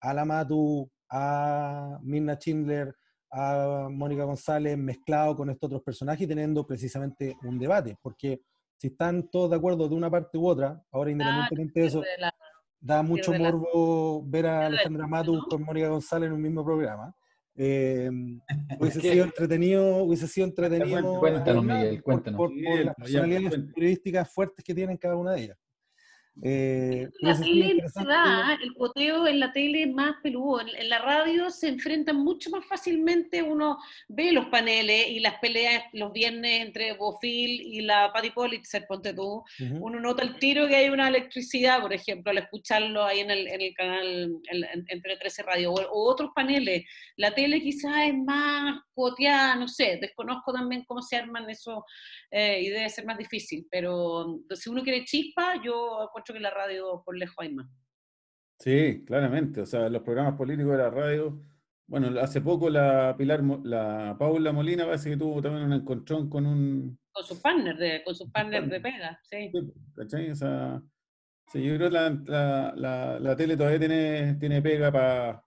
a 0.00 0.14
Lamatu, 0.14 0.90
a 1.10 1.98
Mirna 2.02 2.36
Schindler, 2.36 2.96
a 3.30 3.88
Mónica 3.90 4.24
González 4.24 4.78
mezclado 4.78 5.36
con 5.36 5.50
estos 5.50 5.68
otros 5.68 5.82
personajes 5.82 6.22
y 6.22 6.26
teniendo 6.26 6.66
precisamente 6.66 7.36
un 7.42 7.58
debate, 7.58 7.98
porque 8.00 8.40
si 8.78 8.86
están 8.86 9.28
todos 9.28 9.50
de 9.50 9.56
acuerdo 9.56 9.86
de 9.86 9.94
una 9.94 10.10
parte 10.10 10.38
u 10.38 10.46
otra, 10.46 10.82
ahora 10.90 11.10
independientemente 11.10 11.80
de 11.80 11.86
eso, 11.86 12.02
da 12.80 13.02
mucho 13.02 13.32
morbo 13.32 14.22
ver 14.26 14.46
a 14.46 14.66
Alejandra 14.66 15.06
Matu 15.06 15.46
con 15.48 15.62
Mónica 15.62 15.88
González 15.88 16.28
en 16.28 16.34
un 16.34 16.42
mismo 16.42 16.64
programa. 16.64 17.14
Eh, 17.60 18.08
hubiese 18.78 19.00
sido 19.00 19.24
entretenido, 19.24 19.96
hubiese 20.04 20.28
sido 20.28 20.46
entretenido. 20.46 21.18
Cuéntanos, 21.18 21.64
Miguel, 21.64 22.00
cuéntanos. 22.04 22.38
Por, 22.38 22.52
las 22.54 22.94
personalidades 22.94 23.60
periodísticas 23.74 24.32
fuertes 24.32 24.64
que 24.64 24.72
tienen 24.72 24.96
cada 24.96 25.16
una 25.16 25.32
de 25.32 25.42
ellas. 25.42 25.58
Eh, 26.42 27.08
la 27.20 27.38
tele 27.38 27.82
el 28.62 28.74
poteo 28.74 29.26
en 29.26 29.40
la 29.40 29.52
tele 29.52 29.82
es 29.82 29.92
más 29.92 30.16
peludo. 30.22 30.60
En, 30.60 30.88
la 30.88 30.98
radio 31.00 31.50
se 31.50 31.68
enfrentan 31.68 32.16
mucho 32.16 32.50
más 32.50 32.64
fácilmente. 32.66 33.42
Uno 33.42 33.78
ve 34.08 34.32
los 34.32 34.46
paneles 34.46 35.08
y 35.08 35.20
las 35.20 35.38
peleas 35.40 35.84
los 35.92 36.12
viernes 36.12 36.62
entre 36.62 36.92
Bofil 36.92 37.60
y 37.60 37.80
la 37.80 38.12
Patty 38.12 38.30
Politzer, 38.30 38.86
ponte 38.86 39.14
tú. 39.14 39.42
Uno 39.80 40.00
nota 40.00 40.22
el 40.22 40.38
tiro 40.38 40.68
que 40.68 40.76
hay 40.76 40.88
una 40.90 41.08
electricidad, 41.08 41.80
por 41.80 41.92
ejemplo, 41.92 42.30
al 42.30 42.38
escucharlo 42.38 43.04
ahí 43.04 43.20
en 43.20 43.30
el, 43.30 43.48
en 43.48 43.60
el 43.60 43.74
canal 43.74 44.32
entre 44.88 45.16
13 45.16 45.42
Radio 45.42 45.72
o, 45.72 46.08
otros 46.08 46.30
paneles. 46.34 46.84
La 47.16 47.34
tele 47.34 47.60
quizás 47.60 48.08
es 48.08 48.14
más 48.14 48.80
coteada, 48.94 49.56
no 49.56 49.68
sé, 49.68 49.98
desconozco 50.00 50.52
también 50.52 50.84
cómo 50.84 51.02
se 51.02 51.16
arman 51.16 51.48
eso 51.50 51.84
eh, 52.30 52.60
y 52.62 52.68
debe 52.68 52.88
ser 52.88 53.04
más 53.04 53.18
difícil. 53.18 53.66
Pero 53.70 54.40
si 54.54 54.70
uno 54.70 54.82
quiere 54.82 55.04
chispa, 55.04 55.60
yo 55.64 56.08
que 56.32 56.40
la 56.40 56.50
radio 56.50 57.02
por 57.04 57.16
lejos 57.16 57.36
hay 57.38 57.52
más. 57.54 57.68
Sí, 58.58 59.04
claramente. 59.06 59.60
O 59.60 59.66
sea, 59.66 59.88
los 59.88 60.02
programas 60.02 60.34
políticos 60.34 60.72
de 60.72 60.78
la 60.78 60.90
radio. 60.90 61.40
Bueno, 61.86 62.20
hace 62.20 62.40
poco 62.40 62.68
la 62.68 63.14
Pilar, 63.16 63.42
la 63.64 64.16
Paula 64.18 64.52
Molina 64.52 64.84
parece 64.84 65.10
que 65.10 65.16
tuvo 65.16 65.40
también 65.40 65.64
un 65.64 65.72
encontrón 65.72 66.28
con 66.28 66.44
un. 66.46 66.98
Con 67.12 67.24
sus 67.24 67.38
partners 67.40 67.78
de, 67.78 68.02
con 68.04 68.14
sus 68.14 68.30
partners 68.30 68.68
de 68.68 68.80
pega, 68.80 69.20
sí. 69.30 69.50
¿Cachai? 69.94 70.30
O 70.30 70.34
sea, 70.34 70.82
sí, 71.50 71.62
yo 71.62 71.76
creo 71.76 71.88
que 71.88 71.94
la, 71.94 72.74
la, 72.76 73.18
la, 73.18 73.36
tele 73.36 73.56
todavía 73.56 73.78
tiene, 73.78 74.34
tiene 74.34 74.60
pega 74.60 74.92
para 74.92 75.42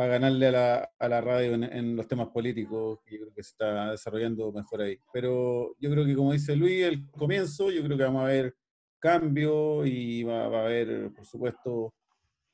para 0.00 0.12
ganarle 0.12 0.46
a 0.46 0.50
la, 0.50 0.90
a 0.98 1.08
la 1.08 1.20
radio 1.20 1.52
en, 1.52 1.62
en, 1.62 1.94
los 1.94 2.08
temas 2.08 2.28
políticos, 2.28 3.00
que 3.04 3.16
yo 3.16 3.20
creo 3.20 3.34
que 3.34 3.42
se 3.42 3.50
está 3.50 3.90
desarrollando 3.90 4.50
mejor 4.50 4.80
ahí. 4.80 4.98
Pero 5.12 5.76
yo 5.78 5.90
creo 5.90 6.06
que, 6.06 6.14
como 6.14 6.32
dice 6.32 6.56
Luis, 6.56 6.84
el 6.84 7.10
comienzo, 7.10 7.70
yo 7.70 7.82
creo 7.84 7.98
que 7.98 8.04
vamos 8.04 8.22
a 8.22 8.28
ver 8.28 8.56
cambio 9.00 9.84
y 9.84 10.22
va, 10.22 10.44
a 10.44 10.64
haber, 10.64 11.12
por 11.12 11.26
supuesto, 11.26 11.94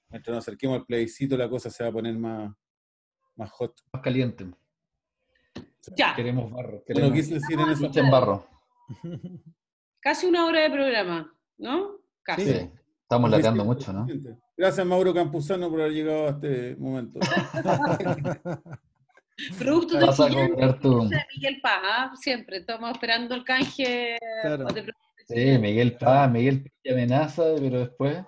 mientras 0.09 0.35
nos 0.35 0.45
acerquemos 0.45 0.79
al 0.79 0.87
plebiscito, 0.87 1.37
la 1.37 1.51
cosa 1.51 1.69
se 1.69 1.83
va 1.83 1.91
a 1.91 1.93
poner 1.93 2.17
más, 2.17 2.55
más 3.35 3.51
hot. 3.51 3.75
Más 3.93 4.03
caliente. 4.03 4.47
Ya. 5.97 6.15
Queremos 6.15 6.51
barro. 6.51 6.83
Queremos... 6.85 7.13
quise 7.13 7.35
decir 7.35 7.61
en 7.61 7.71
eso. 7.71 7.91
En 7.95 8.11
barro. 8.11 8.47
Casi 10.01 10.27
una 10.27 10.47
hora 10.47 10.61
de 10.61 10.71
programa, 10.71 11.35
¿no? 11.59 11.99
Casi. 12.23 12.47
Sí. 12.47 12.71
Estamos 13.03 13.31
lateando 13.31 13.65
mucho, 13.65 13.93
¿no? 13.93 14.07
Gracias, 14.57 14.85
Mauro 14.87 15.15
Campuzano, 15.15 15.71
por 15.71 15.81
haber 15.81 15.93
llegado 15.93 16.27
a 16.27 16.31
este 16.31 16.75
momento. 16.77 17.21
Producto 19.59 19.99
de 19.99 20.07
Miguel 21.37 21.61
Paz, 21.61 21.81
¿ah? 21.85 22.13
siempre 22.17 22.57
estamos 22.59 22.91
esperando 22.91 23.35
el 23.35 23.45
canje. 23.45 24.17
Claro. 24.43 24.67
Sí, 25.29 25.59
Miguel 25.59 25.97
Paz, 25.97 26.31
Miguel 26.31 26.63
Paz 26.63 26.93
amenaza, 26.93 27.43
pero 27.59 27.81
después. 27.81 28.25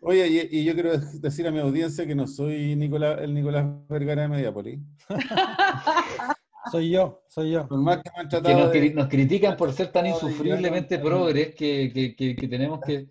Oye, 0.00 0.48
y, 0.50 0.64
yo 0.64 0.74
quiero 0.74 0.96
decir 0.98 1.46
a 1.46 1.50
mi 1.50 1.58
audiencia 1.58 2.06
que 2.06 2.14
no 2.14 2.26
soy 2.26 2.76
Nicolás, 2.76 3.18
el 3.20 3.34
Nicolás 3.34 3.66
Vergara 3.88 4.22
de 4.22 4.28
Mediapoli. 4.28 4.82
soy 6.72 6.90
yo, 6.90 7.22
soy 7.28 7.52
yo. 7.52 7.68
que, 7.68 8.94
nos, 8.94 9.08
critican 9.08 9.56
por 9.56 9.72
ser 9.72 9.92
tan 9.92 10.06
insufriblemente 10.06 10.98
progres 10.98 11.54
que, 11.54 12.14
que, 12.16 12.48
tenemos 12.48 12.80
que. 12.80 13.08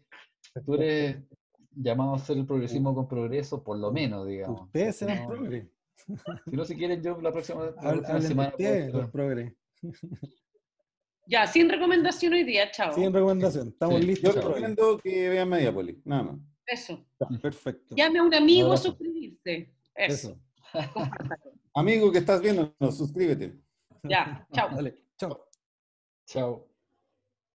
Tú 0.65 0.75
eres 0.75 1.17
llamado 1.71 2.13
a 2.13 2.17
hacer 2.17 2.37
el 2.37 2.45
progresismo 2.45 2.93
con 2.93 3.07
progreso, 3.07 3.63
por 3.63 3.77
lo 3.77 3.91
menos, 3.91 4.27
digamos. 4.27 4.61
Ustedes 4.61 4.95
serán 4.95 5.27
progres. 5.27 5.67
Si 6.45 6.55
no, 6.55 6.65
si 6.65 6.75
quieren, 6.75 7.03
yo 7.03 7.19
la 7.21 7.31
próxima, 7.31 7.71
semana. 8.21 8.53
los 8.91 9.09
progres. 9.11 9.53
Ya, 11.29 11.45
sin 11.45 11.69
recomendación 11.69 12.33
hoy 12.33 12.43
día, 12.43 12.71
chao. 12.71 12.91
Sin 12.91 13.13
recomendación, 13.13 13.67
estamos 13.67 14.03
listos. 14.03 14.33
Yo 14.33 14.41
recomiendo 14.41 14.97
que 14.97 15.29
vean 15.29 15.47
Mediapoli, 15.47 16.01
nada 16.03 16.23
más. 16.23 16.35
Eso. 16.65 17.05
perfecto. 17.39 17.95
Llame 17.95 18.17
a 18.17 18.23
un 18.23 18.33
amigo 18.33 18.73
a 18.73 18.77
suscribirse. 18.77 19.71
Eso. 19.93 20.39
amigo 21.75 22.11
que 22.11 22.17
estás 22.17 22.41
viendo, 22.41 22.73
no, 22.79 22.91
suscríbete. 22.91 23.59
Ya, 24.01 24.47
chao. 24.53 24.69
Dale, 24.75 24.97
chao. 25.17 25.47
Chao. 26.25 26.68